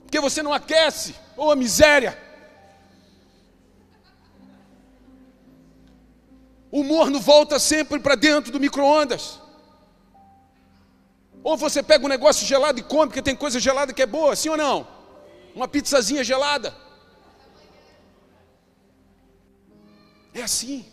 porque 0.00 0.18
você 0.20 0.42
não 0.42 0.52
aquece, 0.52 1.14
ou 1.36 1.48
oh, 1.48 1.50
a 1.50 1.56
miséria. 1.56 2.18
O 6.70 6.82
morno 6.82 7.20
volta 7.20 7.58
sempre 7.58 7.98
para 8.00 8.14
dentro 8.14 8.50
do 8.50 8.58
micro-ondas. 8.58 9.38
Ou 11.44 11.56
você 11.56 11.82
pega 11.82 12.04
um 12.04 12.08
negócio 12.08 12.46
gelado 12.46 12.80
e 12.80 12.82
come, 12.82 13.08
porque 13.08 13.20
tem 13.20 13.36
coisa 13.36 13.60
gelada 13.60 13.92
que 13.92 14.00
é 14.00 14.06
boa, 14.06 14.34
sim 14.34 14.48
ou 14.48 14.56
não? 14.56 14.86
Uma 15.54 15.68
pizzazinha 15.68 16.24
gelada. 16.24 16.74
É 20.32 20.42
assim. 20.42 20.86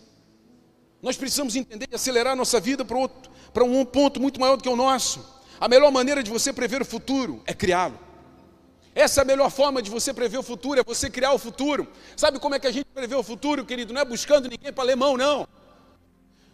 Nós 1.02 1.16
precisamos 1.16 1.56
entender 1.56 1.88
e 1.90 1.96
acelerar 1.96 2.36
nossa 2.36 2.60
vida 2.60 2.84
para 2.84 3.64
um 3.64 3.86
ponto 3.86 4.20
muito 4.20 4.38
maior 4.38 4.58
do 4.58 4.64
que 4.64 4.68
o 4.68 4.76
nosso. 4.76 5.39
A 5.60 5.68
melhor 5.68 5.92
maneira 5.92 6.24
de 6.24 6.32
você 6.32 6.54
prever 6.54 6.82
o 6.82 6.86
futuro 6.86 7.42
é 7.46 7.54
criá-lo. 7.54 8.00
Essa 8.96 9.22
é 9.22 9.24
a 9.24 9.26
melhor 9.26 9.50
forma 9.50 9.82
de 9.82 9.90
você 9.90 10.14
prever 10.14 10.38
o 10.38 10.44
futuro, 10.44 10.80
é 10.80 10.84
você 10.84 11.10
criar 11.10 11.34
o 11.34 11.38
futuro. 11.38 11.88
Sabe 12.16 12.40
como 12.40 12.56
é 12.56 12.60
que 12.60 12.68
a 12.68 12.72
gente 12.72 12.86
prevê 12.94 13.16
o 13.16 13.24
futuro, 13.24 13.66
querido? 13.66 13.94
Não 13.94 14.02
é 14.02 14.06
buscando 14.06 14.50
ninguém 14.50 14.72
para 14.72 14.84
alemão, 14.84 15.18
não. 15.18 15.48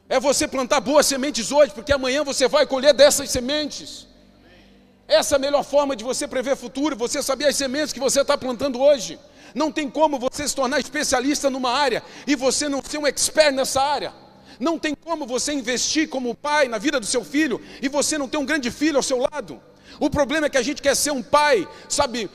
É 0.09 0.19
você 0.19 0.47
plantar 0.47 0.79
boas 0.79 1.05
sementes 1.05 1.51
hoje, 1.51 1.71
porque 1.71 1.93
amanhã 1.93 2.23
você 2.23 2.47
vai 2.47 2.65
colher 2.65 2.93
dessas 2.93 3.29
sementes. 3.29 4.07
Essa 5.07 5.35
é 5.35 5.37
a 5.37 5.39
melhor 5.39 5.63
forma 5.63 5.95
de 5.95 6.03
você 6.03 6.27
prever 6.27 6.55
futuro, 6.55 6.95
você 6.95 7.21
saber 7.21 7.45
as 7.45 7.55
sementes 7.55 7.93
que 7.93 7.99
você 7.99 8.21
está 8.21 8.37
plantando 8.37 8.79
hoje. 8.81 9.19
Não 9.53 9.71
tem 9.71 9.89
como 9.89 10.19
você 10.19 10.47
se 10.47 10.55
tornar 10.55 10.79
especialista 10.79 11.49
numa 11.49 11.71
área 11.71 12.03
e 12.27 12.35
você 12.35 12.67
não 12.67 12.83
ser 12.83 12.97
um 12.97 13.07
expert 13.07 13.53
nessa 13.53 13.81
área. 13.81 14.13
Não 14.59 14.79
tem 14.79 14.95
como 14.95 15.25
você 15.25 15.53
investir 15.53 16.09
como 16.09 16.35
pai 16.35 16.67
na 16.67 16.77
vida 16.77 16.99
do 16.99 17.05
seu 17.05 17.23
filho 17.23 17.61
e 17.81 17.87
você 17.87 18.17
não 18.17 18.27
ter 18.27 18.37
um 18.37 18.45
grande 18.45 18.71
filho 18.71 18.97
ao 18.97 19.03
seu 19.03 19.17
lado. 19.17 19.61
O 19.99 20.09
problema 20.09 20.47
é 20.47 20.49
que 20.49 20.57
a 20.57 20.61
gente 20.61 20.81
quer 20.81 20.95
ser 20.95 21.11
um 21.11 21.23
pai, 21.23 21.67
sabe, 21.87 22.29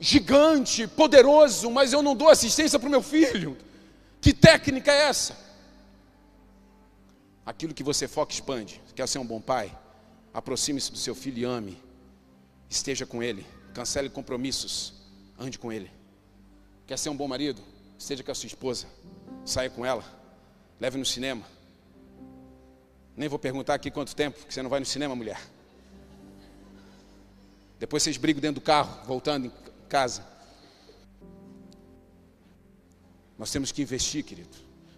gigante, 0.00 0.86
poderoso, 0.86 1.70
mas 1.70 1.92
eu 1.92 2.02
não 2.02 2.14
dou 2.14 2.28
assistência 2.28 2.78
para 2.78 2.88
o 2.88 2.90
meu 2.90 3.02
filho. 3.02 3.56
Que 4.20 4.32
técnica 4.32 4.90
é 4.90 5.08
essa? 5.08 5.36
Aquilo 7.44 7.74
que 7.74 7.82
você 7.82 8.08
foca 8.08 8.32
expande. 8.32 8.80
Quer 8.94 9.06
ser 9.06 9.18
um 9.18 9.26
bom 9.26 9.40
pai? 9.40 9.76
Aproxime-se 10.32 10.90
do 10.90 10.98
seu 10.98 11.14
filho 11.14 11.38
e 11.38 11.44
ame. 11.44 11.78
Esteja 12.68 13.04
com 13.06 13.22
ele. 13.22 13.46
Cancele 13.74 14.08
compromissos. 14.08 14.94
Ande 15.38 15.58
com 15.58 15.72
ele. 15.72 15.90
Quer 16.86 16.98
ser 16.98 17.10
um 17.10 17.16
bom 17.16 17.28
marido? 17.28 17.60
Esteja 17.98 18.22
com 18.22 18.32
a 18.32 18.34
sua 18.34 18.46
esposa. 18.46 18.86
Saia 19.44 19.70
com 19.70 19.84
ela. 19.84 20.04
Leve 20.80 20.98
no 20.98 21.04
cinema. 21.04 21.44
Nem 23.16 23.28
vou 23.28 23.38
perguntar 23.38 23.74
aqui 23.74 23.90
quanto 23.90 24.14
tempo, 24.14 24.44
que 24.46 24.52
você 24.52 24.62
não 24.62 24.70
vai 24.70 24.80
no 24.80 24.86
cinema, 24.86 25.14
mulher. 25.14 25.40
Depois 27.78 28.02
vocês 28.02 28.16
brigam 28.16 28.40
dentro 28.40 28.60
do 28.60 28.64
carro, 28.64 29.04
voltando 29.06 29.46
em 29.46 29.52
casa. 29.88 30.24
Nós 33.38 33.50
temos 33.50 33.70
que 33.70 33.82
investir, 33.82 34.24
querido. 34.24 34.56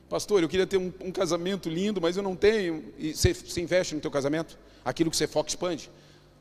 Pastor, 0.09 0.43
eu 0.43 0.49
queria 0.49 0.67
ter 0.67 0.77
um, 0.77 0.93
um 1.01 1.11
casamento 1.11 1.69
lindo, 1.69 2.01
mas 2.01 2.17
eu 2.17 2.23
não 2.23 2.37
tenho. 2.37 2.93
E 2.97 3.15
você, 3.15 3.35
você, 3.35 3.61
investe 3.61 3.95
no 3.95 4.01
teu 4.01 4.11
casamento? 4.11 4.59
Aquilo 4.85 5.11
que 5.11 5.17
você 5.17 5.27
foca 5.27 5.49
expande? 5.49 5.91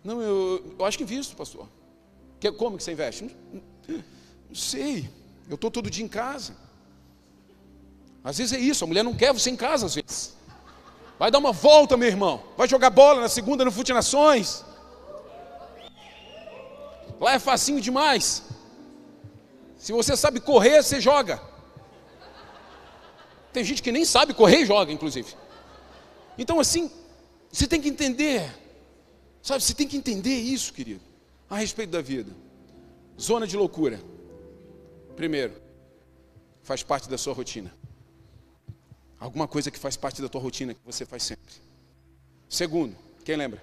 Não, 0.04 0.22
eu, 0.22 0.76
eu 0.78 0.86
acho 0.86 0.98
que 0.98 1.04
invisto, 1.04 1.36
pastor. 1.36 1.68
Que, 2.40 2.52
como 2.52 2.78
que 2.78 2.84
você 2.84 2.92
investe? 2.92 3.24
Não, 3.52 3.62
não 4.50 4.56
sei. 4.56 5.10
Eu 5.50 5.56
estou 5.56 5.72
todo 5.72 5.90
dia 5.90 6.06
em 6.06 6.08
casa. 6.08 6.56
Às 8.24 8.38
vezes 8.38 8.54
é 8.54 8.60
isso, 8.60 8.84
a 8.84 8.88
mulher 8.88 9.04
não 9.04 9.16
quer 9.16 9.34
você 9.34 9.50
em 9.50 9.56
casa, 9.56 9.86
às 9.86 9.96
vezes. 9.96 10.36
Vai 11.18 11.32
dar 11.32 11.40
uma 11.40 11.52
volta, 11.52 11.96
meu 11.96 12.08
irmão. 12.08 12.44
Vai 12.58 12.68
jogar 12.68 12.90
bola 12.90 13.22
na 13.22 13.30
segunda 13.30 13.64
no 13.64 13.72
Fute 13.72 13.94
Nações. 13.94 14.66
Lá 17.20 17.34
é 17.34 17.40
facinho 17.40 17.80
demais. 17.80 18.44
Se 19.78 19.92
você 19.92 20.18
sabe 20.18 20.40
correr, 20.40 20.84
você 20.84 21.00
joga. 21.00 21.42
Tem 23.54 23.64
gente 23.64 23.82
que 23.82 23.92
nem 23.92 24.04
sabe 24.04 24.34
correr 24.34 24.62
e 24.62 24.66
joga, 24.66 24.92
inclusive. 24.92 25.34
Então, 26.38 26.60
assim, 26.60 26.92
você 27.50 27.66
tem 27.66 27.80
que 27.80 27.88
entender, 27.88 28.54
sabe? 29.42 29.64
Você 29.64 29.74
tem 29.74 29.88
que 29.88 29.96
entender 29.96 30.36
isso, 30.36 30.74
querido, 30.74 31.02
a 31.50 31.56
respeito 31.56 31.92
da 31.92 32.02
vida. 32.02 32.34
Zona 33.20 33.48
de 33.48 33.56
loucura. 33.56 34.02
Primeiro, 35.16 35.54
faz 36.64 36.84
parte 36.84 37.08
da 37.08 37.18
sua 37.18 37.34
rotina. 37.34 37.74
Alguma 39.26 39.48
coisa 39.48 39.72
que 39.72 39.80
faz 39.80 39.98
parte 39.98 40.22
da 40.22 40.30
tua 40.30 40.40
rotina 40.40 40.76
que 40.76 40.80
você 40.86 41.04
faz 41.04 41.24
sempre. 41.24 41.52
Segundo, 42.48 42.96
quem 43.24 43.36
lembra? 43.36 43.60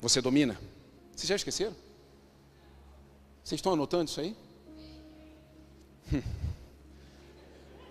Você 0.00 0.20
domina. 0.20 0.58
Vocês 1.14 1.28
já 1.28 1.36
esqueceram? 1.36 1.76
Vocês 3.44 3.60
estão 3.60 3.74
anotando 3.74 4.10
isso 4.10 4.20
aí? 4.20 4.36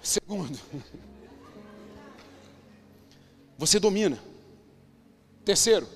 Segundo, 0.03 0.59
você 3.57 3.79
domina. 3.79 4.19
Terceiro, 5.45 5.87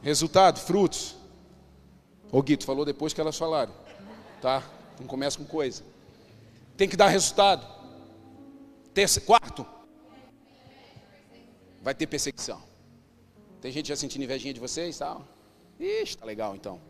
resultado, 0.00 0.58
frutos. 0.58 1.16
O 2.32 2.42
Guito 2.42 2.64
falou 2.64 2.86
depois 2.86 3.12
que 3.12 3.20
elas 3.20 3.36
falaram, 3.36 3.74
tá? 4.40 4.66
Não 4.98 5.06
começa 5.06 5.36
com 5.36 5.44
coisa. 5.44 5.84
Tem 6.78 6.88
que 6.88 6.96
dar 6.96 7.08
resultado. 7.08 7.66
Terceiro, 8.94 9.26
quarto, 9.26 9.66
vai 11.82 11.92
ter 11.92 12.06
perseguição. 12.06 12.62
Tem 13.60 13.72
gente 13.72 13.88
já 13.88 13.96
sentindo 13.96 14.22
invejinha 14.22 14.54
de 14.54 14.60
vocês, 14.60 14.96
tal? 14.96 15.26
Ixi, 15.80 16.16
tá 16.16 16.24
legal 16.24 16.54
então. 16.54 16.80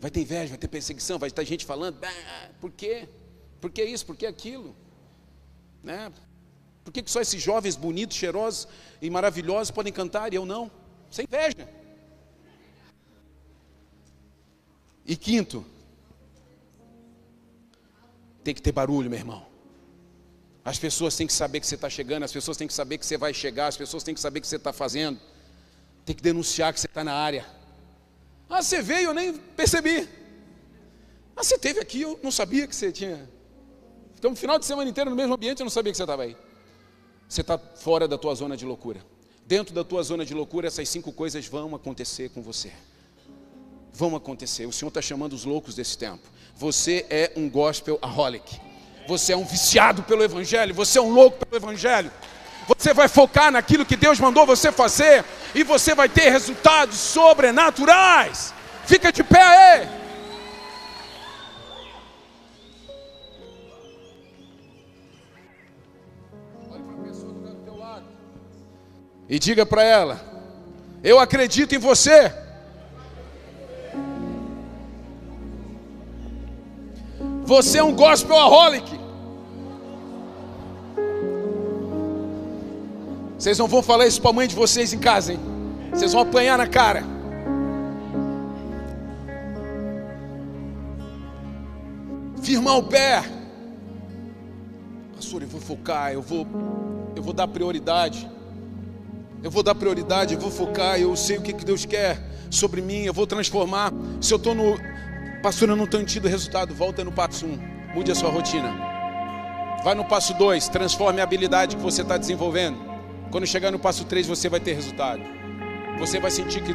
Vai 0.00 0.10
ter 0.10 0.20
inveja, 0.22 0.48
vai 0.48 0.58
ter 0.58 0.66
perseguição, 0.66 1.16
vai 1.16 1.30
ter 1.30 1.44
gente 1.44 1.64
falando, 1.64 2.00
por 2.60 2.72
quê? 2.72 3.08
Por 3.60 3.70
que 3.70 3.84
isso? 3.84 4.04
Por 4.04 4.16
que 4.16 4.26
aquilo? 4.26 4.74
Né? 5.80 6.12
Por 6.82 6.92
que, 6.92 7.04
que 7.04 7.10
só 7.12 7.20
esses 7.20 7.40
jovens 7.40 7.76
bonitos, 7.76 8.16
cheirosos 8.16 8.66
e 9.00 9.08
maravilhosos 9.08 9.70
podem 9.70 9.92
cantar 9.92 10.32
e 10.32 10.36
eu 10.36 10.44
não? 10.44 10.70
Sem 11.08 11.24
inveja. 11.24 11.68
E 15.06 15.16
quinto, 15.16 15.64
tem 18.44 18.54
que 18.54 18.60
ter 18.62 18.72
barulho, 18.72 19.08
meu 19.08 19.18
irmão. 19.18 19.44
As 20.64 20.78
pessoas 20.78 21.16
têm 21.16 21.26
que 21.26 21.32
saber 21.32 21.60
que 21.60 21.66
você 21.66 21.74
está 21.74 21.90
chegando, 21.90 22.22
as 22.22 22.32
pessoas 22.32 22.56
têm 22.56 22.66
que 22.66 22.74
saber 22.74 22.98
que 22.98 23.06
você 23.06 23.16
vai 23.16 23.34
chegar, 23.34 23.66
as 23.66 23.76
pessoas 23.76 24.02
têm 24.02 24.14
que 24.14 24.20
saber 24.20 24.40
que 24.40 24.46
você 24.46 24.56
está 24.56 24.72
fazendo. 24.72 25.18
Tem 26.04 26.14
que 26.14 26.22
denunciar 26.22 26.72
que 26.72 26.80
você 26.80 26.86
está 26.86 27.02
na 27.02 27.14
área. 27.14 27.46
Ah, 28.48 28.62
você 28.62 28.82
veio, 28.82 29.08
eu 29.08 29.14
nem 29.14 29.32
percebi. 29.32 30.08
Ah, 31.34 31.42
você 31.42 31.58
teve 31.58 31.80
aqui, 31.80 32.02
eu 32.02 32.20
não 32.22 32.30
sabia 32.30 32.66
que 32.66 32.76
você 32.76 32.92
tinha. 32.92 33.28
Ficamos 34.14 34.38
final 34.38 34.58
de 34.58 34.66
semana 34.66 34.88
inteiro 34.88 35.10
no 35.10 35.16
mesmo 35.16 35.34
ambiente, 35.34 35.60
eu 35.60 35.64
não 35.64 35.70
sabia 35.70 35.92
que 35.92 35.96
você 35.96 36.02
estava 36.02 36.22
aí. 36.22 36.36
Você 37.28 37.40
está 37.40 37.58
fora 37.58 38.06
da 38.06 38.16
tua 38.16 38.34
zona 38.34 38.56
de 38.56 38.64
loucura. 38.64 39.04
Dentro 39.46 39.74
da 39.74 39.84
tua 39.84 40.02
zona 40.02 40.24
de 40.24 40.32
loucura, 40.32 40.68
essas 40.68 40.88
cinco 40.88 41.12
coisas 41.12 41.46
vão 41.46 41.74
acontecer 41.74 42.30
com 42.30 42.42
você. 42.42 42.72
Vão 43.94 44.16
acontecer. 44.16 44.66
O 44.66 44.72
Senhor 44.72 44.88
está 44.88 45.00
chamando 45.00 45.34
os 45.34 45.44
loucos 45.44 45.76
desse 45.76 45.96
tempo. 45.96 46.28
Você 46.56 47.06
é 47.08 47.30
um 47.36 47.48
gospel 47.48 47.96
aholic. 48.02 48.60
Você 49.06 49.32
é 49.32 49.36
um 49.36 49.44
viciado 49.44 50.02
pelo 50.02 50.24
Evangelho. 50.24 50.74
Você 50.74 50.98
é 50.98 51.02
um 51.02 51.12
louco 51.12 51.46
pelo 51.46 51.62
Evangelho. 51.62 52.10
Você 52.76 52.92
vai 52.92 53.06
focar 53.06 53.52
naquilo 53.52 53.86
que 53.86 53.94
Deus 53.94 54.18
mandou 54.18 54.44
você 54.44 54.72
fazer 54.72 55.24
e 55.54 55.62
você 55.62 55.94
vai 55.94 56.08
ter 56.08 56.28
resultados 56.30 56.96
sobrenaturais. 56.96 58.52
Fica 58.84 59.12
de 59.12 59.22
pé 59.22 59.42
aí. 59.42 60.04
Lado 67.78 68.06
e 69.28 69.38
diga 69.38 69.64
para 69.64 69.84
ela: 69.84 70.20
Eu 71.02 71.20
acredito 71.20 71.74
em 71.74 71.78
você. 71.78 72.43
Você 77.44 77.78
é 77.78 77.84
um 77.84 77.94
gospel 77.94 78.36
aholic. 78.36 78.98
Vocês 83.38 83.58
não 83.58 83.68
vão 83.68 83.82
falar 83.82 84.06
isso 84.06 84.20
para 84.20 84.30
a 84.30 84.32
mãe 84.32 84.48
de 84.48 84.54
vocês 84.54 84.94
em 84.94 84.98
casa, 84.98 85.34
hein? 85.34 85.40
Vocês 85.90 86.14
vão 86.14 86.22
apanhar 86.22 86.56
na 86.56 86.66
cara. 86.66 87.04
Firmar 92.42 92.78
o 92.78 92.82
pé. 92.84 93.22
pastor, 95.14 95.42
eu 95.42 95.48
vou 95.48 95.60
focar, 95.60 96.12
eu 96.12 96.22
vou, 96.22 96.46
eu 97.14 97.22
vou 97.22 97.34
dar 97.34 97.46
prioridade. 97.46 98.30
Eu 99.42 99.50
vou 99.50 99.62
dar 99.62 99.74
prioridade, 99.74 100.32
eu 100.32 100.40
vou 100.40 100.50
focar, 100.50 100.98
eu 100.98 101.14
sei 101.14 101.36
o 101.36 101.42
que 101.42 101.52
Deus 101.52 101.84
quer 101.84 102.18
sobre 102.50 102.80
mim, 102.80 103.02
eu 103.02 103.12
vou 103.12 103.26
transformar. 103.26 103.92
Se 104.20 104.32
eu 104.32 104.38
estou 104.38 104.54
no. 104.54 104.93
Pastor, 105.44 105.68
eu 105.68 105.76
não 105.76 105.84
estou 105.84 106.02
tido 106.02 106.26
resultado, 106.26 106.74
volta 106.74 107.04
no 107.04 107.12
passo 107.12 107.44
1. 107.44 107.50
Um, 107.50 107.58
mude 107.94 108.10
a 108.10 108.14
sua 108.14 108.30
rotina. 108.30 108.74
Vai 109.84 109.94
no 109.94 110.06
passo 110.06 110.32
2, 110.38 110.68
transforme 110.70 111.20
a 111.20 111.22
habilidade 111.22 111.76
que 111.76 111.82
você 111.82 112.00
está 112.00 112.16
desenvolvendo. 112.16 112.78
Quando 113.30 113.46
chegar 113.46 113.70
no 113.70 113.78
passo 113.78 114.06
3, 114.06 114.26
você 114.26 114.48
vai 114.48 114.58
ter 114.58 114.72
resultado. 114.72 115.20
Você 115.98 116.18
vai 116.18 116.30
sentir 116.30 116.62
que 116.62 116.72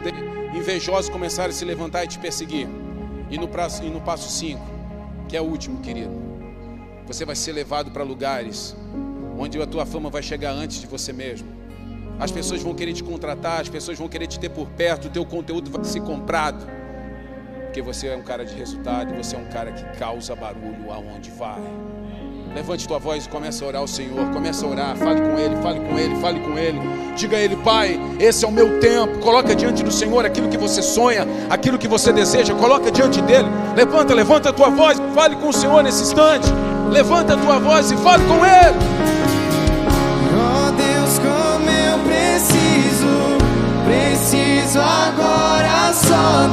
invejosos 0.56 1.10
começarem 1.10 1.50
a 1.50 1.52
se 1.52 1.66
levantar 1.66 2.04
e 2.04 2.08
te 2.10 2.20
perseguir. 2.20 2.68
E 3.32 3.40
no, 3.40 3.48
prazo, 3.48 3.84
e 3.84 3.90
no 3.90 4.02
passo 4.02 4.30
5, 4.30 4.62
que 5.28 5.36
é 5.36 5.42
o 5.42 5.46
último, 5.46 5.82
querido, 5.82 6.14
você 7.08 7.26
vai 7.26 7.36
ser 7.36 7.54
levado 7.54 7.90
para 7.90 8.04
lugares 8.04 8.76
onde 9.36 9.60
a 9.60 9.66
tua 9.66 9.84
fama 9.84 10.12
vai 10.12 10.22
chegar 10.22 10.52
antes 10.52 10.80
de 10.80 10.86
você 10.86 11.12
mesmo. 11.12 11.48
As 12.20 12.30
pessoas 12.30 12.62
vão 12.62 12.76
querer 12.76 12.94
te 12.94 13.04
contratar, 13.04 13.62
as 13.62 13.70
pessoas 13.70 13.98
vão 13.98 14.08
querer 14.08 14.28
te 14.28 14.40
ter 14.40 14.50
por 14.50 14.68
perto, 14.70 15.08
o 15.08 15.10
teu 15.10 15.26
conteúdo 15.26 15.72
vai 15.72 15.84
ser 15.86 16.02
comprado. 16.02 16.79
Porque 17.70 17.84
você 17.84 18.08
é 18.08 18.16
um 18.16 18.24
cara 18.24 18.44
de 18.44 18.56
resultado, 18.56 19.14
você 19.14 19.36
é 19.36 19.40
um 19.40 19.46
cara 19.46 19.72
que 19.72 19.84
causa 20.00 20.36
barulho 20.36 20.92
aonde 20.92 21.30
vai. 21.30 21.62
Levante 22.56 22.88
tua 22.88 22.98
voz 22.98 23.28
e 23.28 23.30
comece 23.30 23.64
a 23.64 23.68
orar 23.68 23.82
ao 23.82 23.88
Senhor. 23.88 24.28
Comece 24.34 24.66
a 24.66 24.68
orar, 24.68 24.98
fale 24.98 25.22
com 25.22 25.38
Ele, 25.38 25.56
fale 25.58 25.80
com 25.80 26.00
Ele, 26.00 26.16
fale 26.16 26.40
com 26.40 26.58
Ele. 26.58 26.80
Diga 27.16 27.38
a 27.38 27.40
Ele, 27.40 27.56
Pai, 27.58 28.00
esse 28.20 28.44
é 28.44 28.48
o 28.48 28.52
meu 28.52 28.80
tempo. 28.80 29.20
Coloca 29.20 29.56
diante 29.56 29.84
do 29.84 29.92
Senhor 29.92 30.26
aquilo 30.26 30.50
que 30.50 30.58
você 30.58 30.82
sonha, 30.82 31.28
aquilo 31.48 31.78
que 31.78 31.88
você 31.88 32.12
deseja. 32.12 32.56
Coloca 32.56 32.92
diante 32.92 33.22
dele. 33.22 33.48
Levanta, 33.76 34.16
levanta 34.16 34.50
a 34.50 34.54
tua 34.54 34.72
voz, 34.72 35.00
fale 35.14 35.36
com 35.36 35.50
o 35.50 35.54
Senhor 35.54 35.84
nesse 35.84 36.02
instante. 36.02 36.48
Levanta 36.90 37.36
a 37.36 37.38
tua 37.38 37.60
voz 37.60 37.92
e 37.92 37.98
fale 37.98 38.24
com 38.24 38.44
Ele. 38.44 38.80
Oh 40.34 40.72
Deus, 40.72 41.20
como 41.20 41.70
eu 41.70 42.00
preciso, 42.00 43.38
preciso 43.86 44.80
agora 44.80 45.49
só 46.00 46.47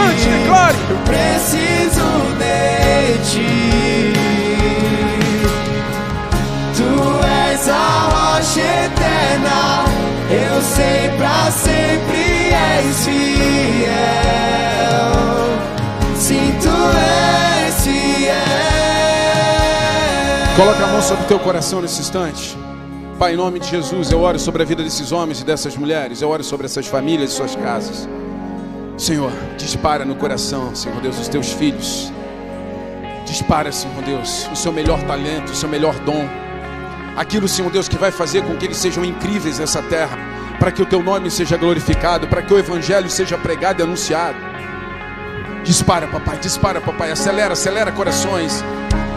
cante, 0.00 0.28
declare. 0.28 0.76
Eu 0.88 0.96
preciso 0.98 2.06
de 2.38 3.18
ti. 3.30 4.12
Tu 6.76 6.90
és 7.52 7.68
a 7.68 8.08
rocha 8.12 8.60
eterna 8.60 9.84
eu 10.30 10.62
sei 10.62 11.10
pra 11.16 11.50
sempre 11.50 12.52
és 12.52 13.04
fiel. 13.04 13.90
Sim, 16.16 16.54
tu 16.62 16.68
és 16.68 17.74
fiel. 17.82 18.34
Coloca 20.56 20.84
a 20.84 20.86
mão 20.86 21.02
sobre 21.02 21.24
o 21.24 21.26
teu 21.26 21.38
coração 21.40 21.82
nesse 21.82 22.00
instante. 22.00 22.56
Pai, 23.18 23.34
em 23.34 23.36
nome 23.36 23.58
de 23.58 23.68
Jesus, 23.68 24.10
eu 24.10 24.20
oro 24.20 24.38
sobre 24.38 24.62
a 24.62 24.64
vida 24.64 24.82
desses 24.82 25.12
homens 25.12 25.40
e 25.40 25.44
dessas 25.44 25.76
mulheres, 25.76 26.22
eu 26.22 26.30
oro 26.30 26.42
sobre 26.42 26.66
essas 26.66 26.86
famílias 26.86 27.32
e 27.32 27.34
suas 27.34 27.54
casas. 27.54 28.08
Senhor, 29.00 29.32
dispara 29.56 30.04
no 30.04 30.14
coração, 30.14 30.74
Senhor 30.74 31.00
Deus, 31.00 31.18
os 31.18 31.28
teus 31.28 31.52
filhos. 31.52 32.12
Dispara, 33.24 33.72
Senhor 33.72 34.02
Deus, 34.02 34.48
o 34.52 34.56
seu 34.56 34.72
melhor 34.72 35.02
talento, 35.02 35.50
o 35.50 35.56
seu 35.56 35.68
melhor 35.68 35.94
dom 36.00 36.28
aquilo, 37.20 37.46
Senhor 37.46 37.70
Deus, 37.70 37.86
que 37.86 37.98
vai 37.98 38.10
fazer 38.10 38.42
com 38.42 38.56
que 38.56 38.64
eles 38.64 38.78
sejam 38.78 39.04
incríveis 39.04 39.58
nessa 39.58 39.82
terra, 39.82 40.18
para 40.58 40.72
que 40.72 40.82
o 40.82 40.86
teu 40.86 41.02
nome 41.02 41.30
seja 41.30 41.56
glorificado, 41.56 42.26
para 42.28 42.42
que 42.42 42.52
o 42.52 42.58
evangelho 42.58 43.10
seja 43.10 43.36
pregado 43.36 43.80
e 43.80 43.82
anunciado. 43.82 44.38
Dispara, 45.62 46.06
papai, 46.06 46.38
dispara, 46.38 46.80
papai, 46.80 47.10
acelera, 47.10 47.52
acelera 47.52 47.92
corações. 47.92 48.64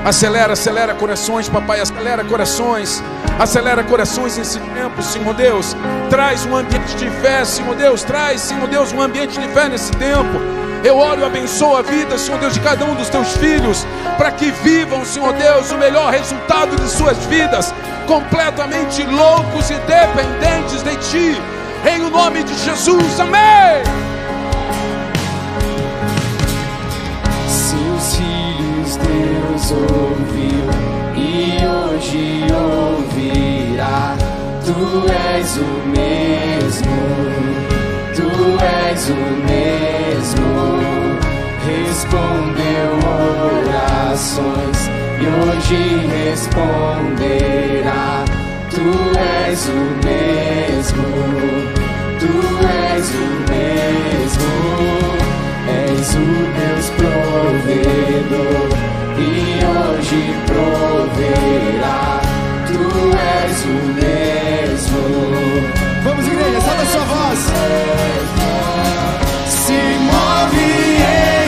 Acelera, 0.03 0.51
acelera 0.51 0.93
corações, 0.93 1.47
papai, 1.47 1.79
acelera 1.79 2.23
corações. 2.25 3.01
Acelera 3.39 3.83
corações 3.83 4.37
nesse 4.37 4.59
tempo, 4.59 5.01
Senhor 5.01 5.33
Deus. 5.33 5.75
Traz 6.09 6.45
um 6.45 6.55
ambiente 6.55 6.95
de 6.95 7.09
fé, 7.09 7.43
Senhor 7.43 7.75
Deus. 7.75 8.03
Traz, 8.03 8.41
Senhor 8.41 8.67
Deus, 8.67 8.91
um 8.93 9.01
ambiente 9.01 9.39
de 9.39 9.47
fé 9.49 9.67
nesse 9.67 9.91
tempo. 9.93 10.39
Eu 10.83 10.97
oro 10.97 11.21
e 11.21 11.23
abençoo 11.23 11.77
a 11.77 11.81
vida, 11.81 12.17
Senhor 12.17 12.37
Deus, 12.39 12.53
de 12.53 12.59
cada 12.59 12.83
um 12.83 12.93
dos 12.93 13.07
teus 13.07 13.37
filhos, 13.37 13.87
para 14.17 14.31
que 14.31 14.51
vivam, 14.51 15.05
Senhor 15.05 15.31
Deus, 15.31 15.71
o 15.71 15.77
melhor 15.77 16.11
resultado 16.11 16.75
de 16.75 16.89
suas 16.89 17.17
vidas, 17.27 17.73
completamente 18.05 19.01
loucos 19.03 19.69
e 19.69 19.75
dependentes 19.75 20.83
de 20.83 20.95
Ti, 20.97 21.41
em 21.89 22.01
o 22.01 22.09
nome 22.09 22.43
de 22.43 22.53
Jesus, 22.57 23.17
amém. 23.17 23.81
Seus 27.47 28.17
filhos 28.17 28.97
Deus 28.97 29.71
ouviu 29.71 30.69
e 31.15 31.65
hoje 31.65 32.45
ouvirá, 33.13 34.15
Tu 34.65 34.73
és 35.37 35.57
o 35.57 35.87
mesmo 35.87 37.43
tu 38.15 38.57
és 38.91 39.09
o 39.09 39.15
mesmo. 39.47 40.51
Respondeu 41.65 42.91
orações 44.09 44.79
e 45.19 45.23
hoje 45.27 45.81
responderá. 46.07 48.05
Tu 48.69 48.87
és 49.49 49.61
o 49.67 49.81
mesmo, 50.05 51.07
tu 52.19 52.33
és 52.67 53.07
o 53.09 53.27
mesmo. 53.51 54.53
És 55.67 56.09
o 56.15 56.17
Deus 56.57 56.87
provedor 56.97 58.69
e 59.17 59.21
hoje 59.65 60.21
proverá. 60.45 62.22
Tu 62.73 62.79
és 62.79 63.65
o 63.65 63.77
mesmo. 63.99 65.01
Vamos, 66.03 66.25
igreja, 66.27 66.59
solta 66.61 66.81
a 66.81 66.85
sua 66.87 67.05
voz. 67.05 67.39
Se 69.47 69.79
move 70.09 71.42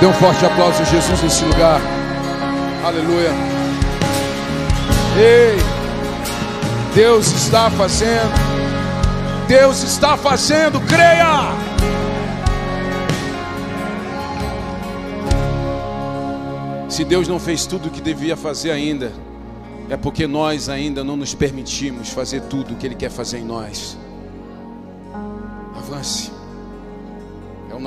Dê 0.00 0.06
um 0.06 0.12
forte 0.12 0.46
aplauso 0.46 0.80
a 0.80 0.84
Jesus 0.84 1.22
nesse 1.22 1.44
lugar. 1.44 1.80
Aleluia. 2.84 3.30
Ei, 5.16 5.56
Deus 6.94 7.26
está 7.32 7.68
fazendo. 7.68 8.32
Deus 9.48 9.82
está 9.82 10.16
fazendo, 10.16 10.80
creia. 10.82 11.52
Se 16.88 17.04
Deus 17.04 17.26
não 17.26 17.40
fez 17.40 17.66
tudo 17.66 17.88
o 17.88 17.90
que 17.90 18.00
devia 18.00 18.36
fazer 18.36 18.70
ainda, 18.70 19.12
é 19.90 19.96
porque 19.96 20.26
nós 20.26 20.68
ainda 20.68 21.02
não 21.02 21.16
nos 21.16 21.34
permitimos 21.34 22.10
fazer 22.10 22.42
tudo 22.42 22.74
o 22.74 22.76
que 22.76 22.86
Ele 22.86 22.94
quer 22.94 23.10
fazer 23.10 23.38
em 23.38 23.44
nós. 23.44 23.98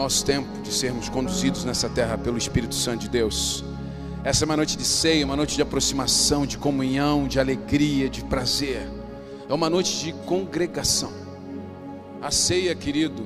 Nosso 0.01 0.25
tempo 0.25 0.49
de 0.63 0.73
sermos 0.73 1.09
conduzidos 1.09 1.63
nessa 1.63 1.87
terra 1.87 2.17
pelo 2.17 2.35
Espírito 2.35 2.73
Santo 2.73 3.01
de 3.01 3.09
Deus. 3.09 3.63
Essa 4.23 4.43
é 4.43 4.45
uma 4.45 4.57
noite 4.57 4.75
de 4.75 4.83
ceia, 4.83 5.23
uma 5.23 5.35
noite 5.35 5.55
de 5.55 5.61
aproximação, 5.61 6.43
de 6.43 6.57
comunhão, 6.57 7.27
de 7.27 7.39
alegria, 7.39 8.09
de 8.09 8.23
prazer. 8.23 8.89
É 9.47 9.53
uma 9.53 9.69
noite 9.69 9.99
de 9.99 10.11
congregação. 10.25 11.11
A 12.19 12.31
ceia, 12.31 12.73
querido, 12.73 13.23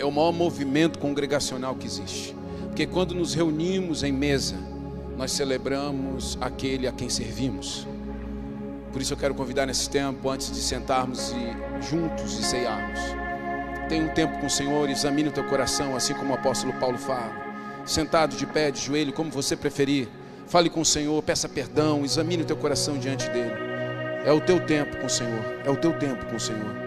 é 0.00 0.04
o 0.04 0.10
maior 0.10 0.32
movimento 0.32 0.98
congregacional 0.98 1.76
que 1.76 1.86
existe. 1.86 2.34
Porque 2.64 2.88
quando 2.88 3.14
nos 3.14 3.32
reunimos 3.32 4.02
em 4.02 4.10
mesa, 4.10 4.56
nós 5.16 5.30
celebramos 5.30 6.36
aquele 6.40 6.88
a 6.88 6.92
quem 6.92 7.08
servimos. 7.08 7.86
Por 8.92 9.00
isso 9.00 9.12
eu 9.12 9.16
quero 9.16 9.34
convidar 9.34 9.64
nesse 9.64 9.88
tempo, 9.88 10.28
antes 10.28 10.50
de 10.50 10.60
sentarmos 10.60 11.30
e 11.30 11.88
juntos 11.88 12.36
e 12.36 12.42
ceiarmos. 12.42 13.25
Tenha 13.88 14.04
um 14.04 14.08
tempo 14.08 14.38
com 14.38 14.46
o 14.46 14.50
Senhor, 14.50 14.90
examine 14.90 15.28
o 15.28 15.32
teu 15.32 15.44
coração, 15.44 15.94
assim 15.94 16.12
como 16.12 16.32
o 16.32 16.34
apóstolo 16.34 16.72
Paulo 16.74 16.98
fala. 16.98 17.32
Sentado 17.84 18.34
de 18.34 18.44
pé, 18.44 18.70
de 18.70 18.80
joelho, 18.80 19.12
como 19.12 19.30
você 19.30 19.56
preferir. 19.56 20.08
Fale 20.48 20.68
com 20.68 20.80
o 20.80 20.84
Senhor, 20.84 21.22
peça 21.22 21.48
perdão, 21.48 22.04
examine 22.04 22.42
o 22.42 22.46
teu 22.46 22.56
coração 22.56 22.98
diante 22.98 23.28
dele. 23.30 23.54
É 24.24 24.32
o 24.32 24.40
teu 24.40 24.58
tempo 24.58 24.96
com 24.96 25.06
o 25.06 25.10
Senhor. 25.10 25.44
É 25.64 25.70
o 25.70 25.76
teu 25.76 25.96
tempo 25.96 26.26
com 26.26 26.34
o 26.34 26.40
Senhor. 26.40 26.85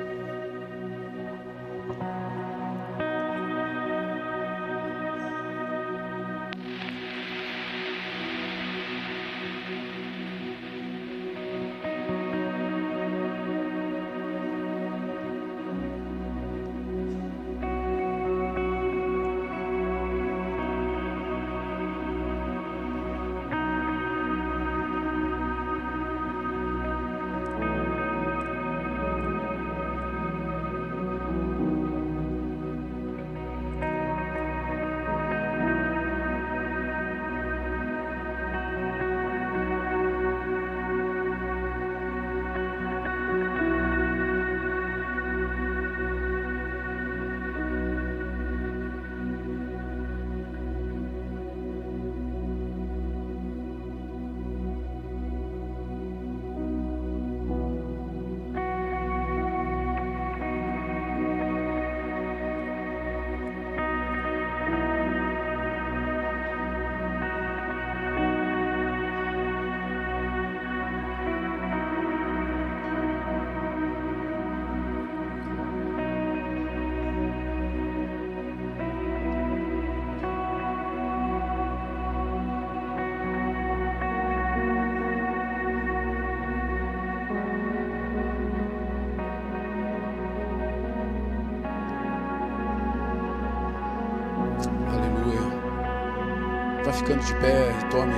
Ficando 97.10 97.26
de 97.26 97.34
pé, 97.36 97.74
tome. 97.90 98.14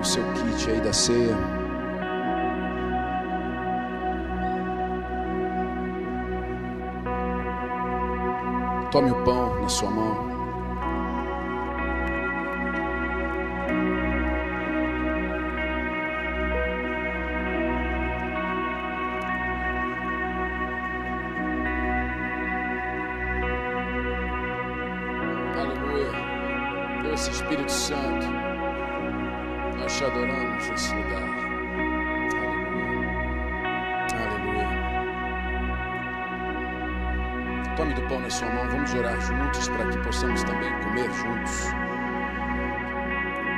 O 0.00 0.04
seu 0.04 0.24
kit 0.32 0.70
aí 0.70 0.80
da 0.80 0.92
ceia. 0.92 1.36
Tome 8.90 9.10
o 9.10 9.24
pão 9.24 9.60
na 9.60 9.68
sua 9.68 9.90
mão. 9.90 10.37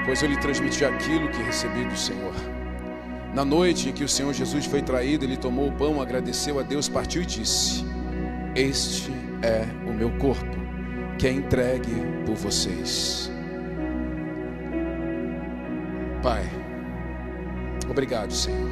Pois 0.05 0.23
eu 0.23 0.29
lhe 0.29 0.37
transmiti 0.37 0.85
aquilo 0.85 1.29
que 1.31 1.41
recebi 1.43 1.85
do 1.85 1.97
Senhor. 1.97 2.35
Na 3.33 3.45
noite 3.45 3.89
em 3.89 3.93
que 3.93 4.03
o 4.03 4.09
Senhor 4.09 4.33
Jesus 4.33 4.67
foi 4.67 4.83
traído, 4.83 5.25
ele 5.25 5.37
tomou 5.37 5.69
o 5.69 5.73
pão, 5.73 6.03
agradeceu 6.03 6.59
a 6.59 6.63
Deus, 6.63 6.89
partiu 6.89 7.23
e 7.23 7.27
disse: 7.27 7.85
Este 8.57 9.13
é 9.41 9.65
o 9.89 9.93
meu 9.95 10.11
corpo, 10.19 10.57
que 11.17 11.29
é 11.29 11.33
entregue 11.33 11.95
por 12.27 12.35
vocês. 12.35 13.31
Pai, 16.23 16.45
obrigado, 17.89 18.33
Senhor. 18.33 18.69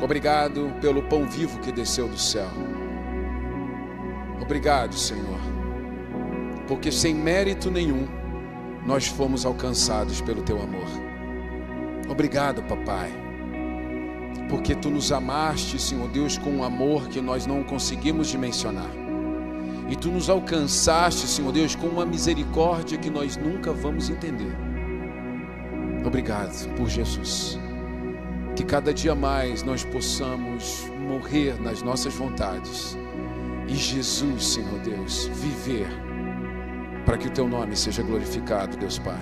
Obrigado 0.00 0.72
pelo 0.80 1.02
pão 1.02 1.28
vivo 1.28 1.60
que 1.60 1.70
desceu 1.70 2.08
do 2.08 2.18
céu. 2.18 2.48
Obrigado, 4.48 4.94
Senhor, 4.94 5.38
porque 6.66 6.90
sem 6.90 7.14
mérito 7.14 7.70
nenhum, 7.70 8.08
nós 8.86 9.06
fomos 9.06 9.44
alcançados 9.44 10.22
pelo 10.22 10.40
teu 10.42 10.58
amor. 10.62 10.86
Obrigado, 12.08 12.62
papai, 12.62 13.12
porque 14.48 14.74
tu 14.74 14.88
nos 14.88 15.12
amaste, 15.12 15.78
Senhor 15.78 16.08
Deus, 16.08 16.38
com 16.38 16.48
um 16.48 16.64
amor 16.64 17.08
que 17.08 17.20
nós 17.20 17.46
não 17.46 17.62
conseguimos 17.62 18.28
dimensionar. 18.28 18.88
E 19.90 19.94
tu 19.94 20.08
nos 20.10 20.30
alcançaste, 20.30 21.26
Senhor 21.26 21.52
Deus, 21.52 21.74
com 21.74 21.86
uma 21.86 22.06
misericórdia 22.06 22.96
que 22.96 23.10
nós 23.10 23.36
nunca 23.36 23.70
vamos 23.70 24.08
entender. 24.08 24.56
Obrigado 26.06 26.74
por 26.74 26.88
Jesus. 26.88 27.58
Que 28.56 28.64
cada 28.64 28.94
dia 28.94 29.14
mais 29.14 29.62
nós 29.62 29.84
possamos 29.84 30.90
morrer 31.06 31.60
nas 31.60 31.82
nossas 31.82 32.14
vontades. 32.14 32.96
E 33.68 33.74
Jesus, 33.74 34.46
Senhor 34.46 34.78
Deus, 34.80 35.26
viver 35.34 35.88
para 37.04 37.18
que 37.18 37.28
o 37.28 37.30
teu 37.30 37.46
nome 37.46 37.76
seja 37.76 38.02
glorificado, 38.02 38.76
Deus 38.76 38.98
Pai. 38.98 39.20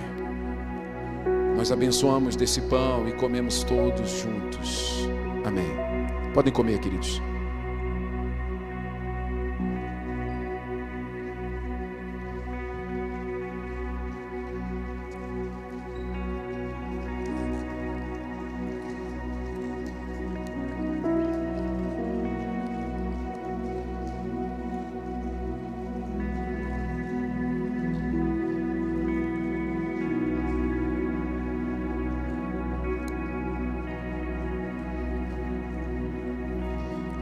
Nós 1.57 1.72
abençoamos 1.72 2.36
desse 2.36 2.61
pão 2.62 3.09
e 3.09 3.12
comemos 3.12 3.62
todos 3.64 4.11
juntos. 4.11 5.09
Amém. 5.44 5.66
Podem 6.34 6.53
comer, 6.53 6.78
queridos. 6.80 7.20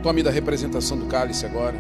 Tome 0.05 0.23
da 0.23 0.31
representação 0.31 0.99
do 0.99 1.07
cálice 1.07 1.47
agora. 1.47 1.79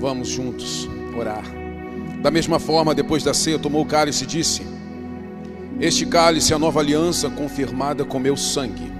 Vamos 0.00 0.28
juntos 0.28 0.88
orar. 1.14 1.44
Da 2.22 2.30
mesma 2.30 2.58
forma, 2.58 2.94
depois 2.94 3.22
da 3.22 3.34
ceia, 3.34 3.58
tomou 3.58 3.82
o 3.82 3.86
cálice 3.86 4.24
e 4.24 4.26
disse: 4.26 4.62
Este 5.78 6.06
cálice 6.06 6.54
é 6.54 6.56
a 6.56 6.58
nova 6.58 6.80
aliança 6.80 7.28
confirmada 7.28 8.06
com 8.06 8.18
meu 8.18 8.34
sangue. 8.34 8.90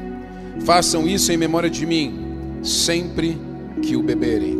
Façam 0.66 1.08
isso 1.08 1.32
em 1.32 1.38
memória 1.38 1.70
de 1.70 1.86
mim, 1.86 2.60
sempre 2.62 3.40
que 3.80 3.96
o 3.96 4.02
beberem. 4.02 4.58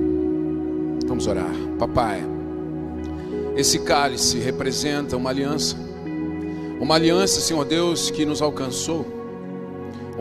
Vamos 1.07 1.27
orar. 1.27 1.53
Papai, 1.79 2.25
esse 3.59 3.79
cálice 3.81 4.39
representa 4.39 5.18
uma 5.18 5.29
aliança, 5.29 5.77
uma 6.81 6.95
aliança, 6.95 7.43
Senhor 7.43 7.66
Deus, 7.66 8.11
que 8.11 8.25
nos 8.25 8.41
alcançou, 8.41 9.22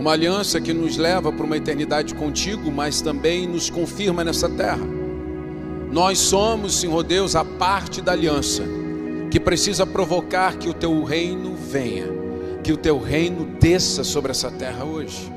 uma 0.02 0.14
aliança 0.14 0.60
que 0.60 0.74
nos 0.74 0.98
leva 0.98 1.32
para 1.32 1.46
uma 1.46 1.56
eternidade 1.56 2.16
contigo, 2.16 2.72
mas 2.72 3.02
também 3.02 3.48
nos 3.48 3.70
confirma 3.70 4.24
nessa 4.24 4.50
terra. 4.50 4.82
Nós 5.92 6.18
somos, 6.18 6.80
Senhor 6.80 7.04
Deus, 7.04 7.36
a 7.36 7.46
parte 7.46 8.02
da 8.02 8.12
aliança 8.12 8.64
que 9.30 9.40
precisa 9.40 9.86
provocar 9.86 10.58
que 10.58 10.68
o 10.68 10.74
teu 10.74 11.04
reino 11.04 11.56
venha, 11.56 12.08
que 12.64 12.74
o 12.74 12.78
teu 12.78 12.98
reino 12.98 13.46
desça 13.60 14.04
sobre 14.04 14.32
essa 14.32 14.50
terra 14.50 14.84
hoje. 14.84 15.32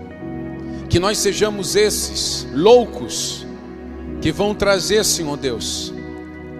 Que 0.88 0.98
nós 0.98 1.18
sejamos 1.18 1.76
esses 1.76 2.48
loucos 2.50 3.46
que 4.22 4.32
vão 4.32 4.54
trazer, 4.54 5.04
Senhor 5.04 5.36
Deus, 5.36 5.92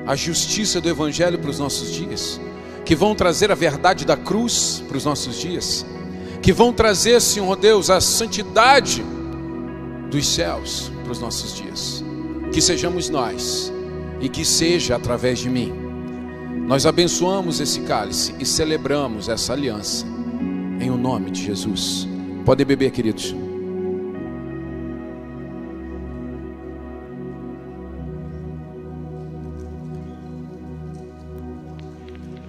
a 0.06 0.14
justiça 0.14 0.78
do 0.78 0.90
Evangelho 0.90 1.38
para 1.38 1.50
os 1.50 1.58
nossos 1.58 1.90
dias, 1.90 2.38
que 2.84 2.94
vão 2.94 3.14
trazer 3.14 3.50
a 3.50 3.54
verdade 3.54 4.04
da 4.04 4.14
cruz 4.16 4.84
para 4.86 4.98
os 4.98 5.06
nossos 5.06 5.40
dias, 5.40 5.86
que 6.44 6.52
vão 6.52 6.74
trazer, 6.74 7.22
Senhor 7.22 7.56
Deus, 7.56 7.88
a 7.88 8.02
santidade 8.02 9.02
dos 10.10 10.28
céus 10.28 10.92
para 11.02 11.10
os 11.10 11.18
nossos 11.18 11.54
dias. 11.54 12.04
Que 12.52 12.60
sejamos 12.60 13.08
nós 13.08 13.72
e 14.20 14.28
que 14.28 14.44
seja 14.44 14.94
através 14.94 15.38
de 15.38 15.48
mim. 15.48 15.72
Nós 16.68 16.84
abençoamos 16.84 17.60
esse 17.60 17.80
cálice 17.80 18.34
e 18.38 18.44
celebramos 18.44 19.30
essa 19.30 19.54
aliança 19.54 20.04
em 20.78 20.90
o 20.90 20.98
nome 20.98 21.30
de 21.30 21.42
Jesus. 21.46 22.06
Podem 22.44 22.66
beber, 22.66 22.90
queridos. 22.90 23.34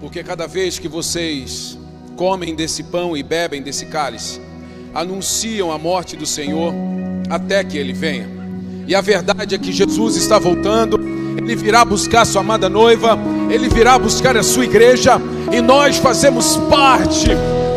Porque 0.01 0.21
cada 0.21 0.47
vez 0.47 0.77
que 0.77 0.89
vocês 0.89 1.79
comem 2.15 2.55
desse 2.55 2.83
pão 2.83 3.15
e 3.15 3.21
bebem 3.21 3.61
desse 3.61 3.85
cálice, 3.85 4.41
anunciam 4.93 5.71
a 5.71 5.77
morte 5.77 6.15
do 6.15 6.25
Senhor 6.25 6.73
até 7.29 7.63
que 7.63 7.77
ele 7.77 7.93
venha. 7.93 8.27
E 8.87 8.95
a 8.95 9.01
verdade 9.01 9.55
é 9.55 9.57
que 9.57 9.71
Jesus 9.71 10.15
está 10.15 10.39
voltando, 10.39 10.99
ele 11.37 11.55
virá 11.55 11.83
buscar 11.83 12.25
sua 12.25 12.41
amada 12.41 12.69
noiva, 12.69 13.17
ele 13.49 13.67
virá 13.67 13.97
buscar 13.99 14.37
a 14.37 14.43
sua 14.43 14.63
igreja, 14.63 15.19
e 15.51 15.61
nós 15.61 15.97
fazemos 15.97 16.57
parte, 16.69 17.29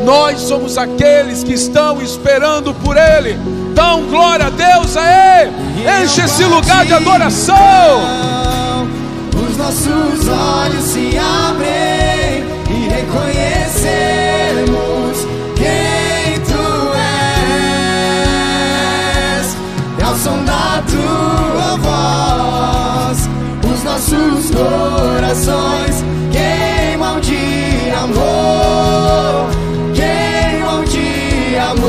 nós 0.04 0.40
somos 0.40 0.78
aqueles 0.78 1.42
que 1.42 1.54
estão 1.54 2.00
esperando 2.00 2.72
por 2.74 2.96
ele. 2.96 3.36
Dão 3.74 4.06
glória 4.06 4.46
a 4.46 4.50
Deus 4.50 4.96
aí, 4.96 5.48
enche 6.02 6.22
esse 6.22 6.44
lugar 6.44 6.84
de 6.86 6.92
adoração. 6.92 7.56
Os 9.34 9.56
nossos 9.56 10.28
olhos 10.28 10.84
se 10.84 11.16
abrem 11.16 12.44
e 12.70 12.88
reconhecemos 12.88 13.37
corações. 25.28 26.04
Queimam 26.32 27.20
de 27.20 27.90
amor, 28.02 29.50
queimam 29.94 30.84
de 30.84 31.56
amor. 31.56 31.88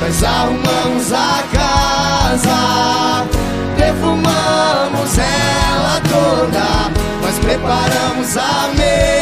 Nós 0.00 0.24
arrumamos 0.24 1.12
a 1.12 1.42
casa, 1.52 3.26
perfumamos 3.76 5.18
ela 5.18 6.00
toda, 6.10 6.90
nós 7.22 7.38
preparamos 7.38 8.36
a 8.36 8.68
mesa, 8.76 9.21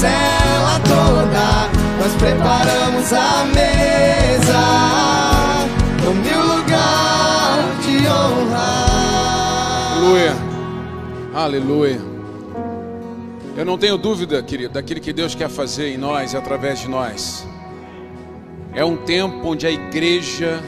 perfumamos 0.00 0.04
ela 0.04 0.80
toda, 0.80 1.68
nós 1.98 2.14
preparamos 2.16 3.12
a 3.12 3.44
mesa, 3.44 4.60
no 6.04 6.14
meu 6.14 6.56
lugar 6.56 7.58
de 7.82 8.06
honra. 8.06 8.70
Aleluia. 9.96 10.34
Aleluia. 11.34 12.00
Eu 13.56 13.64
não 13.64 13.76
tenho 13.76 13.98
dúvida, 13.98 14.42
querido, 14.42 14.74
daquilo 14.74 15.00
que 15.00 15.12
Deus 15.12 15.34
quer 15.34 15.50
fazer 15.50 15.92
em 15.92 15.98
nós 15.98 16.32
e 16.32 16.36
através 16.36 16.80
de 16.80 16.88
nós. 16.88 17.46
É 18.72 18.84
um 18.84 18.96
tempo 18.96 19.48
onde 19.48 19.66
a 19.66 19.70
igreja 19.70 20.62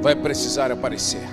vai 0.00 0.14
precisar 0.14 0.70
aparecer. 0.70 1.28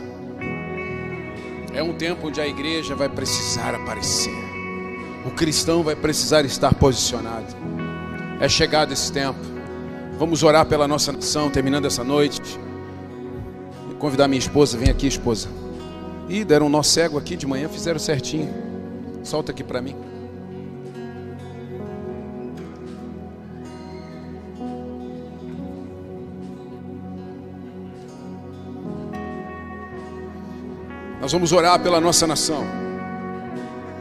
É 1.74 1.84
um 1.84 1.94
tempo 1.94 2.28
onde 2.28 2.42
a 2.42 2.48
igreja 2.48 2.96
vai 2.96 3.08
precisar 3.08 3.76
aparecer. 3.76 4.47
O 5.28 5.32
cristão 5.32 5.84
vai 5.84 5.94
precisar 5.94 6.46
estar 6.46 6.74
posicionado. 6.74 7.48
É 8.40 8.48
chegado 8.48 8.94
esse 8.94 9.12
tempo. 9.12 9.38
Vamos 10.18 10.42
orar 10.42 10.66
pela 10.66 10.88
nossa 10.88 11.12
nação, 11.12 11.50
terminando 11.50 11.84
essa 11.84 12.02
noite. 12.02 12.58
Vou 13.88 13.96
convidar 13.98 14.30
minha 14.30 14.40
esposa, 14.40 14.78
vem 14.78 14.90
aqui, 14.90 15.06
esposa. 15.06 15.50
Ih, 16.30 16.46
deram 16.46 16.68
um 16.68 16.70
nó 16.70 16.82
cego 16.82 17.18
aqui 17.18 17.36
de 17.36 17.46
manhã, 17.46 17.68
fizeram 17.68 18.00
certinho. 18.00 18.54
Solta 19.22 19.52
aqui 19.52 19.66
para 19.66 19.82
mim. 19.82 19.98
Nós 31.20 31.34
vamos 31.34 31.52
orar 31.52 31.78
pela 31.84 32.00
nossa 32.00 32.26
nação. 32.26 32.87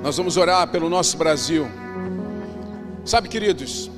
Nós 0.07 0.17
vamos 0.17 0.37
orar 0.37 0.69
pelo 0.69 0.89
nosso 0.89 1.17
Brasil. 1.17 1.67
Sabe, 3.05 3.29
queridos, 3.29 3.91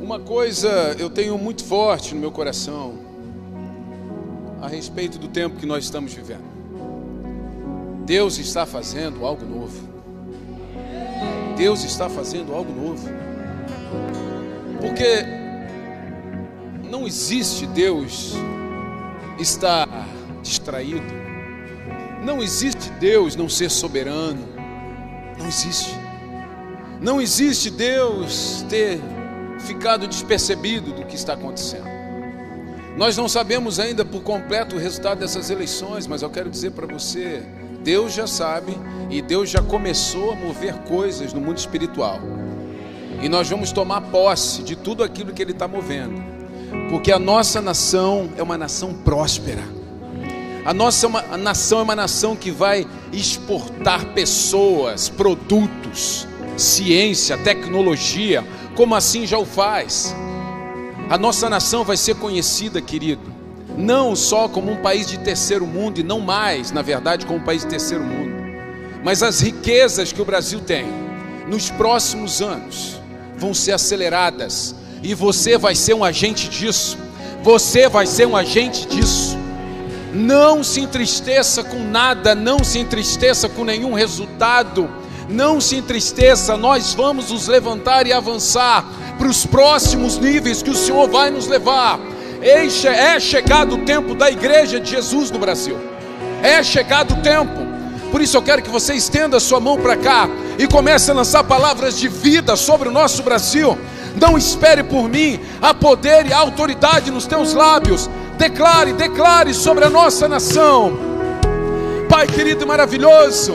uma 0.00 0.18
coisa 0.18 0.96
eu 0.98 1.10
tenho 1.10 1.36
muito 1.36 1.62
forte 1.62 2.14
no 2.14 2.20
meu 2.22 2.32
coração 2.32 2.94
a 4.58 4.68
respeito 4.68 5.18
do 5.18 5.28
tempo 5.28 5.56
que 5.56 5.66
nós 5.66 5.84
estamos 5.84 6.14
vivendo. 6.14 6.46
Deus 8.06 8.38
está 8.38 8.64
fazendo 8.64 9.26
algo 9.26 9.44
novo. 9.44 9.86
Deus 11.58 11.84
está 11.84 12.08
fazendo 12.08 12.54
algo 12.54 12.72
novo. 12.72 13.06
Porque 14.80 15.26
não 16.88 17.06
existe 17.06 17.66
Deus 17.66 18.32
estar 19.38 19.86
distraído. 20.42 21.12
Não 22.24 22.42
existe 22.42 22.88
Deus 22.92 23.36
não 23.36 23.46
ser 23.46 23.70
soberano. 23.70 24.58
Não 25.40 25.48
existe. 25.48 25.98
Não 27.00 27.20
existe 27.20 27.70
Deus 27.70 28.62
ter 28.68 29.00
ficado 29.60 30.06
despercebido 30.06 30.92
do 30.92 31.06
que 31.06 31.16
está 31.16 31.32
acontecendo. 31.32 31.88
Nós 32.96 33.16
não 33.16 33.26
sabemos 33.26 33.80
ainda 33.80 34.04
por 34.04 34.22
completo 34.22 34.76
o 34.76 34.78
resultado 34.78 35.20
dessas 35.20 35.48
eleições, 35.48 36.06
mas 36.06 36.20
eu 36.20 36.28
quero 36.28 36.50
dizer 36.50 36.72
para 36.72 36.86
você, 36.86 37.42
Deus 37.82 38.12
já 38.12 38.26
sabe 38.26 38.76
e 39.08 39.22
Deus 39.22 39.48
já 39.48 39.62
começou 39.62 40.32
a 40.32 40.36
mover 40.36 40.74
coisas 40.80 41.32
no 41.32 41.40
mundo 41.40 41.56
espiritual. 41.56 42.20
E 43.22 43.28
nós 43.28 43.48
vamos 43.48 43.72
tomar 43.72 44.02
posse 44.02 44.62
de 44.62 44.76
tudo 44.76 45.02
aquilo 45.02 45.32
que 45.32 45.40
Ele 45.40 45.52
está 45.52 45.66
movendo, 45.66 46.22
porque 46.90 47.10
a 47.10 47.18
nossa 47.18 47.62
nação 47.62 48.30
é 48.36 48.42
uma 48.42 48.58
nação 48.58 48.92
próspera. 48.92 49.79
A 50.64 50.74
nossa 50.74 51.06
uma- 51.06 51.24
a 51.32 51.36
nação 51.36 51.80
é 51.80 51.82
uma 51.82 51.96
nação 51.96 52.36
que 52.36 52.50
vai 52.50 52.86
exportar 53.12 54.06
pessoas, 54.12 55.08
produtos, 55.08 56.26
ciência, 56.56 57.38
tecnologia, 57.38 58.44
como 58.76 58.94
assim 58.94 59.26
já 59.26 59.38
o 59.38 59.46
faz. 59.46 60.14
A 61.08 61.16
nossa 61.16 61.48
nação 61.48 61.82
vai 61.82 61.96
ser 61.96 62.14
conhecida, 62.16 62.80
querido, 62.80 63.32
não 63.76 64.14
só 64.14 64.48
como 64.48 64.70
um 64.70 64.76
país 64.76 65.06
de 65.06 65.18
terceiro 65.18 65.66
mundo, 65.66 65.98
e 65.98 66.02
não 66.02 66.20
mais, 66.20 66.70
na 66.70 66.82
verdade, 66.82 67.24
como 67.24 67.38
um 67.38 67.44
país 67.44 67.62
de 67.62 67.68
terceiro 67.68 68.04
mundo, 68.04 68.30
mas 69.02 69.22
as 69.22 69.40
riquezas 69.40 70.12
que 70.12 70.20
o 70.20 70.24
Brasil 70.24 70.60
tem, 70.60 70.86
nos 71.48 71.70
próximos 71.70 72.42
anos, 72.42 73.00
vão 73.36 73.54
ser 73.54 73.72
aceleradas, 73.72 74.74
e 75.02 75.14
você 75.14 75.56
vai 75.56 75.74
ser 75.74 75.94
um 75.94 76.04
agente 76.04 76.48
disso. 76.48 76.98
Você 77.42 77.88
vai 77.88 78.06
ser 78.06 78.26
um 78.26 78.36
agente 78.36 78.86
disso. 78.86 79.38
Não 80.12 80.64
se 80.64 80.80
entristeça 80.80 81.62
com 81.62 81.78
nada, 81.78 82.34
não 82.34 82.64
se 82.64 82.78
entristeça 82.78 83.48
com 83.48 83.64
nenhum 83.64 83.92
resultado, 83.92 84.88
Não 85.30 85.60
se 85.60 85.76
entristeça, 85.76 86.56
nós 86.56 86.92
vamos 86.92 87.30
nos 87.30 87.46
levantar 87.46 88.04
e 88.04 88.12
avançar 88.12 88.84
para 89.16 89.28
os 89.28 89.46
próximos 89.46 90.18
níveis 90.18 90.60
que 90.60 90.70
o 90.70 90.74
Senhor 90.74 91.08
vai 91.08 91.30
nos 91.30 91.46
levar. 91.46 92.00
É 92.42 93.20
chegado 93.20 93.76
o 93.76 93.84
tempo 93.84 94.14
da 94.14 94.28
igreja 94.28 94.80
de 94.80 94.90
Jesus 94.90 95.30
no 95.30 95.38
Brasil. 95.38 95.78
É 96.42 96.64
chegado 96.64 97.14
o 97.14 97.22
tempo. 97.22 97.60
Por 98.10 98.20
isso 98.20 98.36
eu 98.36 98.42
quero 98.42 98.60
que 98.60 98.70
você 98.70 98.94
estenda 98.94 99.36
a 99.36 99.40
sua 99.40 99.60
mão 99.60 99.78
para 99.78 99.96
cá 99.96 100.28
e 100.58 100.66
comece 100.66 101.12
a 101.12 101.14
lançar 101.14 101.44
palavras 101.44 101.96
de 101.96 102.08
vida 102.08 102.56
sobre 102.56 102.88
o 102.88 102.92
nosso 102.92 103.22
Brasil. 103.22 103.78
Não 104.20 104.36
espere 104.36 104.82
por 104.82 105.08
mim, 105.08 105.38
há 105.62 105.72
poder 105.72 106.26
e 106.26 106.32
autoridade 106.32 107.12
nos 107.12 107.24
teus 107.24 107.54
lábios. 107.54 108.10
Declare, 108.40 108.94
declare 108.94 109.52
sobre 109.52 109.84
a 109.84 109.90
nossa 109.90 110.26
nação. 110.26 110.98
Pai 112.08 112.26
querido 112.26 112.64
e 112.64 112.66
maravilhoso, 112.66 113.54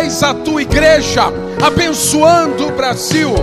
eis 0.00 0.22
a 0.22 0.32
tua 0.32 0.62
igreja 0.62 1.24
abençoando 1.62 2.66
o 2.66 2.72
Brasil. 2.72 3.34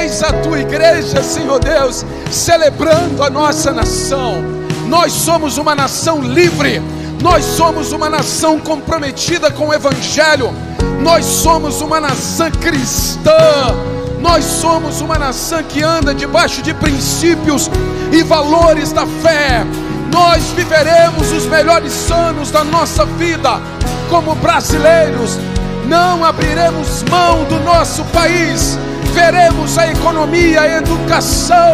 Eis 0.00 0.22
a 0.22 0.32
tua 0.32 0.60
igreja, 0.60 1.22
Senhor 1.22 1.58
Deus, 1.58 2.06
celebrando 2.32 3.22
a 3.22 3.28
nossa 3.28 3.70
nação. 3.70 4.42
Nós 4.88 5.12
somos 5.12 5.58
uma 5.58 5.74
nação 5.74 6.22
livre, 6.22 6.80
nós 7.20 7.44
somos 7.44 7.92
uma 7.92 8.08
nação 8.08 8.58
comprometida 8.58 9.50
com 9.50 9.68
o 9.68 9.74
Evangelho, 9.74 10.54
nós 11.02 11.26
somos 11.26 11.82
uma 11.82 12.00
nação 12.00 12.50
cristã, 12.50 13.76
nós 14.20 14.42
somos 14.42 15.02
uma 15.02 15.18
nação 15.18 15.62
que 15.64 15.82
anda 15.82 16.14
debaixo 16.14 16.62
de 16.62 16.72
princípios 16.72 17.70
e 18.10 18.22
valores 18.22 18.90
da 18.90 19.06
fé. 19.06 19.66
Nós 20.14 20.44
viveremos 20.52 21.30
os 21.30 21.44
melhores 21.44 22.10
anos 22.10 22.50
da 22.50 22.64
nossa 22.64 23.04
vida 23.04 23.60
como 24.08 24.34
brasileiros. 24.36 25.38
Não 25.86 26.24
abriremos 26.24 27.02
mão 27.02 27.44
do 27.44 27.58
nosso 27.60 28.02
país 28.06 28.78
veremos 29.14 29.78
a 29.78 29.86
economia, 29.86 30.60
a 30.60 30.78
educação, 30.78 31.72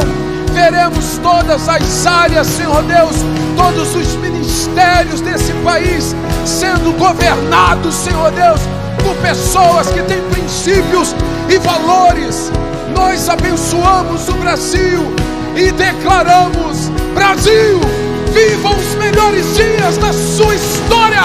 veremos 0.53 1.19
todas 1.23 1.69
as 1.69 2.07
áreas, 2.07 2.47
Senhor 2.47 2.83
Deus, 2.83 3.17
todos 3.57 3.95
os 3.95 4.15
ministérios 4.17 5.23
desse 5.23 5.53
país 5.65 6.15
sendo 6.45 6.93
governados, 6.99 7.95
Senhor 7.95 8.31
Deus, 8.33 8.61
por 9.03 9.17
pessoas 9.23 9.89
que 9.89 10.03
têm 10.03 10.21
princípios 10.31 11.15
e 11.49 11.59
valores. 11.59 12.53
Nós 12.95 13.29
abençoamos 13.31 14.29
o 14.29 14.35
Brasil 14.35 15.15
e 15.57 15.73
declaramos: 15.73 16.91
Brasil, 17.15 17.81
viva 18.33 18.71
os 18.71 18.95
melhores 18.97 19.57
dias 19.57 19.97
da 19.99 20.13
sua 20.13 20.55
história. 20.55 21.23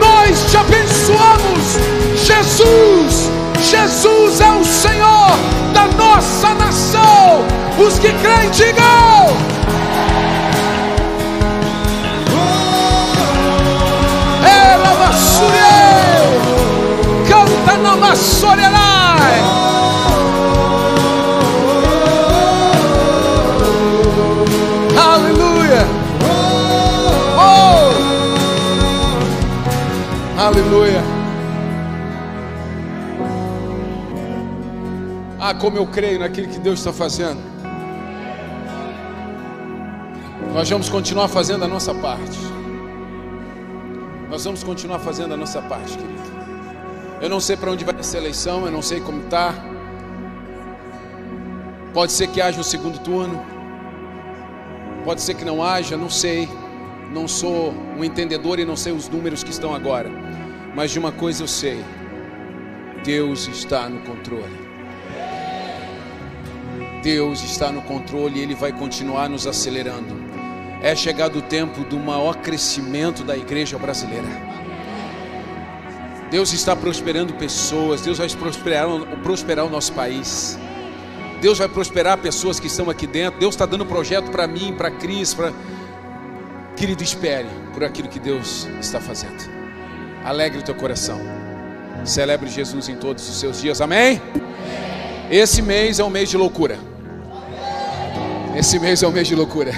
Nós 0.00 0.50
te 0.50 0.56
abençoamos, 0.56 1.78
Jesus 2.16 3.36
Jesus 3.66 4.40
é 4.40 4.50
o 4.52 4.64
Senhor 4.64 5.30
da 5.72 5.86
nossa 5.96 6.54
nação. 6.54 7.44
Os 7.78 7.98
que 7.98 8.12
creem, 8.12 8.50
digam. 8.50 9.36
Ela 14.44 14.94
Massurie, 14.94 15.58
canta 17.28 17.76
na 17.78 17.96
Massorelai. 17.96 19.65
Aleluia. 30.46 31.02
Ah, 35.40 35.52
como 35.52 35.76
eu 35.76 35.84
creio 35.88 36.20
naquilo 36.20 36.46
que 36.46 36.60
Deus 36.60 36.78
está 36.78 36.92
fazendo. 36.92 37.40
Nós 40.54 40.70
vamos 40.70 40.88
continuar 40.88 41.26
fazendo 41.26 41.64
a 41.64 41.66
nossa 41.66 41.92
parte. 41.92 42.38
Nós 44.30 44.44
vamos 44.44 44.62
continuar 44.62 45.00
fazendo 45.00 45.34
a 45.34 45.36
nossa 45.36 45.60
parte, 45.62 45.98
querido. 45.98 46.22
Eu 47.20 47.28
não 47.28 47.40
sei 47.40 47.56
para 47.56 47.72
onde 47.72 47.84
vai 47.84 47.98
essa 47.98 48.16
eleição, 48.16 48.66
eu 48.66 48.70
não 48.70 48.82
sei 48.82 49.00
como 49.00 49.24
está. 49.24 49.52
Pode 51.92 52.12
ser 52.12 52.28
que 52.28 52.40
haja 52.40 52.60
um 52.60 52.62
segundo 52.62 53.00
turno, 53.00 53.44
pode 55.04 55.22
ser 55.22 55.34
que 55.34 55.44
não 55.44 55.60
haja, 55.60 55.96
não 55.96 56.08
sei. 56.08 56.48
Não 57.12 57.28
sou 57.28 57.72
um 57.96 58.04
entendedor 58.04 58.58
e 58.58 58.64
não 58.64 58.76
sei 58.76 58.92
os 58.92 59.08
números 59.08 59.42
que 59.42 59.50
estão 59.50 59.74
agora. 59.74 60.10
Mas 60.74 60.90
de 60.90 60.98
uma 60.98 61.12
coisa 61.12 61.42
eu 61.42 61.48
sei: 61.48 61.82
Deus 63.04 63.46
está 63.48 63.88
no 63.88 64.00
controle. 64.00 64.66
Deus 67.02 67.42
está 67.42 67.70
no 67.70 67.82
controle 67.82 68.40
e 68.40 68.42
Ele 68.42 68.54
vai 68.54 68.72
continuar 68.72 69.28
nos 69.28 69.46
acelerando. 69.46 70.14
É 70.82 70.94
chegado 70.94 71.38
o 71.38 71.42
tempo 71.42 71.84
do 71.84 71.98
maior 71.98 72.36
crescimento 72.36 73.22
da 73.22 73.36
igreja 73.36 73.78
brasileira. 73.78 74.28
Deus 76.30 76.52
está 76.52 76.74
prosperando 76.74 77.32
pessoas, 77.34 78.00
Deus 78.00 78.18
vai 78.18 78.28
prosperar, 78.28 78.88
prosperar 79.22 79.64
o 79.64 79.70
nosso 79.70 79.92
país. 79.92 80.58
Deus 81.40 81.58
vai 81.58 81.68
prosperar 81.68 82.18
pessoas 82.18 82.58
que 82.58 82.66
estão 82.66 82.90
aqui 82.90 83.06
dentro. 83.06 83.38
Deus 83.38 83.54
está 83.54 83.64
dando 83.64 83.86
projeto 83.86 84.30
para 84.30 84.46
mim, 84.46 84.74
para 84.76 84.90
Cris, 84.90 85.32
para. 85.32 85.52
Querido, 86.76 87.02
espere 87.02 87.48
por 87.72 87.82
aquilo 87.82 88.06
que 88.06 88.18
Deus 88.18 88.68
está 88.78 89.00
fazendo. 89.00 89.50
Alegre 90.22 90.58
o 90.58 90.62
teu 90.62 90.74
coração. 90.74 91.18
Celebre 92.04 92.50
Jesus 92.50 92.88
em 92.88 92.96
todos 92.96 93.26
os 93.28 93.40
seus 93.40 93.60
dias. 93.62 93.80
Amém? 93.80 94.20
Esse 95.30 95.62
mês 95.62 95.98
é 95.98 96.04
um 96.04 96.10
mês 96.10 96.28
de 96.28 96.36
loucura. 96.36 96.78
Esse 98.54 98.78
mês 98.78 99.02
é 99.02 99.08
um 99.08 99.10
mês 99.10 99.26
de 99.26 99.34
loucura. 99.34 99.72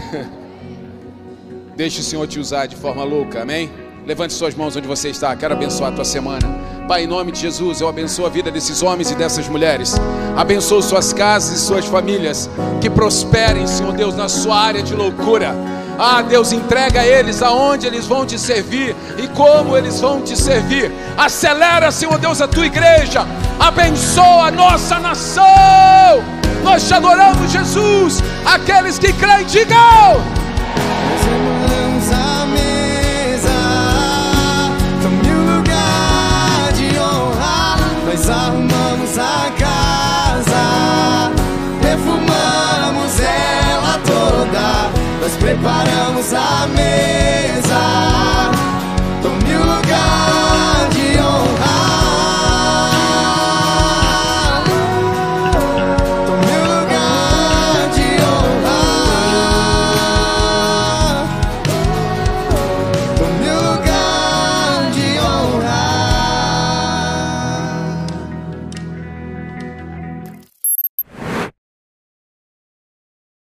Deixe 1.76 2.00
o 2.00 2.02
Senhor 2.02 2.26
te 2.26 2.40
usar 2.40 2.66
de 2.66 2.74
forma 2.74 3.04
louca, 3.04 3.42
amém? 3.42 3.70
Levante 4.04 4.34
suas 4.34 4.54
mãos 4.54 4.74
onde 4.74 4.88
você 4.88 5.10
está. 5.10 5.36
Quero 5.36 5.54
abençoar 5.54 5.92
a 5.92 5.94
tua 5.94 6.04
semana. 6.04 6.46
Pai, 6.88 7.04
em 7.04 7.06
nome 7.06 7.30
de 7.30 7.40
Jesus, 7.40 7.80
eu 7.80 7.88
abençoo 7.88 8.26
a 8.26 8.28
vida 8.28 8.50
desses 8.50 8.82
homens 8.82 9.10
e 9.10 9.14
dessas 9.14 9.48
mulheres. 9.48 9.94
Abençoo 10.36 10.82
suas 10.82 11.12
casas 11.12 11.60
e 11.60 11.64
suas 11.64 11.84
famílias. 11.84 12.50
Que 12.80 12.90
prosperem, 12.90 13.66
Senhor 13.68 13.92
Deus, 13.92 14.16
na 14.16 14.28
sua 14.28 14.58
área 14.58 14.82
de 14.82 14.94
loucura. 14.94 15.54
Ah, 15.98 16.22
Deus, 16.22 16.52
entrega 16.52 17.00
a 17.00 17.06
eles 17.06 17.42
aonde 17.42 17.86
eles 17.86 18.06
vão 18.06 18.24
te 18.24 18.38
servir 18.38 18.94
e 19.16 19.26
como 19.28 19.76
eles 19.76 20.00
vão 20.00 20.22
te 20.22 20.36
servir. 20.36 20.92
Acelera, 21.16 21.90
Senhor 21.90 22.18
Deus, 22.18 22.40
a 22.40 22.46
tua 22.46 22.66
igreja. 22.66 23.26
Abençoa 23.58 24.46
a 24.46 24.50
nossa 24.52 25.00
nação. 25.00 25.44
Nós 26.62 26.86
te 26.86 26.94
adoramos, 26.94 27.50
Jesus. 27.50 28.22
Aqueles 28.44 28.96
que 28.98 29.12
creem, 29.12 29.44
digam. 29.46 30.38
Nós 38.18 38.30
arrumamos 38.30 39.18
a 39.18 39.50
casa, 39.58 39.77
Nós 45.28 45.36
preparamos 45.36 46.32
a 46.32 46.66
mesa. 46.68 47.76
Tome 49.20 49.58
um 49.58 49.67